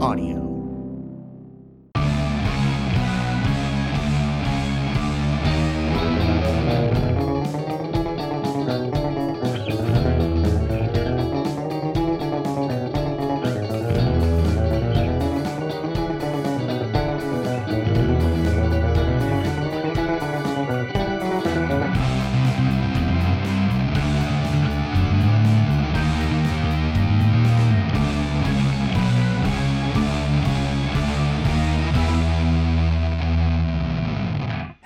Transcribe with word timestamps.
Audio. 0.00 0.39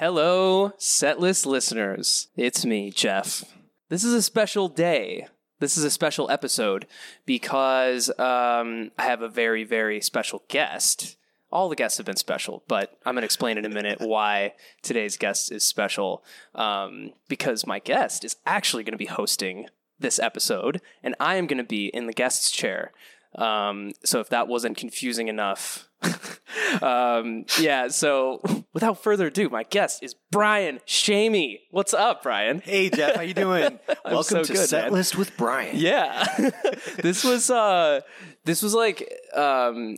Hello, 0.07 0.75
setlist 0.79 1.47
listeners. 1.47 2.29
It's 2.37 2.67
me, 2.67 2.91
Jeff. 2.91 3.43
This 3.89 4.05
is 4.05 4.13
a 4.13 4.21
special 4.21 4.69
day. 4.69 5.29
This 5.61 5.79
is 5.79 5.85
a 5.85 5.91
special 5.91 6.31
episode 6.31 6.87
because 7.25 8.11
um, 8.19 8.91
I 8.99 9.05
have 9.05 9.23
a 9.23 9.31
very, 9.31 9.65
very 9.65 10.03
special 10.03 10.43
guest. 10.49 11.17
All 11.51 11.71
the 11.71 11.75
guests 11.75 11.97
have 11.97 12.05
been 12.05 12.17
special, 12.17 12.65
but 12.69 12.99
I'm 13.07 13.15
going 13.15 13.23
to 13.23 13.25
explain 13.25 13.57
in 13.57 13.65
a 13.65 13.71
minute 13.71 13.99
why 13.99 14.53
today's 14.83 15.17
guest 15.17 15.51
is 15.51 15.65
special. 15.65 16.23
Um, 16.55 17.15
because 17.27 17.67
my 17.67 17.79
guest 17.79 18.27
is 18.27 18.37
actually 18.45 18.85
going 18.85 18.93
to 18.93 18.99
be 18.99 19.07
hosting 19.07 19.69
this 19.99 20.19
episode, 20.19 20.83
and 21.03 21.15
I 21.19 21.37
am 21.37 21.47
going 21.47 21.57
to 21.57 21.65
be 21.65 21.87
in 21.87 22.09
the 22.09 22.13
guest's 22.13 22.51
chair. 22.51 22.93
Um, 23.37 23.93
so 24.05 24.21
if 24.21 24.29
that 24.29 24.49
wasn't 24.49 24.77
confusing 24.77 25.29
enough, 25.29 25.89
um, 26.83 27.45
yeah. 27.61 27.89
So 27.89 28.43
without 28.73 29.03
further 29.03 29.27
ado, 29.27 29.49
my 29.49 29.63
guest 29.65 30.03
is 30.03 30.15
Brian 30.31 30.81
Shamie. 30.87 31.61
What's 31.71 31.95
up, 31.95 32.23
Brian? 32.23 32.61
Hey 32.61 32.91
Jeff, 32.91 33.17
how 33.17 33.23
you 33.23 33.35
doing? 33.35 33.79
Welcome 34.05 34.23
so 34.23 34.43
to 34.45 34.53
good, 34.53 34.69
Set 34.69 34.85
man. 34.85 34.93
List 34.93 35.17
with 35.17 35.37
Brian. 35.37 35.77
Yeah, 35.77 36.27
this 36.99 37.25
was 37.25 37.51
uh, 37.51 38.01
this 38.45 38.63
was 38.63 38.75
like 38.75 39.13
um, 39.35 39.97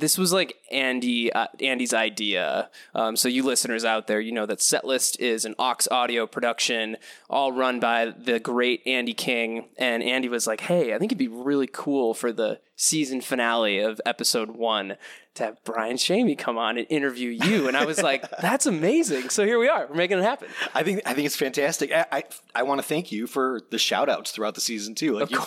this 0.00 0.18
was 0.18 0.32
like 0.32 0.56
Andy 0.70 1.32
uh, 1.32 1.46
Andy's 1.60 1.94
idea. 1.94 2.70
Um, 2.94 3.16
so 3.16 3.28
you 3.28 3.44
listeners 3.44 3.84
out 3.84 4.06
there, 4.06 4.20
you 4.20 4.32
know 4.32 4.46
that 4.46 4.58
Setlist 4.58 5.18
is 5.20 5.44
an 5.44 5.54
Ox 5.58 5.86
Audio 5.90 6.26
production, 6.26 6.96
all 7.28 7.52
run 7.52 7.78
by 7.80 8.06
the 8.06 8.40
great 8.40 8.82
Andy 8.86 9.14
King. 9.14 9.68
And 9.78 10.02
Andy 10.02 10.28
was 10.28 10.46
like, 10.46 10.62
"Hey, 10.62 10.94
I 10.94 10.98
think 10.98 11.10
it'd 11.10 11.18
be 11.18 11.28
really 11.28 11.68
cool 11.70 12.14
for 12.14 12.32
the 12.32 12.60
season 12.76 13.20
finale 13.20 13.78
of 13.78 14.00
episode 14.06 14.52
one 14.52 14.96
to 15.34 15.44
have 15.44 15.64
Brian 15.64 15.96
Shamie 15.96 16.36
come 16.36 16.58
on 16.58 16.78
and 16.78 16.86
interview 16.90 17.30
you." 17.30 17.68
And 17.68 17.76
I 17.76 17.84
was 17.84 18.02
like, 18.02 18.24
"That's 18.40 18.66
amazing!" 18.66 19.30
So 19.30 19.44
here 19.44 19.58
we 19.58 19.68
are. 19.68 19.86
We're 19.88 19.96
making 19.96 20.18
it 20.18 20.22
happen. 20.22 20.48
I 20.74 20.82
think 20.82 21.02
I 21.06 21.14
think 21.14 21.26
it's 21.26 21.36
fantastic. 21.36 21.92
I 21.92 22.06
I, 22.10 22.24
I 22.54 22.62
want 22.62 22.80
to 22.80 22.86
thank 22.86 23.12
you 23.12 23.26
for 23.26 23.60
the 23.70 23.78
shout 23.78 24.08
outs 24.08 24.32
throughout 24.32 24.54
the 24.54 24.60
season 24.60 24.94
too. 24.94 25.18
Like 25.18 25.30
you, 25.30 25.38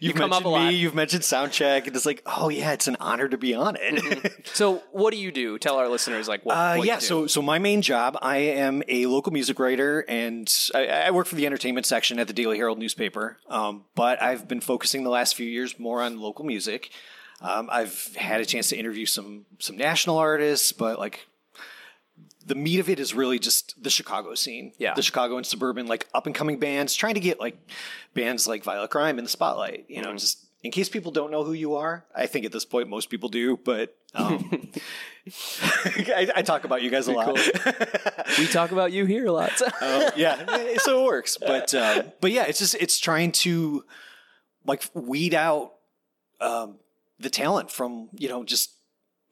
you've 0.00 0.14
You 0.14 0.14
come 0.14 0.32
up 0.32 0.44
mentioned 0.44 0.68
me, 0.68 0.74
you've 0.76 0.94
mentioned 0.94 1.22
Soundcheck, 1.22 1.86
and 1.86 1.96
it's 1.96 2.06
like, 2.06 2.22
oh 2.26 2.48
yeah, 2.48 2.72
it's 2.72 2.88
an 2.88 2.96
honor 3.00 3.28
to 3.28 3.38
be 3.38 3.54
on 3.54 3.76
it. 3.80 4.48
So 4.54 4.82
what 4.92 5.12
do 5.12 5.18
you 5.18 5.32
do? 5.32 5.58
Tell 5.58 5.76
our 5.76 5.88
listeners 5.88 6.28
like 6.28 6.44
what. 6.44 6.56
Uh, 6.56 6.74
what 6.76 6.86
yeah, 6.86 6.94
you 6.94 7.00
do. 7.00 7.06
so 7.06 7.26
so 7.26 7.42
my 7.42 7.58
main 7.58 7.82
job, 7.82 8.18
I 8.20 8.38
am 8.38 8.82
a 8.88 9.06
local 9.06 9.32
music 9.32 9.58
writer, 9.58 10.04
and 10.08 10.52
I, 10.74 10.86
I 10.86 11.10
work 11.10 11.26
for 11.26 11.36
the 11.36 11.46
entertainment 11.46 11.86
section 11.86 12.18
at 12.18 12.26
the 12.26 12.32
Daily 12.32 12.56
Herald 12.56 12.78
newspaper. 12.78 13.38
Um, 13.48 13.84
but 13.94 14.22
I've 14.22 14.48
been 14.48 14.60
focusing 14.60 15.04
the 15.04 15.10
last 15.10 15.34
few 15.34 15.46
years 15.46 15.78
more 15.78 16.02
on 16.02 16.18
local 16.20 16.44
music. 16.44 16.90
Um, 17.42 17.68
I've 17.72 18.14
had 18.16 18.40
a 18.40 18.44
chance 18.46 18.68
to 18.70 18.76
interview 18.76 19.04
some 19.06 19.46
some 19.58 19.76
national 19.76 20.16
artists, 20.18 20.72
but 20.72 20.98
like 20.98 21.26
the 22.44 22.54
meat 22.54 22.78
of 22.80 22.88
it 22.88 22.98
is 22.98 23.14
really 23.14 23.38
just 23.38 23.80
the 23.82 23.90
Chicago 23.90 24.34
scene, 24.34 24.72
Yeah. 24.78 24.94
the 24.94 25.02
Chicago 25.02 25.36
and 25.36 25.46
suburban 25.46 25.86
like 25.86 26.08
up 26.14 26.26
and 26.26 26.34
coming 26.34 26.58
bands, 26.58 26.94
trying 26.94 27.14
to 27.14 27.20
get 27.20 27.38
like 27.40 27.56
bands 28.14 28.46
like 28.48 28.64
Violet 28.64 28.90
Crime 28.90 29.18
in 29.18 29.24
the 29.24 29.30
spotlight. 29.30 29.84
You 29.88 30.02
know, 30.02 30.08
Mm-hmm. 30.08 30.16
just 30.18 30.46
in 30.64 30.70
case 30.70 30.88
people 30.88 31.10
don't 31.10 31.30
know 31.32 31.42
who 31.44 31.52
you 31.52 31.74
are. 31.74 32.04
I 32.14 32.26
think 32.26 32.44
at 32.46 32.52
this 32.52 32.64
point 32.64 32.88
most 32.88 33.10
people 33.10 33.28
do, 33.28 33.56
but 33.56 33.96
um, 34.14 34.70
I, 35.96 36.30
I 36.36 36.42
talk 36.42 36.64
about 36.64 36.82
you 36.82 36.90
guys 36.90 37.08
a 37.08 37.12
lot. 37.12 37.34
we 38.38 38.46
talk 38.46 38.70
about 38.72 38.92
you 38.92 39.04
here 39.04 39.26
a 39.26 39.32
lot. 39.32 39.52
Uh, 39.80 40.10
yeah, 40.16 40.76
so 40.78 41.02
it 41.02 41.04
works. 41.06 41.36
But 41.40 41.74
um, 41.74 42.12
but 42.20 42.30
yeah, 42.32 42.44
it's 42.44 42.58
just 42.58 42.74
it's 42.76 42.98
trying 42.98 43.32
to 43.32 43.84
like 44.66 44.84
weed 44.94 45.34
out 45.34 45.72
um, 46.40 46.76
the 47.22 47.30
talent 47.30 47.70
from 47.70 48.08
you 48.18 48.28
know 48.28 48.44
just 48.44 48.70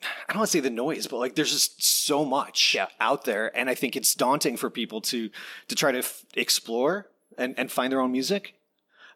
I 0.02 0.32
don't 0.32 0.38
want 0.38 0.48
to 0.50 0.52
say 0.52 0.60
the 0.60 0.70
noise, 0.70 1.06
but 1.06 1.18
like 1.18 1.34
there's 1.34 1.52
just 1.52 1.82
so 1.82 2.24
much 2.24 2.74
Yeah. 2.74 2.86
out 3.00 3.24
there, 3.24 3.54
and 3.56 3.68
I 3.68 3.74
think 3.74 3.96
it's 3.96 4.14
daunting 4.14 4.56
for 4.56 4.70
people 4.70 5.00
to 5.02 5.28
to 5.68 5.74
try 5.74 5.92
to 5.92 5.98
f- 5.98 6.24
explore 6.34 7.10
and 7.36 7.54
and 7.58 7.70
find 7.70 7.92
their 7.92 8.00
own 8.00 8.12
music. 8.12 8.54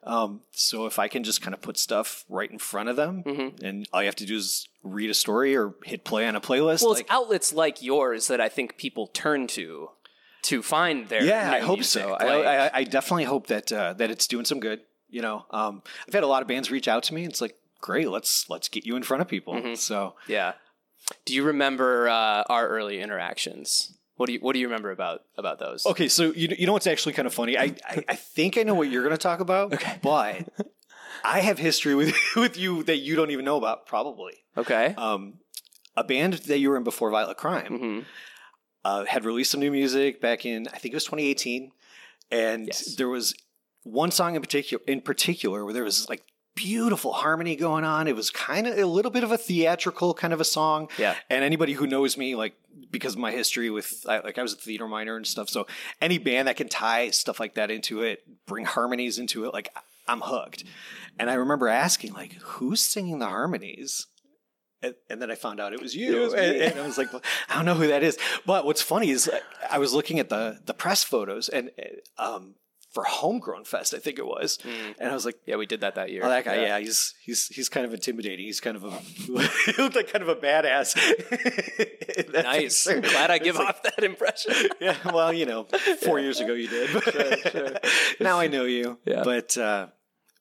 Um, 0.06 0.42
so 0.52 0.84
if 0.84 0.98
I 0.98 1.08
can 1.08 1.24
just 1.24 1.40
kind 1.40 1.54
of 1.54 1.62
put 1.62 1.78
stuff 1.78 2.26
right 2.28 2.50
in 2.50 2.58
front 2.58 2.90
of 2.90 2.96
them, 2.96 3.22
Mm-hmm. 3.24 3.64
and 3.64 3.88
all 3.90 4.02
you 4.02 4.06
have 4.06 4.16
to 4.16 4.26
do 4.26 4.36
is 4.36 4.68
read 4.82 5.08
a 5.08 5.14
story 5.14 5.56
or 5.56 5.74
hit 5.84 6.04
play 6.04 6.26
on 6.28 6.36
a 6.36 6.42
playlist. 6.42 6.82
well, 6.82 6.90
like, 6.92 7.00
it's 7.04 7.10
outlets 7.10 7.54
like 7.54 7.80
yours 7.82 8.26
that 8.26 8.38
I 8.38 8.50
think 8.50 8.76
people 8.76 9.06
turn 9.06 9.46
to 9.56 9.88
to 10.42 10.62
find 10.62 11.08
their 11.08 11.24
Yeah, 11.24 11.50
I 11.50 11.60
hope 11.60 11.78
music. 11.78 12.02
so. 12.02 12.10
Like, 12.10 12.20
I, 12.22 12.66
I, 12.66 12.70
I 12.80 12.84
definitely 12.84 13.24
hope 13.24 13.46
that 13.46 13.72
uh, 13.72 13.94
that 13.94 14.10
it's 14.10 14.26
doing 14.26 14.44
some 14.44 14.60
good. 14.60 14.80
You 15.08 15.22
know, 15.22 15.46
um, 15.50 15.82
I've 16.06 16.12
had 16.12 16.22
a 16.24 16.26
lot 16.26 16.42
of 16.42 16.48
bands 16.48 16.70
reach 16.70 16.88
out 16.88 17.04
to 17.04 17.14
me. 17.14 17.24
It's 17.24 17.40
like, 17.40 17.56
great, 17.88 18.08
let's 18.08 18.48
let's 18.48 18.68
get 18.68 18.86
you 18.86 18.96
in 18.96 19.02
front 19.02 19.20
of 19.20 19.28
people. 19.28 19.54
Mm-hmm. 19.54 19.74
So 19.74 20.14
yeah. 20.26 20.52
Do 21.26 21.34
you 21.34 21.44
remember 21.44 22.08
uh, 22.08 22.42
our 22.48 22.66
early 22.66 22.98
interactions? 23.00 23.98
What 24.16 24.26
do 24.26 24.32
you 24.32 24.40
What 24.40 24.54
do 24.54 24.58
you 24.60 24.66
remember 24.68 24.90
about 24.90 25.20
about 25.36 25.58
those? 25.58 25.84
okay, 25.86 26.08
so 26.08 26.32
you 26.32 26.48
you 26.58 26.66
know 26.66 26.72
what's 26.72 26.86
actually 26.86 27.12
kind 27.12 27.26
of 27.26 27.34
funny? 27.34 27.58
I 27.58 27.76
I, 27.84 28.04
I 28.08 28.16
think 28.16 28.56
I 28.56 28.62
know 28.62 28.74
what 28.74 28.88
you're 28.90 29.02
going 29.02 29.14
to 29.20 29.26
talk 29.30 29.40
about. 29.40 29.74
Okay, 29.74 29.98
but 30.02 30.48
I 31.22 31.40
have 31.40 31.58
history 31.58 31.94
with 31.94 32.14
with 32.36 32.56
you 32.56 32.82
that 32.84 32.98
you 33.06 33.16
don't 33.16 33.30
even 33.30 33.44
know 33.44 33.56
about, 33.58 33.86
probably. 33.86 34.34
Okay. 34.56 34.94
Um, 34.96 35.34
a 35.96 36.04
band 36.04 36.34
that 36.48 36.58
you 36.58 36.70
were 36.70 36.76
in 36.76 36.84
before 36.84 37.10
Violet 37.10 37.36
Crime 37.36 37.78
hmm 37.78 38.00
uh, 38.84 39.04
had 39.04 39.24
released 39.24 39.50
some 39.50 39.60
new 39.60 39.70
music 39.70 40.20
back 40.20 40.44
in 40.46 40.68
I 40.68 40.78
think 40.78 40.92
it 40.94 40.96
was 40.96 41.04
2018, 41.04 41.70
and 42.30 42.66
Yes. 42.68 42.96
there 42.96 43.08
was 43.08 43.34
one 43.82 44.10
song 44.10 44.34
in 44.36 44.40
particular 44.42 44.82
in 44.86 45.00
particular 45.02 45.64
where 45.64 45.74
there 45.74 45.84
was 45.84 46.08
like 46.08 46.22
beautiful 46.54 47.12
harmony 47.12 47.56
going 47.56 47.84
on. 47.84 48.06
It 48.06 48.16
was 48.16 48.30
kind 48.30 48.66
of 48.66 48.78
a 48.78 48.86
little 48.86 49.10
bit 49.10 49.24
of 49.24 49.32
a 49.32 49.38
theatrical 49.38 50.14
kind 50.14 50.32
of 50.32 50.40
a 50.40 50.44
song. 50.44 50.88
Yeah. 50.98 51.14
And 51.28 51.44
anybody 51.44 51.72
who 51.72 51.86
knows 51.86 52.16
me, 52.16 52.34
like 52.34 52.54
because 52.90 53.14
of 53.14 53.18
my 53.18 53.32
history 53.32 53.70
with 53.70 54.04
I, 54.08 54.20
like 54.20 54.38
I 54.38 54.42
was 54.42 54.52
a 54.52 54.56
theater 54.56 54.86
minor 54.86 55.16
and 55.16 55.26
stuff, 55.26 55.48
so 55.48 55.66
any 56.00 56.18
band 56.18 56.48
that 56.48 56.56
can 56.56 56.68
tie 56.68 57.10
stuff 57.10 57.40
like 57.40 57.54
that 57.54 57.70
into 57.70 58.02
it, 58.02 58.24
bring 58.46 58.64
harmonies 58.64 59.18
into 59.18 59.44
it, 59.44 59.52
like 59.52 59.68
I'm 60.06 60.20
hooked. 60.20 60.64
And 61.18 61.30
I 61.30 61.34
remember 61.34 61.68
asking 61.68 62.12
like, 62.12 62.34
who's 62.40 62.80
singing 62.80 63.18
the 63.18 63.26
harmonies? 63.26 64.06
And, 64.82 64.94
and 65.08 65.22
then 65.22 65.30
I 65.30 65.34
found 65.34 65.60
out 65.60 65.72
it 65.72 65.80
was 65.80 65.96
you. 65.96 66.20
It 66.20 66.24
was 66.24 66.34
and, 66.34 66.56
and 66.56 66.78
I 66.78 66.86
was 66.86 66.98
like, 66.98 67.12
well, 67.12 67.22
I 67.48 67.56
don't 67.56 67.64
know 67.64 67.74
who 67.74 67.86
that 67.88 68.02
is. 68.02 68.18
But 68.44 68.66
what's 68.66 68.82
funny 68.82 69.10
is 69.10 69.28
like, 69.32 69.42
I 69.70 69.78
was 69.78 69.94
looking 69.94 70.18
at 70.18 70.28
the 70.28 70.60
the 70.66 70.74
press 70.74 71.02
photos 71.02 71.48
and 71.48 71.70
um, 72.18 72.54
for 72.94 73.02
Homegrown 73.04 73.64
Fest, 73.64 73.92
I 73.92 73.98
think 73.98 74.18
it 74.18 74.24
was, 74.26 74.58
and 74.98 75.10
I 75.10 75.12
was 75.12 75.26
like, 75.26 75.36
Yeah, 75.44 75.56
we 75.56 75.66
did 75.66 75.80
that 75.82 75.96
that 75.96 76.10
year. 76.10 76.22
oh, 76.24 76.28
that 76.28 76.44
guy, 76.44 76.62
yeah. 76.62 76.78
he's 76.78 77.12
he's 77.22 77.48
he's 77.48 77.68
kind 77.68 77.84
of 77.84 77.92
intimidating. 77.92 78.46
He's 78.46 78.60
kind 78.60 78.76
of 78.76 78.84
a 78.84 78.90
he 78.92 79.32
looked 79.82 79.96
like 79.96 80.10
kind 80.12 80.22
of 80.22 80.28
a 80.28 80.36
badass. 80.36 80.96
Nice. 82.32 82.82
sure. 82.82 83.00
Glad 83.00 83.30
I 83.30 83.38
give 83.38 83.56
It's 83.56 83.58
like- 83.58 83.68
off 83.68 83.82
that 83.82 84.02
impression. 84.04 84.52
yeah, 84.80 84.96
well, 85.12 85.32
you 85.32 85.46
know, 85.46 85.64
four 86.02 86.20
years 86.20 86.40
ago 86.40 86.52
you 86.54 86.68
did. 86.68 86.92
But 86.92 87.84
now 88.20 88.38
I 88.38 88.46
know 88.48 88.64
you. 88.64 88.98
Yeah. 89.04 89.22
But 89.24 89.56
uh, 89.58 89.88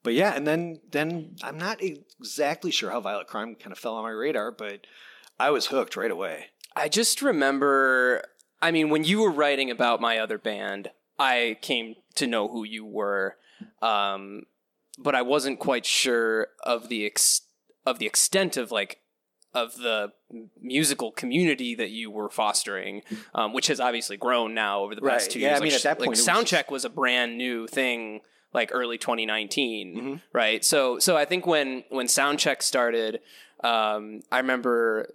but 0.03 0.13
yeah, 0.13 0.33
and 0.35 0.45
then 0.45 0.79
then 0.91 1.35
I'm 1.43 1.57
not 1.57 1.79
exactly 1.81 2.71
sure 2.71 2.91
how 2.91 2.99
Violet 3.01 3.27
Crime 3.27 3.55
kind 3.55 3.71
of 3.71 3.79
fell 3.79 3.95
on 3.95 4.03
my 4.03 4.09
radar, 4.11 4.51
but 4.51 4.85
I 5.39 5.49
was 5.49 5.67
hooked 5.67 5.95
right 5.95 6.11
away. 6.11 6.47
I 6.75 6.89
just 6.89 7.21
remember, 7.21 8.23
I 8.61 8.71
mean, 8.71 8.89
when 8.89 9.03
you 9.03 9.21
were 9.21 9.31
writing 9.31 9.69
about 9.71 10.01
my 10.01 10.17
other 10.19 10.37
band, 10.37 10.89
I 11.19 11.57
came 11.61 11.95
to 12.15 12.27
know 12.27 12.47
who 12.47 12.63
you 12.63 12.85
were, 12.85 13.35
um, 13.81 14.43
but 14.97 15.15
I 15.15 15.21
wasn't 15.21 15.59
quite 15.59 15.85
sure 15.85 16.47
of 16.63 16.89
the 16.89 17.05
ex- 17.05 17.41
of 17.85 17.99
the 17.99 18.05
extent 18.05 18.57
of 18.57 18.71
like 18.71 18.99
of 19.53 19.75
the 19.77 20.11
musical 20.59 21.11
community 21.11 21.75
that 21.75 21.91
you 21.91 22.09
were 22.09 22.29
fostering, 22.29 23.03
um, 23.35 23.53
which 23.53 23.67
has 23.67 23.79
obviously 23.79 24.17
grown 24.17 24.53
now 24.55 24.81
over 24.81 24.95
the 24.95 25.01
past 25.01 25.25
Right. 25.25 25.29
two 25.31 25.39
Yeah, 25.39 25.49
years. 25.49 25.61
I 25.61 25.63
mean, 25.63 25.73
at 25.73 25.83
that 25.83 25.99
like 25.99 26.07
point, 26.07 26.17
was 26.17 26.27
Soundcheck 26.27 26.71
was 26.71 26.85
a 26.85 26.89
brand 26.89 27.37
new 27.37 27.67
thing, 27.67 28.21
like 28.51 28.69
early 28.73 28.97
2019, 28.97 29.95
Mm-hmm. 29.95 30.13
right? 30.31 30.65
So, 30.65 30.97
so 30.99 31.15
I 31.15 31.25
think 31.25 31.45
when 31.45 31.83
when 31.89 32.07
Soundcheck 32.07 32.61
started, 32.63 33.19
um, 33.63 34.21
I 34.31 34.37
remember 34.39 35.13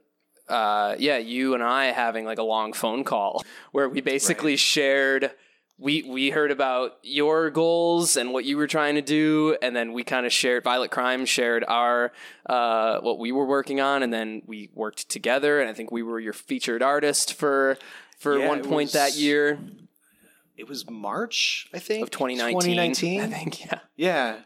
uh, 0.49 0.95
yeah, 0.99 1.19
you 1.19 1.55
and 1.55 1.63
I 1.63 1.87
having 1.87 2.25
like 2.25 2.39
a 2.39 2.43
long 2.45 2.73
phone 2.73 3.05
call 3.05 3.45
where 3.73 3.89
we 3.89 4.01
basically 4.01 4.57
shared 4.57 5.33
we 5.79 6.03
we 6.03 6.31
heard 6.31 6.51
about 6.51 6.99
your 7.03 7.51
goals 7.51 8.17
and 8.17 8.33
what 8.33 8.45
you 8.45 8.57
were 8.57 8.67
trying 8.67 8.97
to 8.97 9.03
do, 9.03 9.57
and 9.63 9.77
then 9.77 9.93
we 9.93 10.03
kind 10.03 10.27
of 10.27 10.33
shared. 10.33 10.65
Violet 10.65 10.91
Crime 10.91 11.25
shared 11.25 11.65
our 11.69 12.13
uh, 12.47 12.99
what 13.01 13.19
we 13.19 13.31
were 13.31 13.47
working 13.47 13.81
on, 13.81 14.03
and 14.03 14.13
then 14.13 14.43
we 14.47 14.71
worked 14.75 15.09
together. 15.09 15.61
And 15.61 15.71
I 15.71 15.73
think 15.73 15.93
we 15.93 16.03
were 16.03 16.19
your 16.19 16.33
featured 16.33 16.83
artist 16.83 17.35
for 17.35 17.79
for 18.19 18.39
Yeah, 18.39 18.49
one 18.49 18.65
point 18.65 18.93
that 18.93 19.15
year 19.17 19.61
It 20.57 20.69
was 20.69 20.91
March, 20.91 21.69
I 21.73 21.79
think, 21.79 22.03
of 22.03 22.11
2019. 22.11 22.61
2019. 22.61 23.21
I 23.23 23.27
think 23.29 23.65
yeah, 23.65 23.79
Yeah, 23.95 24.37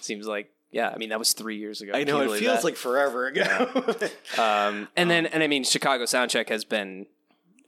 seems 0.00 0.26
like 0.26 0.50
yeah. 0.72 0.90
I 0.92 0.98
mean 0.98 1.10
that 1.10 1.18
was 1.20 1.32
three 1.32 1.58
years 1.58 1.80
ago. 1.80 1.92
I 1.94 2.02
know 2.02 2.22
it 2.22 2.40
feels 2.40 2.56
that? 2.58 2.64
like 2.64 2.76
forever 2.76 3.26
ago. 3.28 3.94
Um, 4.38 4.88
and 4.96 5.08
then, 5.10 5.26
and 5.26 5.42
I 5.42 5.46
mean, 5.46 5.62
Chicago 5.62 6.04
Soundcheck 6.04 6.48
has 6.48 6.64
been 6.64 7.06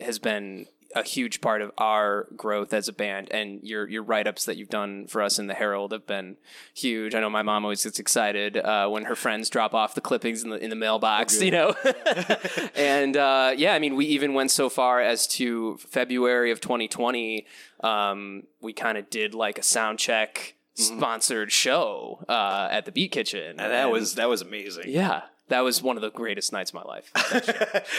has 0.00 0.18
been 0.18 0.66
a 0.94 1.02
huge 1.02 1.40
part 1.40 1.60
of 1.62 1.72
our 1.78 2.28
growth 2.36 2.72
as 2.72 2.88
a 2.88 2.92
band, 2.92 3.28
and 3.30 3.60
your 3.62 3.88
your 3.88 4.02
write 4.02 4.26
ups 4.26 4.44
that 4.44 4.56
you've 4.56 4.68
done 4.68 5.06
for 5.06 5.22
us 5.22 5.38
in 5.38 5.46
the 5.46 5.54
Herald 5.54 5.92
have 5.92 6.06
been 6.06 6.36
huge. 6.74 7.14
I 7.14 7.20
know 7.20 7.30
my 7.30 7.42
mom 7.42 7.64
always 7.64 7.82
gets 7.84 7.98
excited 7.98 8.56
uh, 8.56 8.88
when 8.88 9.04
her 9.04 9.16
friends 9.16 9.50
drop 9.50 9.74
off 9.74 9.94
the 9.94 10.00
clippings 10.00 10.42
in 10.44 10.50
the 10.50 10.56
in 10.56 10.70
the 10.70 10.76
mailbox, 10.76 11.40
you 11.42 11.50
know. 11.50 11.74
and 12.74 13.16
uh, 13.16 13.52
yeah, 13.56 13.74
I 13.74 13.78
mean, 13.78 13.96
we 13.96 14.06
even 14.06 14.34
went 14.34 14.50
so 14.50 14.68
far 14.68 15.00
as 15.00 15.26
to 15.28 15.76
February 15.78 16.50
of 16.50 16.60
2020. 16.60 17.46
Um, 17.80 18.44
we 18.60 18.72
kind 18.72 18.96
of 18.96 19.10
did 19.10 19.34
like 19.34 19.58
a 19.58 19.62
sound 19.62 19.98
check 19.98 20.54
sponsored 20.74 21.52
show 21.52 22.24
uh, 22.28 22.68
at 22.70 22.84
the 22.84 22.92
Beat 22.92 23.12
Kitchen. 23.12 23.48
And 23.50 23.58
that 23.58 23.72
And- 23.84 23.92
was 23.92 24.14
that 24.14 24.28
was 24.28 24.42
amazing. 24.42 24.84
yeah, 24.88 25.22
that 25.48 25.60
was 25.60 25.82
one 25.82 25.96
of 25.96 26.02
the 26.02 26.10
greatest 26.10 26.52
nights 26.52 26.70
of 26.70 26.74
my 26.74 26.82
life. 26.82 27.10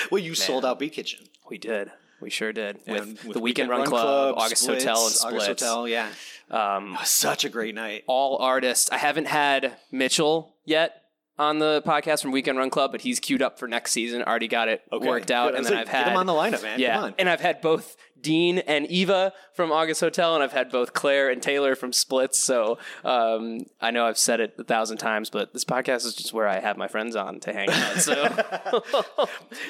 well, 0.12 0.19
you 0.19 0.33
sold 0.36 0.65
out 0.65 0.80
Beat 0.80 0.94
Kitchen 0.94 1.27
we 1.50 1.57
did. 1.57 1.91
We 2.21 2.29
sure 2.29 2.53
did. 2.53 2.79
With, 2.88 3.01
And 3.01 3.17
the 3.33 3.39
Weekend, 3.39 3.69
Run, 3.69 3.85
Club, 3.85 4.35
August 4.38 4.63
Splits, 4.63 4.83
Hotel, 4.83 5.06
and 5.06 5.13
Splits. 5.13 5.33
August 5.45 5.47
Hotel, 5.62 5.88
yeah, 5.88 6.09
Um, 6.50 6.97
such 7.03 7.44
a 7.45 7.50
great 7.50 7.75
night. 7.75 8.03
all 8.07 8.38
artists. 8.38 8.89
I 8.91 8.97
haven't 8.97 9.25
had 9.27 9.77
Mitchell 9.91 10.56
yet 10.63 11.01
on 11.37 11.59
the 11.59 11.81
podcast 11.85 12.21
from 12.21 12.31
Weekend 12.31 12.57
Run 12.57 12.69
Club, 12.69 12.91
but 12.91 13.01
he's 13.01 13.19
queued 13.19 13.41
up 13.41 13.59
for 13.59 13.67
next 13.67 13.91
season. 13.91 14.23
Already 14.23 14.47
got 14.47 14.67
it 14.69 14.81
Okay, 14.91 15.07
worked 15.07 15.31
out. 15.31 15.49
good. 15.51 15.57
And 15.57 15.65
then 15.65 15.73
like, 15.73 15.81
I've 15.81 15.87
had 15.89 16.07
him 16.07 16.17
on 16.17 16.25
the 16.25 16.33
lineup, 16.33 16.63
man. 16.63 16.79
Yeah, 16.79 16.95
Come 16.95 17.03
on. 17.05 17.15
and 17.19 17.29
I've 17.29 17.41
had 17.41 17.59
both 17.61 17.97
Dean 18.21 18.59
and 18.59 18.87
Eva 18.87 19.33
from 19.53 19.71
August 19.71 20.01
Hotel, 20.01 20.33
and 20.33 20.43
I've 20.43 20.53
had 20.53 20.71
both 20.71 20.93
Claire 20.93 21.29
and 21.29 21.43
Taylor 21.43 21.75
from 21.75 21.93
Splits. 21.93 22.39
So 22.39 22.79
um, 23.03 23.65
I 23.79 23.91
know 23.91 24.07
I've 24.07 24.17
said 24.17 24.39
it 24.39 24.55
a 24.57 24.63
thousand 24.63 24.97
times, 24.97 25.29
but 25.29 25.53
this 25.53 25.63
podcast 25.65 26.05
is 26.05 26.15
just 26.15 26.33
where 26.33 26.47
I 26.47 26.59
have 26.59 26.77
my 26.77 26.87
friends 26.87 27.15
on 27.15 27.39
to 27.41 27.53
hang 27.53 27.69
out. 27.69 27.97
So 27.97 28.13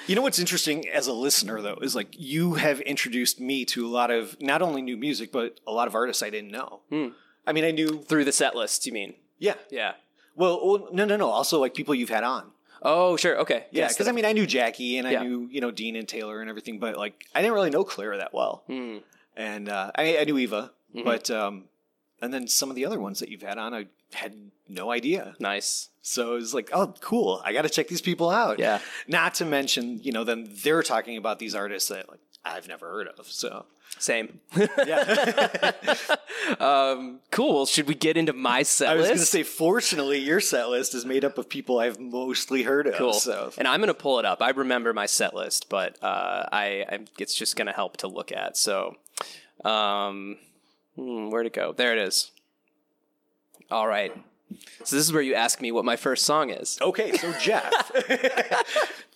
You 0.08 0.16
know 0.16 0.22
what's 0.22 0.40
interesting 0.40 0.88
as 0.90 1.08
a 1.08 1.14
listener 1.14 1.62
though 1.62 1.78
is 1.82 1.96
like 1.96 2.10
you 2.18 2.54
have 2.56 2.80
introduced 2.82 3.40
me 3.42 3.66
to 3.66 3.86
a 3.86 3.90
lot 3.90 4.12
of 4.12 4.40
not 4.42 4.62
only 4.62 4.82
new 4.82 4.98
music 4.98 5.32
but 5.32 5.60
a 5.68 5.72
lot 5.72 5.88
of 5.88 5.96
artists 5.96 6.22
I 6.24 6.30
didn't 6.30 6.52
know. 6.52 6.82
Hmm. 6.90 7.08
I 7.48 7.52
mean, 7.54 7.64
I 7.64 7.72
knew, 7.72 8.02
through 8.02 8.26
the 8.26 8.32
set 8.32 8.56
list, 8.56 8.86
you 8.88 8.94
mean? 8.94 9.16
yeah. 9.38 9.54
Yeah. 9.70 9.94
Well, 10.36 10.60
well, 10.68 10.88
no, 10.92 11.06
no, 11.06 11.16
no. 11.18 11.30
Also, 11.30 11.60
like 11.60 11.74
people 11.74 11.96
you've 11.96 12.10
had 12.10 12.24
on. 12.24 12.52
Oh, 12.82 13.18
sure. 13.18 13.40
Okay. 13.40 13.66
Yeah, 13.72 13.88
because 13.88 14.08
I 14.08 14.12
mean, 14.12 14.26
I 14.26 14.34
knew 14.34 14.46
Jackie 14.46 14.98
and 14.98 15.08
I 15.08 15.12
Yeah. 15.12 15.24
knew 15.24 15.48
you 15.52 15.62
know 15.62 15.72
Dean 15.72 15.96
and 15.96 16.08
Taylor 16.08 16.42
and 16.42 16.50
everything, 16.50 16.78
but 16.80 16.98
like 16.98 17.26
I 17.34 17.42
didn't 17.42 17.54
really 17.56 17.70
know 17.72 17.84
Clara 17.84 18.18
that 18.18 18.34
well. 18.34 18.64
Hmm. 18.68 18.98
And 19.36 19.68
uh, 19.70 19.92
I, 19.96 20.18
I 20.20 20.24
knew 20.24 20.38
Eva, 20.38 20.72
Mm-hmm. 20.96 21.04
but 21.04 21.30
um, 21.30 21.66
and 22.22 22.34
then 22.34 22.48
some 22.48 22.70
of 22.70 22.76
the 22.78 22.86
other 22.86 23.00
ones 23.00 23.20
that 23.20 23.28
you've 23.30 23.42
had 23.42 23.58
on, 23.58 23.74
I 23.74 23.88
had 24.14 24.34
no 24.70 24.92
idea. 24.92 25.36
Nice. 25.40 25.90
So 26.02 26.34
it 26.34 26.36
was 26.36 26.54
like, 26.54 26.70
oh, 26.72 26.94
cool. 27.02 27.42
I 27.44 27.52
got 27.52 27.64
to 27.64 27.70
check 27.70 27.88
these 27.90 28.02
people 28.02 28.30
out. 28.30 28.60
Yeah. 28.60 28.80
Not 29.08 29.34
to 29.36 29.46
mention, 29.46 30.00
you 30.02 30.12
know, 30.14 30.24
then 30.24 30.48
they're 30.64 30.84
talking 30.84 31.18
about 31.18 31.40
these 31.40 31.54
artists 31.56 31.90
that 31.90 32.08
like 32.08 32.20
I've 32.46 32.68
never 32.70 32.88
heard 32.90 33.08
of. 33.10 33.26
So 33.28 33.66
Same. 33.98 34.40
yeah, 34.56 35.72
um, 36.60 37.20
cool. 37.32 37.56
Well, 37.56 37.66
should 37.66 37.88
we 37.88 37.96
get 37.96 38.18
into 38.18 38.34
my 38.34 38.64
set 38.64 38.90
I 38.90 38.96
was 38.96 39.08
going 39.08 39.20
to 39.20 39.26
say, 39.26 39.44
fortunately, 39.44 40.20
your 40.20 40.40
set 40.40 40.70
list 40.70 40.94
is 40.94 41.06
made 41.06 41.24
up 41.24 41.38
of 41.38 41.50
people 41.50 41.80
I've 41.80 42.00
mostly 42.00 42.64
heard 42.64 42.88
of. 42.88 42.96
cool. 42.96 43.14
So 43.14 43.52
And 43.58 43.68
I'm 43.68 43.80
going 43.80 43.88
to 43.88 43.94
pull 43.94 44.20
it 44.20 44.26
up. 44.26 44.42
I 44.42 44.50
remember 44.52 44.94
my 44.94 45.06
set 45.06 45.34
list, 45.34 45.70
but 45.70 45.98
uh, 46.04 46.46
I, 46.52 46.86
I 46.90 47.00
it's 47.18 47.34
just 47.34 47.56
going 47.56 47.68
to 47.68 47.74
help 47.74 47.98
to 47.98 48.08
look 48.08 48.32
at. 48.32 48.58
So, 48.58 48.96
um, 49.64 50.38
hmm, 50.96 51.30
where 51.30 51.44
to 51.44 51.50
go? 51.50 51.74
There 51.74 51.94
it 51.94 52.00
is. 52.00 52.32
All 53.72 53.88
right. 53.88 54.16
So 54.84 54.96
this 54.96 55.06
is 55.06 55.12
where 55.12 55.24
you 55.24 55.34
ask 55.34 55.60
me 55.62 55.72
what 55.72 55.86
my 55.86 55.96
first 55.96 56.26
song 56.26 56.52
is. 56.52 56.78
Okay, 56.82 57.14
so 57.18 57.34
Jeff. 57.40 57.92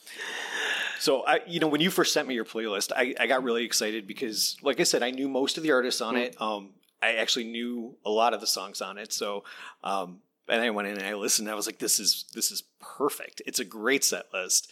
so 1.00 1.24
I, 1.26 1.40
you 1.48 1.60
know, 1.60 1.68
when 1.68 1.82
you 1.82 1.90
first 1.90 2.14
sent 2.14 2.28
me 2.28 2.36
your 2.36 2.46
playlist, 2.46 2.92
I, 2.96 3.16
I 3.20 3.28
got 3.28 3.44
really 3.44 3.64
excited 3.66 4.06
because, 4.08 4.58
like 4.62 4.80
I 4.80 4.84
said, 4.84 5.02
I 5.04 5.12
knew 5.12 5.28
most 5.28 5.58
of 5.58 5.64
the 5.64 5.72
artists 5.72 6.02
on 6.02 6.16
it. 6.18 6.40
Um, 6.42 6.72
I 7.02 7.14
actually 7.16 7.46
knew 7.46 7.96
a 8.06 8.10
lot 8.10 8.34
of 8.34 8.42
the 8.42 8.48
songs 8.48 8.82
on 8.82 8.98
it. 8.98 9.14
So, 9.14 9.44
um, 9.84 10.20
and 10.48 10.62
I 10.62 10.70
went 10.72 10.88
in 10.90 10.98
and 10.98 11.06
I 11.06 11.14
listened. 11.14 11.48
And 11.48 11.54
I 11.54 11.56
was 11.56 11.66
like, 11.66 11.80
this 11.80 12.00
is 12.00 12.26
this 12.34 12.52
is 12.52 12.64
perfect. 12.82 13.42
It's 13.46 13.60
a 13.60 13.66
great 13.66 14.04
set 14.04 14.26
list. 14.34 14.70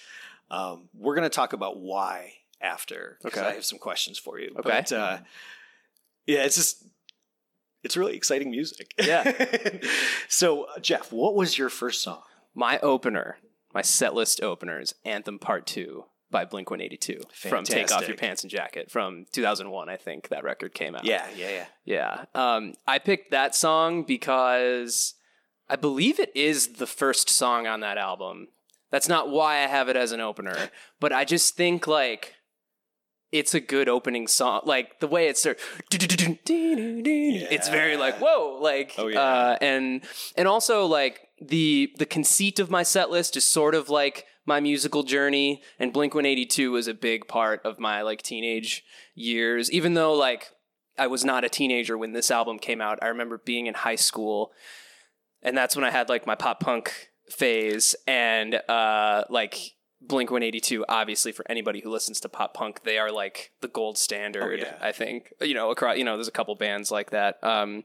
Um, 0.52 0.90
we're 0.94 1.16
gonna 1.16 1.30
talk 1.30 1.54
about 1.54 1.80
why 1.80 2.34
after. 2.62 3.18
'cause 3.22 3.34
Okay. 3.38 3.48
I 3.48 3.54
have 3.54 3.66
some 3.66 3.80
questions 3.80 4.18
for 4.18 4.40
you. 4.40 4.50
Okay. 4.60 4.62
But 4.70 4.92
uh, 4.92 5.18
yeah, 6.26 6.44
it's 6.44 6.56
just. 6.56 6.84
It's 7.84 7.96
really 7.96 8.16
exciting 8.18 8.52
music. 8.52 8.94
Yeah. 9.02 9.32
so, 10.28 10.64
uh, 10.64 10.80
Jeff, 10.80 11.12
what 11.14 11.36
was 11.36 11.58
your 11.58 11.70
first 11.70 12.02
song? 12.02 12.22
My 12.54 12.80
opener, 12.80 13.38
my 13.74 13.82
set 13.82 14.14
list 14.14 14.42
opener 14.44 14.82
is 14.82 14.94
Anthem 15.06 15.40
Part 15.40 15.66
2 15.68 16.04
by 16.30 16.44
Blink 16.46 16.70
182 16.70 17.22
from 17.50 17.64
Take 17.64 17.92
Off 17.92 18.08
Your 18.08 18.18
Pants 18.18 18.44
and 18.44 18.52
Jacket 18.52 18.92
from 18.92 19.26
2001, 19.32 19.88
I 19.90 19.96
think 19.96 20.28
that 20.30 20.44
record 20.44 20.74
came 20.74 20.96
out. 20.96 21.06
Yeah, 21.06 21.26
yeah, 21.36 21.50
yeah. 21.50 21.66
Yeah. 21.86 22.56
Um, 22.56 22.74
I 22.86 23.00
picked 23.00 23.32
that 23.32 23.56
song 23.56 24.04
because 24.04 25.14
I 25.70 25.76
believe 25.78 26.20
it 26.20 26.32
is 26.36 26.74
the 26.74 26.88
first 26.88 27.30
song 27.30 27.66
on 27.68 27.80
that 27.80 27.98
album. 27.98 28.50
That's 28.92 29.08
not 29.10 29.30
why 29.30 29.56
I 29.58 29.68
have 29.68 29.90
it 29.90 29.96
as 29.96 30.12
an 30.12 30.20
opener, 30.22 30.70
but 31.00 31.14
I 31.14 31.24
just 31.26 31.56
think 31.56 31.88
like 31.88 32.34
it's 33.32 33.54
a 33.54 33.60
good 33.60 33.90
opening 33.90 34.28
song. 34.28 34.62
Like 34.66 35.00
the 35.00 35.08
way 35.08 35.28
it's 35.28 35.42
starts, 35.42 35.62
it's 35.92 37.70
very 37.70 37.98
like 37.98 38.16
whoa, 38.20 38.60
like 38.62 38.96
Oh, 38.98 39.08
yeah. 39.08 39.20
uh, 39.22 39.58
and 39.62 40.04
and 40.36 40.48
also 40.48 40.86
like 40.86 41.28
the 41.42 41.92
the 41.98 42.06
conceit 42.06 42.60
of 42.60 42.70
my 42.70 42.84
set 42.84 43.10
list 43.10 43.36
is 43.38 43.46
sort 43.46 43.76
of 43.76 43.90
like 43.90 44.26
my 44.48 44.60
musical 44.60 45.04
journey 45.04 45.62
and 45.78 45.94
Blink 45.94 46.16
182 46.16 46.72
was 46.72 46.88
a 46.88 46.94
big 46.96 47.28
part 47.28 47.62
of 47.64 47.80
my 47.80 48.02
like 48.02 48.24
teenage 48.24 48.84
years 49.14 49.70
even 49.72 49.94
though 49.94 50.14
like 50.14 50.54
I 50.98 51.08
was 51.08 51.24
not 51.24 51.44
a 51.44 51.50
teenager 51.50 51.98
when 51.98 52.14
this 52.14 52.32
album 52.32 52.58
came 52.60 52.82
out. 52.82 53.00
I 53.02 53.08
remember 53.08 53.38
being 53.38 53.68
in 53.68 53.76
high 53.76 53.96
school, 53.96 54.52
and 55.42 55.56
that's 55.56 55.76
when 55.76 55.86
I 55.86 55.92
had 55.92 56.10
like 56.10 56.26
my 56.26 56.36
pop 56.36 56.60
punk 56.60 57.10
phase, 57.30 57.96
and 58.08 58.56
uh, 58.68 59.24
like 59.30 59.76
Blink 60.02 60.32
One 60.32 60.44
Eighty 60.44 60.60
Two. 60.60 60.86
Obviously, 60.90 61.32
for 61.32 61.46
anybody 61.50 61.82
who 61.82 61.92
listens 61.92 62.20
to 62.22 62.30
pop 62.30 62.54
punk, 62.54 62.84
they 62.84 62.98
are 62.98 63.12
like 63.12 63.52
the 63.62 63.68
gold 63.68 63.98
standard. 63.98 64.62
Oh, 64.62 64.66
yeah. 64.66 64.78
I 64.82 64.92
think 64.92 65.34
you 65.42 65.54
know 65.54 65.70
across. 65.70 65.98
You 65.98 66.04
know, 66.04 66.16
there's 66.16 66.28
a 66.28 66.32
couple 66.32 66.56
bands 66.56 66.90
like 66.92 67.12
that. 67.12 67.38
Um, 67.44 67.84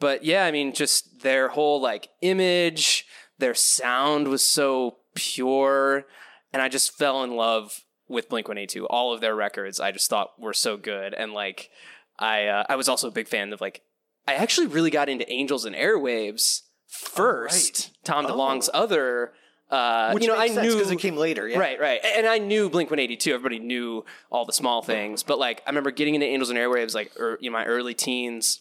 but 0.00 0.24
yeah, 0.24 0.46
I 0.46 0.50
mean, 0.50 0.72
just 0.72 1.20
their 1.20 1.48
whole 1.48 1.80
like 1.80 2.08
image, 2.22 3.06
their 3.38 3.54
sound 3.54 4.28
was 4.28 4.42
so 4.42 4.96
pure, 5.14 6.06
and 6.52 6.60
I 6.62 6.68
just 6.68 6.96
fell 6.96 7.22
in 7.24 7.36
love 7.36 7.84
with 8.08 8.28
Blink 8.28 8.48
One 8.48 8.58
Eighty 8.58 8.78
Two. 8.78 8.86
All 8.86 9.12
of 9.12 9.20
their 9.20 9.34
records, 9.34 9.80
I 9.80 9.92
just 9.92 10.10
thought 10.10 10.38
were 10.38 10.54
so 10.54 10.76
good, 10.76 11.14
and 11.14 11.32
like. 11.32 11.70
I 12.16 12.46
uh, 12.46 12.64
I 12.68 12.76
was 12.76 12.88
also 12.88 13.08
a 13.08 13.10
big 13.10 13.26
fan 13.26 13.52
of 13.52 13.60
like 13.60 13.82
I 14.28 14.34
actually 14.34 14.68
really 14.68 14.92
got 14.92 15.08
into 15.08 15.28
Angels 15.28 15.64
and 15.64 15.74
Airwaves 15.74 16.62
first. 16.86 17.90
Tom 18.04 18.26
Oh. 18.26 18.30
DeLonge's 18.30 18.70
other 18.72 19.32
uh 19.68 20.12
Which 20.12 20.22
you 20.22 20.28
know 20.28 20.36
I 20.38 20.46
sense 20.46 20.62
knew 20.64 20.74
because 20.74 20.92
it 20.92 21.00
came 21.00 21.16
later. 21.16 21.48
Yeah. 21.48 21.58
Right, 21.58 21.80
right. 21.80 22.00
And 22.04 22.24
I 22.26 22.38
knew 22.38 22.68
Blink 22.70 22.88
182. 22.88 23.32
Everybody 23.34 23.58
knew 23.58 24.04
all 24.30 24.44
the 24.44 24.52
small 24.52 24.80
things. 24.82 25.24
But 25.24 25.40
like 25.40 25.62
I 25.66 25.70
remember 25.70 25.90
getting 25.90 26.14
into 26.14 26.26
Angels 26.26 26.50
and 26.50 26.58
Airwaves 26.58 26.94
like 26.94 27.10
er, 27.18 27.36
in 27.42 27.50
my 27.52 27.64
early 27.64 27.94
teens 27.94 28.60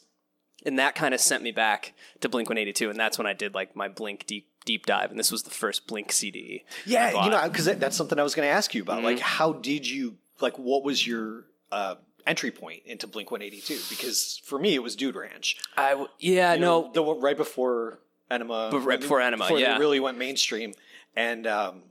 and 0.65 0.79
that 0.79 0.95
kind 0.95 1.13
of 1.13 1.19
sent 1.19 1.43
me 1.43 1.51
back 1.51 1.93
to 2.21 2.29
Blink 2.29 2.49
182 2.49 2.89
and 2.89 2.99
that's 2.99 3.17
when 3.17 3.27
I 3.27 3.33
did 3.33 3.53
like 3.53 3.75
my 3.75 3.87
Blink 3.87 4.25
deep 4.25 4.47
deep 4.65 4.85
dive 4.85 5.09
and 5.11 5.19
this 5.19 5.31
was 5.31 5.43
the 5.43 5.49
first 5.49 5.87
Blink 5.87 6.11
CD. 6.11 6.63
Yeah, 6.85 7.23
you 7.25 7.29
know, 7.29 7.41
because 7.47 7.65
that, 7.65 7.79
that's 7.79 7.95
something 7.97 8.17
I 8.19 8.23
was 8.23 8.35
going 8.35 8.47
to 8.47 8.53
ask 8.53 8.73
you 8.73 8.81
about. 8.81 8.97
Mm-hmm. 8.97 9.05
Like, 9.05 9.19
how 9.19 9.53
did 9.53 9.89
you 9.89 10.17
like? 10.39 10.57
What 10.57 10.83
was 10.83 11.05
your 11.05 11.45
uh, 11.71 11.95
entry 12.25 12.51
point 12.51 12.83
into 12.85 13.07
Blink 13.07 13.31
One 13.31 13.41
Eighty 13.41 13.61
Two? 13.61 13.79
Because 13.89 14.41
for 14.43 14.57
me, 14.59 14.75
it 14.75 14.83
was 14.83 14.95
Dude 14.95 15.15
Ranch. 15.15 15.57
I 15.75 15.89
w- 15.91 16.09
yeah, 16.19 16.53
You 16.53 16.59
no. 16.61 16.81
know, 16.81 16.91
the 16.93 17.03
right 17.21 17.37
before 17.37 17.99
Enema, 18.31 18.69
But 18.71 18.79
right 18.79 18.99
before 18.99 19.21
Enema, 19.21 19.45
before 19.45 19.59
yeah. 19.59 19.77
really 19.77 19.99
went 19.99 20.17
mainstream, 20.17 20.73
and 21.15 21.45
um, 21.45 21.83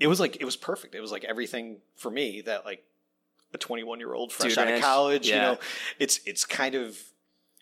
it 0.00 0.06
was 0.06 0.20
like 0.20 0.36
it 0.40 0.44
was 0.44 0.56
perfect. 0.56 0.94
It 0.94 1.00
was 1.00 1.12
like 1.12 1.24
everything 1.24 1.78
for 1.96 2.10
me 2.10 2.40
that 2.42 2.64
like 2.64 2.84
a 3.52 3.58
twenty 3.58 3.84
one 3.84 4.00
year 4.00 4.14
old 4.14 4.32
fresh 4.32 4.50
Dude 4.50 4.58
out 4.58 4.66
Ranch, 4.66 4.78
of 4.78 4.84
college. 4.84 5.28
You 5.28 5.36
know, 5.36 5.58
it's 5.98 6.20
it's 6.26 6.44
kind 6.44 6.74
of. 6.74 6.98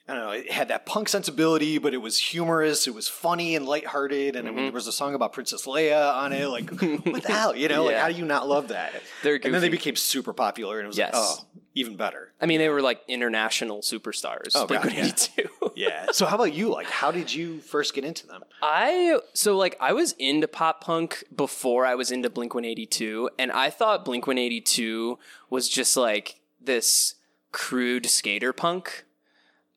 I 0.08 0.14
don't 0.14 0.22
know. 0.24 0.30
It 0.32 0.50
had 0.50 0.68
that 0.68 0.84
punk 0.84 1.08
sensibility, 1.08 1.78
but 1.78 1.94
it 1.94 1.98
was 1.98 2.18
humorous. 2.18 2.86
It 2.88 2.94
was 2.94 3.08
funny 3.08 3.54
and 3.54 3.66
lighthearted, 3.66 4.34
and 4.36 4.46
Mm-hmm. 4.48 4.56
mean, 4.56 4.64
there 4.66 4.72
was 4.72 4.88
a 4.88 4.92
song 4.92 5.14
about 5.14 5.32
Princess 5.32 5.64
Leia 5.66 6.12
on 6.14 6.32
it. 6.32 6.46
Like, 6.48 6.68
what 7.06 7.22
the 7.22 7.32
hell? 7.32 7.54
You 7.56 7.68
know, 7.68 7.84
like 7.84 7.96
how 7.96 8.08
do 8.08 8.14
you 8.14 8.24
not 8.24 8.48
love 8.48 8.68
that? 8.68 8.92
They're 9.22 9.36
and 9.42 9.54
then 9.54 9.60
they 9.60 9.68
became 9.68 9.94
super 9.96 10.32
popular, 10.32 10.78
and 10.78 10.84
it 10.86 10.88
was 10.88 10.98
Yes. 10.98 11.14
like, 11.14 11.22
oh, 11.24 11.44
even 11.74 11.96
better. 11.96 12.32
I 12.40 12.46
mean, 12.46 12.58
they 12.58 12.68
were 12.68 12.82
like 12.82 13.00
international 13.08 13.80
superstars. 13.80 14.52
Oh, 14.56 14.66
God, 14.66 14.92
yeah. 14.92 15.06
182. 15.06 15.48
Yeah. 15.74 16.06
so 16.12 16.26
how 16.26 16.34
about 16.34 16.52
you? 16.52 16.68
Like, 16.70 16.86
how 16.88 17.10
did 17.12 17.32
you 17.32 17.60
first 17.60 17.94
get 17.94 18.04
into 18.04 18.26
them? 18.26 18.42
I 18.60 19.18
so 19.32 19.56
like 19.56 19.76
I 19.80 19.92
was 19.94 20.12
into 20.18 20.46
pop 20.46 20.82
punk 20.84 21.24
before 21.34 21.86
I 21.86 21.94
was 21.94 22.10
into 22.12 22.28
Blink 22.28 22.54
182 22.54 23.30
and 23.38 23.50
I 23.50 23.70
thought 23.70 24.04
Blink 24.04 24.26
182 24.26 25.18
was 25.48 25.68
just 25.70 25.96
like 25.96 26.40
this 26.60 27.14
crude 27.52 28.04
skater 28.06 28.52
punk 28.52 29.04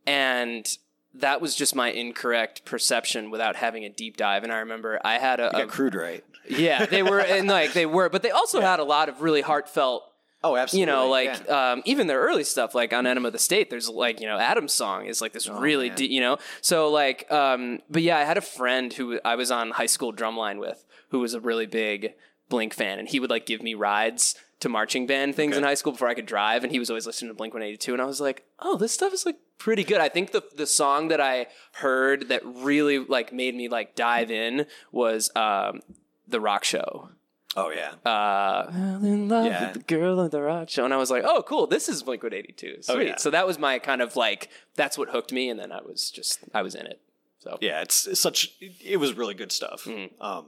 and 0.06 0.78
that 1.14 1.40
was 1.42 1.56
just 1.56 1.76
my 1.76 1.92
incorrect 1.92 2.66
perception 2.66 3.32
without 3.32 3.56
having 3.56 3.86
a 3.86 3.90
deep 3.90 4.18
dive 4.18 4.44
and 4.44 4.52
I 4.52 4.58
remember 4.60 5.00
I 5.04 5.18
had 5.18 5.40
a, 5.40 5.64
a 5.64 5.66
crude 5.68 5.96
right. 5.96 6.24
yeah 6.50 6.86
they 6.86 7.04
were 7.04 7.20
and 7.36 7.48
like 7.48 7.74
they 7.74 7.86
were 7.86 8.10
but 8.10 8.22
they 8.22 8.32
also 8.32 8.62
had 8.62 8.80
a 8.80 8.84
lot 8.84 9.10
of 9.10 9.22
really 9.22 9.42
heartfelt 9.42 10.04
Oh, 10.44 10.56
absolutely. 10.56 10.82
you 10.82 10.86
know, 10.86 11.10
like 11.10 11.42
yeah. 11.48 11.72
um, 11.72 11.82
even 11.86 12.06
their 12.06 12.20
early 12.22 12.44
stuff, 12.44 12.76
like 12.76 12.94
on 12.94 13.08
Enema 13.08 13.30
of 13.30 13.34
the 13.34 13.40
State, 13.40 13.72
there's 13.72 13.90
like 13.90 14.20
you 14.22 14.28
know 14.28 14.38
Adam's 14.38 14.74
song 14.74 15.08
is 15.08 15.20
like 15.20 15.34
this 15.34 15.50
really, 15.50 15.88
Oh, 15.88 15.90
man. 15.90 15.98
deep, 15.98 16.12
you 16.12 16.22
know. 16.22 16.38
So 16.62 16.92
like, 16.92 17.26
um, 17.32 17.80
but 17.90 18.04
yeah, 18.04 18.20
I 18.20 18.26
had 18.26 18.38
a 18.38 18.42
friend 18.42 18.94
who 18.94 19.20
I 19.26 19.34
was 19.34 19.50
on 19.50 19.72
high 19.72 19.88
school 19.88 20.14
drumline 20.14 20.60
with, 20.60 20.86
who 21.10 21.20
was 21.20 21.34
a 21.34 21.40
really 21.40 21.66
big 21.66 22.14
Blink 22.48 22.76
fan, 22.76 23.00
and 23.00 23.08
he 23.08 23.20
would 23.20 23.32
like 23.32 23.48
give 23.48 23.64
me 23.64 23.74
rides 23.74 24.36
to 24.62 24.70
marching 24.70 25.06
band 25.06 25.36
things 25.36 25.54
Okay. 25.54 25.58
in 25.60 25.64
high 25.64 25.74
school 25.74 25.92
before 25.92 26.08
I 26.08 26.14
could 26.14 26.26
drive, 26.26 26.64
and 26.64 26.72
he 26.72 26.80
was 26.80 26.90
always 26.90 27.06
listening 27.06 27.30
to 27.30 27.36
Blink 27.36 27.54
182, 27.54 27.94
and 27.94 28.02
I 28.02 28.06
was 28.06 28.22
like, 28.22 28.46
oh, 28.60 28.78
this 28.78 28.92
stuff 28.94 29.14
is 29.14 29.26
like 29.26 29.38
pretty 29.58 29.84
good. 29.84 30.00
I 30.00 30.10
think 30.10 30.32
the 30.32 30.44
the 30.56 30.66
song 30.68 31.10
that 31.10 31.20
I 31.22 31.48
heard 31.74 32.30
that 32.30 32.42
really 32.46 33.00
like 33.00 33.34
made 33.34 33.56
me 33.56 33.68
like 33.68 33.96
dive 33.96 34.32
in 34.32 34.66
was 34.92 35.30
um, 35.36 35.82
the 36.28 36.40
Rock 36.40 36.64
Show 36.64 37.10
oh 37.58 37.70
yeah. 37.70 37.94
uh, 38.10 38.72
fell 38.72 39.06
in 39.06 39.28
love 39.30 39.46
Yeah. 39.46 39.66
with 39.68 39.74
the 39.74 39.96
girl 39.96 40.20
on 40.20 40.30
the 40.30 40.42
rock 40.42 40.70
show, 40.70 40.84
and 40.86 40.94
I 40.94 40.98
was 40.98 41.12
like, 41.12 41.24
"Oh, 41.26 41.42
cool! 41.44 41.68
This 41.68 41.88
is 41.90 42.02
Blink 42.04 42.24
One 42.24 42.34
Eighty 42.34 42.54
Two. 42.54 42.78
Sweet." 42.82 42.96
Oh, 42.96 43.00
yeah. 43.00 43.16
So 43.18 43.30
that 43.32 43.46
was 43.46 43.60
my 43.60 43.80
kind 43.80 44.02
of 44.02 44.16
like 44.16 44.50
that's 44.76 44.98
what 44.98 45.10
hooked 45.10 45.32
me, 45.34 45.50
and 45.50 45.60
then 45.60 45.72
I 45.72 45.82
was 45.82 46.10
just 46.12 46.40
I 46.54 46.62
was 46.62 46.76
in 46.76 46.86
it. 46.86 47.02
So 47.40 47.58
Yeah, 47.62 47.82
it's, 47.82 48.08
it's 48.08 48.20
such. 48.20 48.56
It 48.60 48.98
was 48.98 49.14
really 49.14 49.36
good 49.36 49.52
stuff. 49.52 49.84
Mm-hmm. 49.84 50.20
Um, 50.22 50.48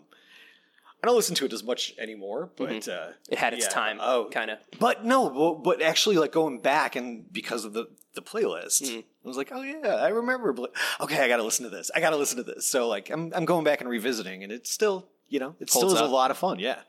I 1.03 1.07
don't 1.07 1.15
listen 1.15 1.35
to 1.35 1.45
it 1.45 1.53
as 1.53 1.63
much 1.63 1.93
anymore, 1.99 2.49
but 2.57 2.69
uh, 2.69 2.73
Mm-hmm. 2.73 3.11
it 3.33 3.37
had 3.37 3.53
its 3.53 3.65
yeah. 3.65 3.71
time. 3.71 3.99
Oh, 4.01 4.29
kind 4.31 4.49
of. 4.49 4.57
But 4.79 5.05
no, 5.05 5.29
but, 5.29 5.63
but 5.63 5.81
actually, 5.81 6.17
like 6.17 6.31
going 6.31 6.59
back 6.61 6.95
and 6.95 7.31
because 7.31 7.65
of 7.65 7.73
the 7.73 7.85
the 8.15 8.21
playlist, 8.21 8.81
Mm-hmm. 8.81 8.99
I 8.99 9.27
was 9.27 9.37
like, 9.37 9.51
oh 9.53 9.61
yeah, 9.61 9.95
I 9.95 10.07
remember. 10.07 10.55
Okay, 11.01 11.23
I 11.23 11.27
got 11.27 11.37
to 11.37 11.43
listen 11.43 11.63
to 11.65 11.69
this. 11.69 11.91
I 11.95 11.99
got 11.99 12.09
to 12.11 12.17
listen 12.17 12.37
to 12.37 12.43
this. 12.43 12.67
So 12.67 12.87
like, 12.87 13.09
I'm 13.11 13.31
I'm 13.35 13.45
going 13.45 13.63
back 13.63 13.81
and 13.81 13.89
revisiting, 13.89 14.43
and 14.43 14.51
it's 14.51 14.71
still, 14.71 15.07
you 15.29 15.39
know, 15.39 15.55
it 15.59 15.69
still 15.69 15.91
is 15.93 15.99
a 15.99 16.05
lot 16.05 16.31
of 16.31 16.37
fun. 16.37 16.59
Yeah. 16.59 16.79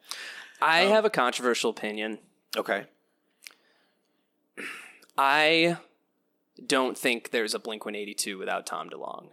I 0.63 0.87
Um, 0.87 0.93
have 0.93 1.05
a 1.05 1.11
controversial 1.11 1.71
opinion. 1.71 2.19
Okay. 2.57 2.87
I 5.17 5.77
don't 6.65 6.97
think 6.97 7.31
there's 7.31 7.55
a 7.55 7.59
Blink 7.59 7.85
One 7.85 7.95
Eighty 7.95 8.15
Two 8.15 8.39
without 8.39 8.67
Tom 8.67 8.89
DeLonge. 8.89 9.31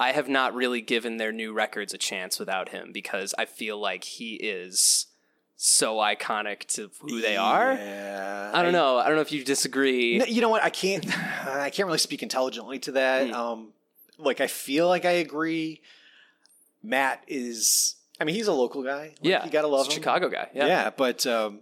I 0.00 0.12
have 0.12 0.30
not 0.30 0.54
really 0.54 0.80
given 0.80 1.18
their 1.18 1.30
new 1.30 1.52
records 1.52 1.92
a 1.92 1.98
chance 1.98 2.38
without 2.38 2.70
him 2.70 2.90
because 2.90 3.34
I 3.36 3.44
feel 3.44 3.78
like 3.78 4.02
he 4.02 4.36
is 4.36 5.08
so 5.56 5.96
iconic 5.96 6.60
to 6.68 6.90
who 7.00 7.20
they 7.20 7.36
are. 7.36 7.74
Yeah. 7.74 8.50
I 8.54 8.62
don't 8.62 8.72
know. 8.72 8.96
I 8.96 9.08
don't 9.08 9.16
know 9.16 9.20
if 9.20 9.30
you 9.30 9.44
disagree. 9.44 10.16
No, 10.16 10.24
you 10.24 10.40
know 10.40 10.48
what? 10.48 10.64
I 10.64 10.70
can't. 10.70 11.06
I 11.46 11.68
can't 11.68 11.86
really 11.86 11.98
speak 11.98 12.22
intelligently 12.22 12.78
to 12.78 12.92
that. 12.92 13.28
Hmm. 13.28 13.34
Um, 13.34 13.68
like 14.18 14.40
I 14.40 14.46
feel 14.46 14.88
like 14.88 15.04
I 15.04 15.12
agree. 15.12 15.82
Matt 16.82 17.22
is. 17.28 17.96
I 18.18 18.24
mean, 18.24 18.34
he's 18.34 18.46
a 18.48 18.54
local 18.54 18.82
guy. 18.82 19.02
Like, 19.02 19.18
yeah, 19.20 19.44
you 19.44 19.50
gotta 19.50 19.68
love 19.68 19.86
him. 19.86 19.92
Chicago 19.92 20.30
guy. 20.30 20.48
Yeah, 20.54 20.66
Yeah, 20.66 20.90
but 20.96 21.26
um, 21.26 21.60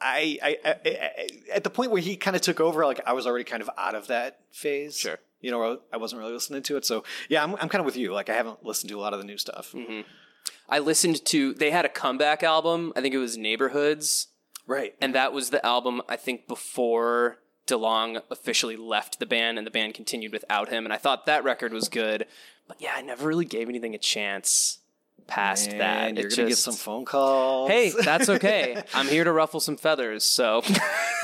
I, 0.00 0.38
I, 0.42 0.58
I, 0.64 0.76
I, 0.84 1.28
at 1.54 1.64
the 1.64 1.70
point 1.70 1.90
where 1.90 2.02
he 2.02 2.16
kind 2.16 2.36
of 2.36 2.42
took 2.42 2.60
over, 2.60 2.86
like 2.86 3.00
I 3.04 3.14
was 3.14 3.26
already 3.26 3.44
kind 3.44 3.62
of 3.62 3.70
out 3.76 3.96
of 3.96 4.06
that 4.08 4.40
phase. 4.52 4.96
Sure. 4.96 5.18
You 5.46 5.52
know, 5.52 5.78
I 5.92 5.96
wasn't 5.96 6.20
really 6.20 6.32
listening 6.32 6.62
to 6.64 6.76
it. 6.76 6.84
So 6.84 7.04
yeah, 7.28 7.42
I'm, 7.44 7.54
I'm 7.54 7.68
kind 7.68 7.78
of 7.80 7.86
with 7.86 7.96
you. 7.96 8.12
Like 8.12 8.28
I 8.28 8.34
haven't 8.34 8.64
listened 8.64 8.90
to 8.90 8.98
a 8.98 9.00
lot 9.00 9.12
of 9.12 9.20
the 9.20 9.24
new 9.24 9.38
stuff. 9.38 9.70
Mm-hmm. 9.72 10.00
I 10.68 10.80
listened 10.80 11.24
to. 11.26 11.54
They 11.54 11.70
had 11.70 11.84
a 11.84 11.88
comeback 11.88 12.42
album. 12.42 12.92
I 12.96 13.00
think 13.00 13.14
it 13.14 13.18
was 13.18 13.36
Neighborhoods, 13.38 14.26
Right. 14.66 14.94
and 15.00 15.14
that 15.14 15.32
was 15.32 15.50
the 15.50 15.64
album 15.64 16.02
I 16.08 16.16
think 16.16 16.48
before 16.48 17.38
DeLonge 17.68 18.22
officially 18.30 18.76
left 18.76 19.20
the 19.20 19.26
band, 19.26 19.58
and 19.58 19.66
the 19.66 19.70
band 19.70 19.94
continued 19.94 20.32
without 20.32 20.68
him. 20.68 20.84
And 20.84 20.92
I 20.92 20.96
thought 20.96 21.26
that 21.26 21.44
record 21.44 21.72
was 21.72 21.88
good, 21.88 22.26
but 22.66 22.76
yeah, 22.80 22.92
I 22.96 23.02
never 23.02 23.28
really 23.28 23.44
gave 23.44 23.68
anything 23.68 23.94
a 23.94 23.98
chance 23.98 24.78
past 25.28 25.70
that. 25.70 26.16
You're 26.16 26.26
It 26.28 26.36
gonna 26.36 26.48
get 26.48 26.58
some 26.58 26.74
phone 26.74 27.04
calls. 27.04 27.68
Hey, 27.70 27.90
that's 27.90 28.28
okay. 28.28 28.80
I'm 28.94 29.08
here 29.08 29.24
to 29.24 29.32
ruffle 29.32 29.58
some 29.60 29.76
feathers. 29.76 30.22
So, 30.24 30.62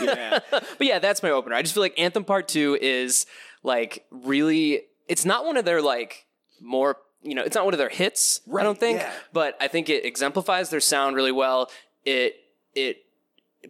yeah. 0.00 0.38
but 0.50 0.80
yeah, 0.80 0.98
that's 0.98 1.22
my 1.22 1.30
opener. 1.30 1.54
I 1.54 1.62
just 1.62 1.74
feel 1.74 1.82
like 1.82 1.98
Anthem 1.98 2.24
Part 2.24 2.48
Two 2.48 2.76
is 2.80 3.26
like 3.62 4.04
really. 4.10 4.82
It's 5.08 5.24
not 5.24 5.44
one 5.44 5.56
of 5.56 5.64
their 5.64 5.82
like 5.82 6.26
more. 6.60 6.96
You 7.22 7.34
know, 7.34 7.42
it's 7.42 7.54
not 7.54 7.64
one 7.64 7.74
of 7.74 7.78
their 7.78 7.88
hits. 7.88 8.40
I 8.52 8.62
don't 8.62 8.78
think, 8.78 8.98
yeah. 9.00 9.12
but 9.32 9.56
I 9.60 9.68
think 9.68 9.88
it 9.88 10.04
exemplifies 10.04 10.70
their 10.70 10.80
sound 10.80 11.14
really 11.16 11.32
well. 11.32 11.70
It 12.04 12.36
it 12.74 13.04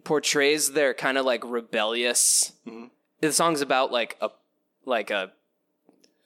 portrays 0.03 0.71
their 0.73 0.93
kind 0.93 1.17
of 1.17 1.25
like 1.25 1.43
rebellious. 1.43 2.53
Mm-hmm. 2.67 2.85
The 3.21 3.31
song's 3.31 3.61
about 3.61 3.91
like 3.91 4.17
a 4.21 4.29
like 4.85 5.11
a 5.11 5.31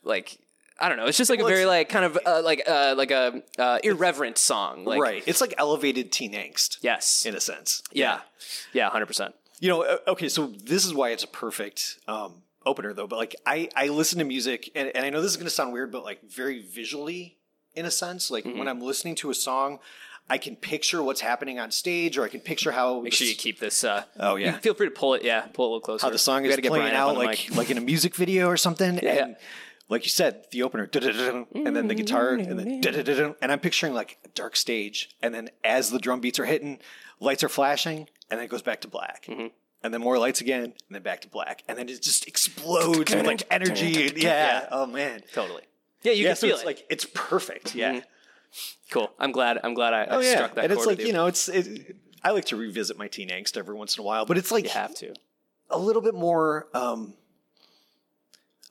like. 0.04 0.38
I 0.80 0.90
don't 0.90 1.00
know. 1.00 1.08
It's 1.08 1.18
just 1.18 1.32
like 1.32 1.40
Well, 1.40 1.48
a 1.48 1.52
very 1.52 1.66
like 1.66 1.90
kind 1.90 2.06
of 2.06 2.20
uh, 2.24 2.42
like 2.44 2.62
uh, 2.68 2.94
like 2.96 3.10
a 3.10 3.42
uh, 3.58 3.80
irreverent 3.84 4.38
song. 4.38 4.86
Like, 4.86 5.02
right. 5.02 5.24
It's 5.26 5.42
like 5.42 5.56
elevated 5.58 6.12
teen 6.12 6.34
angst 6.34 6.78
Yes. 6.82 7.26
in 7.26 7.34
a 7.36 7.40
sense. 7.40 7.82
yeah. 7.92 8.20
Yeah. 8.74 8.88
Hundred 8.92 9.08
percent. 9.08 9.34
You 9.60 9.70
know, 9.70 9.98
okay, 10.08 10.30
so 10.30 10.46
this 10.46 10.86
is 10.86 10.94
why 10.94 11.10
it's 11.10 11.24
a 11.24 11.28
perfect 11.28 11.98
um, 12.08 12.44
opener, 12.68 12.94
though. 12.94 13.08
But 13.08 13.18
like, 13.18 13.36
I 13.46 13.70
I 13.76 13.88
listen 13.88 14.20
to 14.20 14.26
music, 14.26 14.70
and, 14.76 14.92
and 14.96 15.06
I 15.06 15.10
know 15.10 15.22
this 15.22 15.32
is 15.32 15.38
going 15.38 15.46
to 15.48 15.52
sound 15.52 15.74
weird, 15.74 15.92
but 15.92 16.04
like 16.04 16.22
very 16.30 16.62
visually, 16.62 17.38
in 17.76 17.86
a 17.86 17.92
sense. 17.92 18.30
Like 18.30 18.44
Mm-hmm. 18.46 18.60
when 18.60 18.68
I'm 18.68 18.82
listening 18.82 19.16
to 19.16 19.30
a 19.30 19.34
song, 19.34 19.80
I 20.30 20.38
can 20.38 20.56
picture 20.56 21.02
what's 21.02 21.22
happening 21.22 21.58
on 21.60 21.72
stage, 21.72 22.18
or 22.18 22.24
I 22.24 22.28
can 22.28 22.42
picture 22.42 22.72
how 22.72 23.02
Make 23.02 23.14
sure 23.14 23.28
you 23.28 23.36
keep 23.36 23.60
this. 23.60 23.84
Uh, 23.84 24.04
Oh, 24.20 24.36
yeah. 24.36 24.58
Feel 24.60 24.74
free 24.74 24.88
to 24.88 24.92
pull 24.94 25.14
it. 25.16 25.24
Yeah, 25.24 25.42
pull 25.54 25.66
it 25.66 25.70
a 25.70 25.72
little 25.72 25.82
closer. 25.82 26.06
how 26.06 26.12
the 26.12 26.18
song 26.18 26.44
We 26.44 26.50
is 26.50 26.56
playing 26.58 26.72
Brian 26.74 26.96
out, 26.96 27.16
like 27.18 27.48
like 27.56 27.70
in 27.72 27.78
a 27.78 27.82
music 27.82 28.16
video 28.16 28.48
or 28.48 28.58
something. 28.58 29.00
Yeah, 29.04 29.24
and 29.24 29.36
like 29.90 30.04
you 30.04 30.10
said, 30.10 30.44
the 30.52 30.64
opener, 30.64 30.84
and 30.94 31.74
then 31.76 31.88
the 31.88 31.96
guitar, 31.96 32.34
and 32.34 32.60
then 32.60 33.36
and 33.42 33.52
I'm 33.54 33.60
picturing 33.60 33.94
like 33.94 34.18
a 34.26 34.28
dark 34.30 34.58
stage, 34.58 35.10
and 35.22 35.34
then 35.34 35.50
as 35.64 35.92
the 35.92 36.00
drum 36.00 36.20
beats 36.20 36.40
are 36.40 36.46
hitting, 36.46 36.80
lights 37.22 37.42
are 37.44 37.50
flashing, 37.50 38.00
and 38.30 38.38
then 38.38 38.42
it 38.44 38.50
goes 38.50 38.62
back 38.62 38.82
to 38.82 38.90
black. 38.90 39.26
Mm-hmm. 39.28 39.48
And 39.88 39.94
then 39.94 40.02
more 40.02 40.18
lights 40.20 40.42
again, 40.42 40.64
and 40.64 40.74
then 40.92 41.02
back 41.02 41.22
to 41.22 41.28
black, 41.30 41.64
and 41.68 41.78
then 41.78 41.88
it 41.90 42.02
just 42.02 42.28
explodes 42.28 43.00
with 43.14 43.26
like 43.26 43.44
energy. 43.50 44.08
And, 44.10 44.18
yeah. 44.18 44.30
Yeah. 44.62 44.68
Oh 44.72 44.86
man. 44.86 45.22
totally. 45.34 45.64
Yeah, 46.04 46.12
you 46.12 46.24
yeah. 46.24 46.30
can 46.30 46.36
So 46.36 46.48
feel 46.48 46.56
it's 46.56 46.64
it. 46.64 46.68
like 46.68 46.86
it's 46.90 47.06
perfect. 47.14 47.74
Yeah. 47.74 47.94
Mhm. 47.94 48.04
cool. 48.92 49.12
I'm 49.18 49.32
glad. 49.32 49.60
I'm 49.64 49.74
glad 49.74 49.94
I, 49.94 50.04
I 50.04 50.08
Oh 50.10 50.20
yeah. 50.20 50.36
struck 50.36 50.56
that 50.56 50.66
and 50.66 50.74
it's 50.74 50.86
like 50.86 51.00
you 51.00 51.08
you. 51.08 51.14
know, 51.14 51.26
it's 51.28 51.48
it, 51.50 51.96
I 52.24 52.32
like 52.32 52.46
to 52.46 52.56
revisit 52.58 52.98
my 52.98 53.08
teen 53.08 53.30
angst 53.30 53.56
every 53.58 53.76
once 53.76 53.98
in 53.98 54.02
a 54.02 54.06
while, 54.06 54.26
but 54.26 54.38
it's 54.38 54.52
like 54.52 54.66
You 54.66 54.70
have 54.72 54.94
to. 54.96 55.14
a 55.70 55.78
little 55.80 56.02
bit 56.02 56.14
more 56.16 56.68
um 56.74 57.14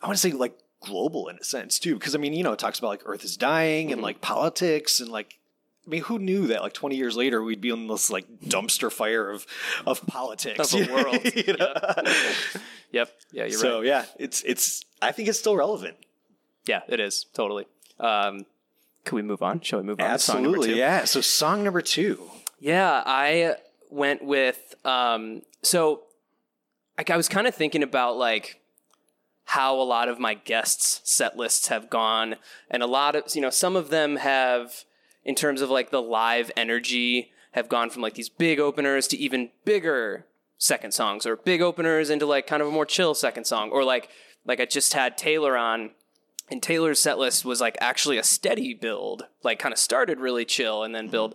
I 0.02 0.06
want 0.06 0.16
to 0.16 0.20
say 0.20 0.32
like 0.32 0.58
global 0.80 1.28
in 1.28 1.36
a 1.40 1.44
sense 1.44 1.78
too 1.78 1.94
because 1.94 2.14
I 2.14 2.18
mean 2.18 2.32
you 2.34 2.42
know 2.44 2.52
it 2.52 2.58
talks 2.58 2.78
about 2.78 2.88
like 2.88 3.02
earth 3.06 3.24
is 3.24 3.36
dying 3.36 3.86
Mm-hmm. 3.86 3.92
and 3.94 4.02
like 4.02 4.20
politics 4.20 5.00
and 5.00 5.10
like 5.10 5.38
I 5.86 5.90
mean 5.90 6.02
who 6.02 6.18
knew 6.18 6.48
that 6.48 6.62
like 6.62 6.72
20 6.72 6.96
years 6.96 7.16
later 7.16 7.42
we'd 7.42 7.60
be 7.60 7.70
in 7.70 7.86
this 7.86 8.10
like 8.10 8.26
dumpster 8.44 8.90
fire 8.90 9.30
of 9.30 9.46
of 9.86 10.04
politics 10.06 10.72
Of 10.74 10.88
a 10.88 10.92
world. 10.92 11.20
you 11.34 11.56
know? 11.56 11.72
Yep. 12.92 13.08
Yeah, 13.32 13.44
you're 13.44 13.50
so 13.50 13.68
right. 13.68 13.74
So 13.76 13.80
yeah 13.82 14.04
it's 14.18 14.42
it's 14.42 14.84
I 15.02 15.12
think 15.12 15.28
it's 15.28 15.38
still 15.38 15.56
relevant 15.56 15.96
Yeah, 16.66 16.80
it 16.88 17.00
is 17.00 17.26
totally. 17.34 17.66
Um, 18.00 18.46
can 19.04 19.16
we 19.16 19.22
move 19.22 19.42
on? 19.42 19.60
Shall 19.60 19.78
we 19.80 19.84
move 19.86 20.00
on? 20.00 20.06
absolutely 20.06 20.68
two? 20.70 20.74
yeah 20.76 21.04
so 21.04 21.20
song 21.20 21.62
number 21.64 21.80
2 21.80 22.20
Yeah, 22.60 23.02
I 23.06 23.56
went 23.90 24.24
with 24.24 24.74
um 24.84 25.42
so 25.62 26.02
like 26.98 27.10
I 27.10 27.16
was 27.16 27.28
kind 27.28 27.46
of 27.46 27.54
thinking 27.54 27.82
about 27.82 28.16
like 28.16 28.60
how 29.50 29.80
a 29.80 29.84
lot 29.84 30.08
of 30.08 30.18
my 30.18 30.34
guests 30.34 31.00
set 31.04 31.36
lists 31.36 31.68
have 31.68 31.88
gone 31.88 32.34
and 32.68 32.82
a 32.82 32.86
lot 32.86 33.14
of 33.14 33.22
you 33.36 33.40
know 33.40 33.50
some 33.50 33.76
of 33.76 33.90
them 33.90 34.16
have 34.16 34.84
in 35.26 35.34
terms 35.34 35.60
of 35.60 35.68
like 35.68 35.90
the 35.90 36.00
live 36.00 36.50
energy 36.56 37.32
have 37.52 37.68
gone 37.68 37.90
from 37.90 38.00
like 38.00 38.14
these 38.14 38.30
big 38.30 38.58
openers 38.58 39.06
to 39.08 39.18
even 39.18 39.50
bigger 39.66 40.24
second 40.56 40.92
songs 40.92 41.26
or 41.26 41.36
big 41.36 41.60
openers 41.60 42.08
into 42.08 42.24
like 42.24 42.46
kind 42.46 42.62
of 42.62 42.68
a 42.68 42.70
more 42.70 42.86
chill 42.86 43.14
second 43.14 43.44
song 43.44 43.68
or 43.70 43.84
like 43.84 44.08
like 44.46 44.60
I 44.60 44.64
just 44.64 44.94
had 44.94 45.18
Taylor 45.18 45.56
on 45.56 45.90
and 46.48 46.62
Taylor's 46.62 47.00
set 47.00 47.18
list 47.18 47.44
was 47.44 47.60
like 47.60 47.76
actually 47.80 48.18
a 48.18 48.22
steady 48.22 48.72
build, 48.72 49.26
like 49.42 49.58
kind 49.58 49.72
of 49.72 49.78
started 49.78 50.20
really 50.20 50.44
chill 50.44 50.84
and 50.84 50.94
then 50.94 51.08
build. 51.08 51.34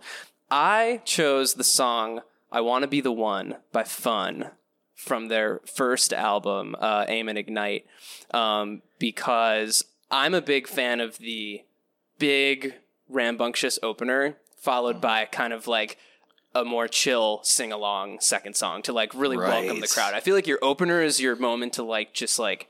I 0.50 1.02
chose 1.04 1.54
the 1.54 1.64
song 1.64 2.22
I 2.50 2.60
Want 2.60 2.82
to 2.82 2.88
Be 2.88 3.00
the 3.00 3.12
One 3.12 3.56
by 3.72 3.84
Fun 3.84 4.50
from 4.94 5.28
their 5.28 5.60
first 5.66 6.12
album, 6.12 6.76
uh, 6.78 7.04
Aim 7.08 7.28
and 7.28 7.36
Ignite, 7.36 7.86
um, 8.32 8.82
because 8.98 9.84
I'm 10.10 10.32
a 10.32 10.40
big 10.40 10.66
fan 10.66 11.00
of 11.00 11.18
the 11.18 11.64
big, 12.18 12.74
rambunctious 13.12 13.78
opener, 13.82 14.36
followed 14.56 14.96
mm-hmm. 14.96 15.00
by 15.00 15.24
kind 15.26 15.52
of 15.52 15.66
like 15.66 15.98
a 16.54 16.64
more 16.64 16.88
chill 16.88 17.40
sing 17.42 17.72
along 17.72 18.20
second 18.20 18.56
song 18.56 18.82
to 18.82 18.92
like 18.92 19.14
really 19.14 19.36
welcome 19.36 19.80
the 19.80 19.88
crowd. 19.88 20.14
I 20.14 20.20
feel 20.20 20.34
like 20.34 20.46
your 20.46 20.58
opener 20.62 21.00
is 21.00 21.20
your 21.20 21.36
moment 21.36 21.74
to 21.74 21.82
like 21.82 22.12
just 22.12 22.38
like 22.38 22.68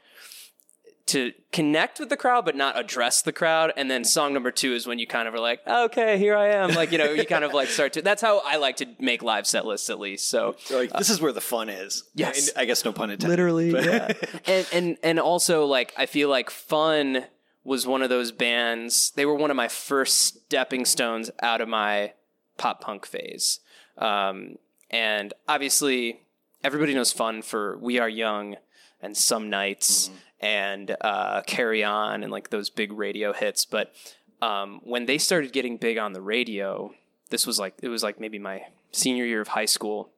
to 1.04 1.32
connect 1.50 1.98
with 1.98 2.08
the 2.08 2.16
crowd 2.16 2.44
but 2.44 2.54
not 2.54 2.78
address 2.78 3.22
the 3.22 3.32
crowd 3.32 3.72
and 3.76 3.90
then 3.90 4.04
song 4.04 4.32
number 4.32 4.52
2 4.52 4.72
is 4.72 4.86
when 4.86 5.00
you 5.00 5.06
kind 5.06 5.26
of 5.26 5.34
are 5.34 5.40
like 5.40 5.60
okay 5.66 6.16
here 6.16 6.36
I 6.36 6.50
am 6.50 6.70
like 6.74 6.92
you 6.92 6.98
know 6.98 7.10
you 7.10 7.26
kind 7.26 7.42
of 7.42 7.52
like 7.52 7.68
start 7.68 7.94
to 7.94 8.02
that's 8.04 8.22
how 8.22 8.40
I 8.46 8.56
like 8.56 8.76
to 8.76 8.86
make 9.00 9.20
live 9.20 9.46
set 9.46 9.66
lists 9.66 9.90
at 9.90 9.98
least 9.98 10.28
so 10.28 10.54
Like 10.70 10.92
this 10.92 11.10
uh, 11.10 11.14
is 11.14 11.20
where 11.20 11.32
the 11.32 11.40
fun 11.40 11.68
is. 11.68 12.04
Yes. 12.14 12.50
And 12.50 12.58
I 12.58 12.64
guess 12.66 12.84
no 12.84 12.92
pun 12.92 13.10
intended. 13.10 13.30
literally 13.30 13.72
yeah 13.72 14.12
and 14.46 14.66
and 14.72 14.96
and 15.02 15.18
also 15.18 15.66
like 15.66 15.92
i 15.96 16.06
feel 16.06 16.28
like 16.28 16.50
fun 16.50 17.24
was 17.64 17.86
one 17.86 18.02
of 18.02 18.08
those 18.08 18.32
bands 18.32 19.12
they 19.14 19.24
were 19.24 19.34
one 19.34 19.50
of 19.50 19.56
my 19.56 19.68
first 19.68 20.24
stepping 20.44 20.84
stones 20.84 21.30
out 21.40 21.60
of 21.60 21.68
my 21.68 22.12
pop 22.58 22.80
punk 22.80 23.06
phase. 23.06 23.60
Um, 23.98 24.56
and 24.90 25.32
obviously 25.48 26.20
everybody 26.62 26.94
knows 26.94 27.12
fun 27.12 27.42
for 27.42 27.78
we 27.78 27.98
are 27.98 28.08
young 28.08 28.56
and 29.00 29.16
some 29.16 29.50
nights 29.50 30.10
and 30.40 30.96
uh, 31.00 31.42
carry 31.46 31.82
on 31.84 32.22
and 32.22 32.32
like 32.32 32.50
those 32.50 32.70
big 32.70 32.92
radio 32.92 33.32
hits. 33.32 33.64
But 33.64 33.94
um, 34.40 34.80
when 34.82 35.06
they 35.06 35.18
started 35.18 35.52
getting 35.52 35.76
big 35.76 35.98
on 35.98 36.12
the 36.12 36.20
radio 36.20 36.92
this 37.30 37.46
was 37.46 37.58
like 37.58 37.74
it 37.82 37.88
was 37.88 38.02
like 38.02 38.20
maybe 38.20 38.38
my 38.38 38.62
senior 38.92 39.24
year 39.24 39.40
of 39.40 39.48
high 39.48 39.64
school 39.64 40.10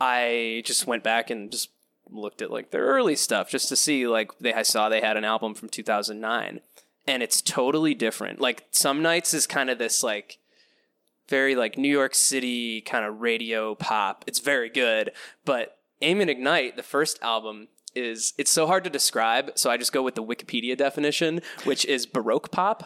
I 0.00 0.62
just 0.64 0.86
went 0.86 1.02
back 1.02 1.28
and 1.28 1.50
just 1.50 1.70
looked 2.10 2.42
at 2.42 2.50
like 2.50 2.70
their 2.70 2.84
early 2.84 3.16
stuff 3.16 3.50
just 3.50 3.68
to 3.68 3.76
see 3.76 4.06
like 4.06 4.36
they 4.38 4.52
I 4.52 4.62
saw 4.62 4.88
they 4.88 5.00
had 5.00 5.16
an 5.16 5.24
album 5.24 5.54
from 5.54 5.68
2009 5.68 6.60
and 7.06 7.22
it's 7.22 7.40
totally 7.42 7.94
different. 7.94 8.40
Like 8.40 8.66
some 8.70 9.02
nights 9.02 9.32
is 9.34 9.46
kind 9.46 9.70
of 9.70 9.78
this 9.78 10.02
like 10.02 10.38
very 11.28 11.54
like 11.54 11.76
New 11.78 11.90
York 11.90 12.14
City 12.14 12.80
kind 12.80 13.04
of 13.04 13.20
radio 13.20 13.74
pop. 13.74 14.24
It's 14.26 14.38
very 14.40 14.68
good, 14.70 15.10
but 15.44 15.78
Aim 16.00 16.20
and 16.20 16.30
Ignite, 16.30 16.76
the 16.76 16.82
first 16.82 17.18
album 17.22 17.68
is 17.94 18.32
it's 18.38 18.50
so 18.50 18.66
hard 18.66 18.84
to 18.84 18.90
describe, 18.90 19.52
so 19.56 19.70
I 19.70 19.76
just 19.76 19.92
go 19.92 20.02
with 20.02 20.14
the 20.14 20.22
Wikipedia 20.22 20.76
definition, 20.76 21.40
which 21.64 21.84
is 21.86 22.06
baroque 22.06 22.50
pop 22.50 22.84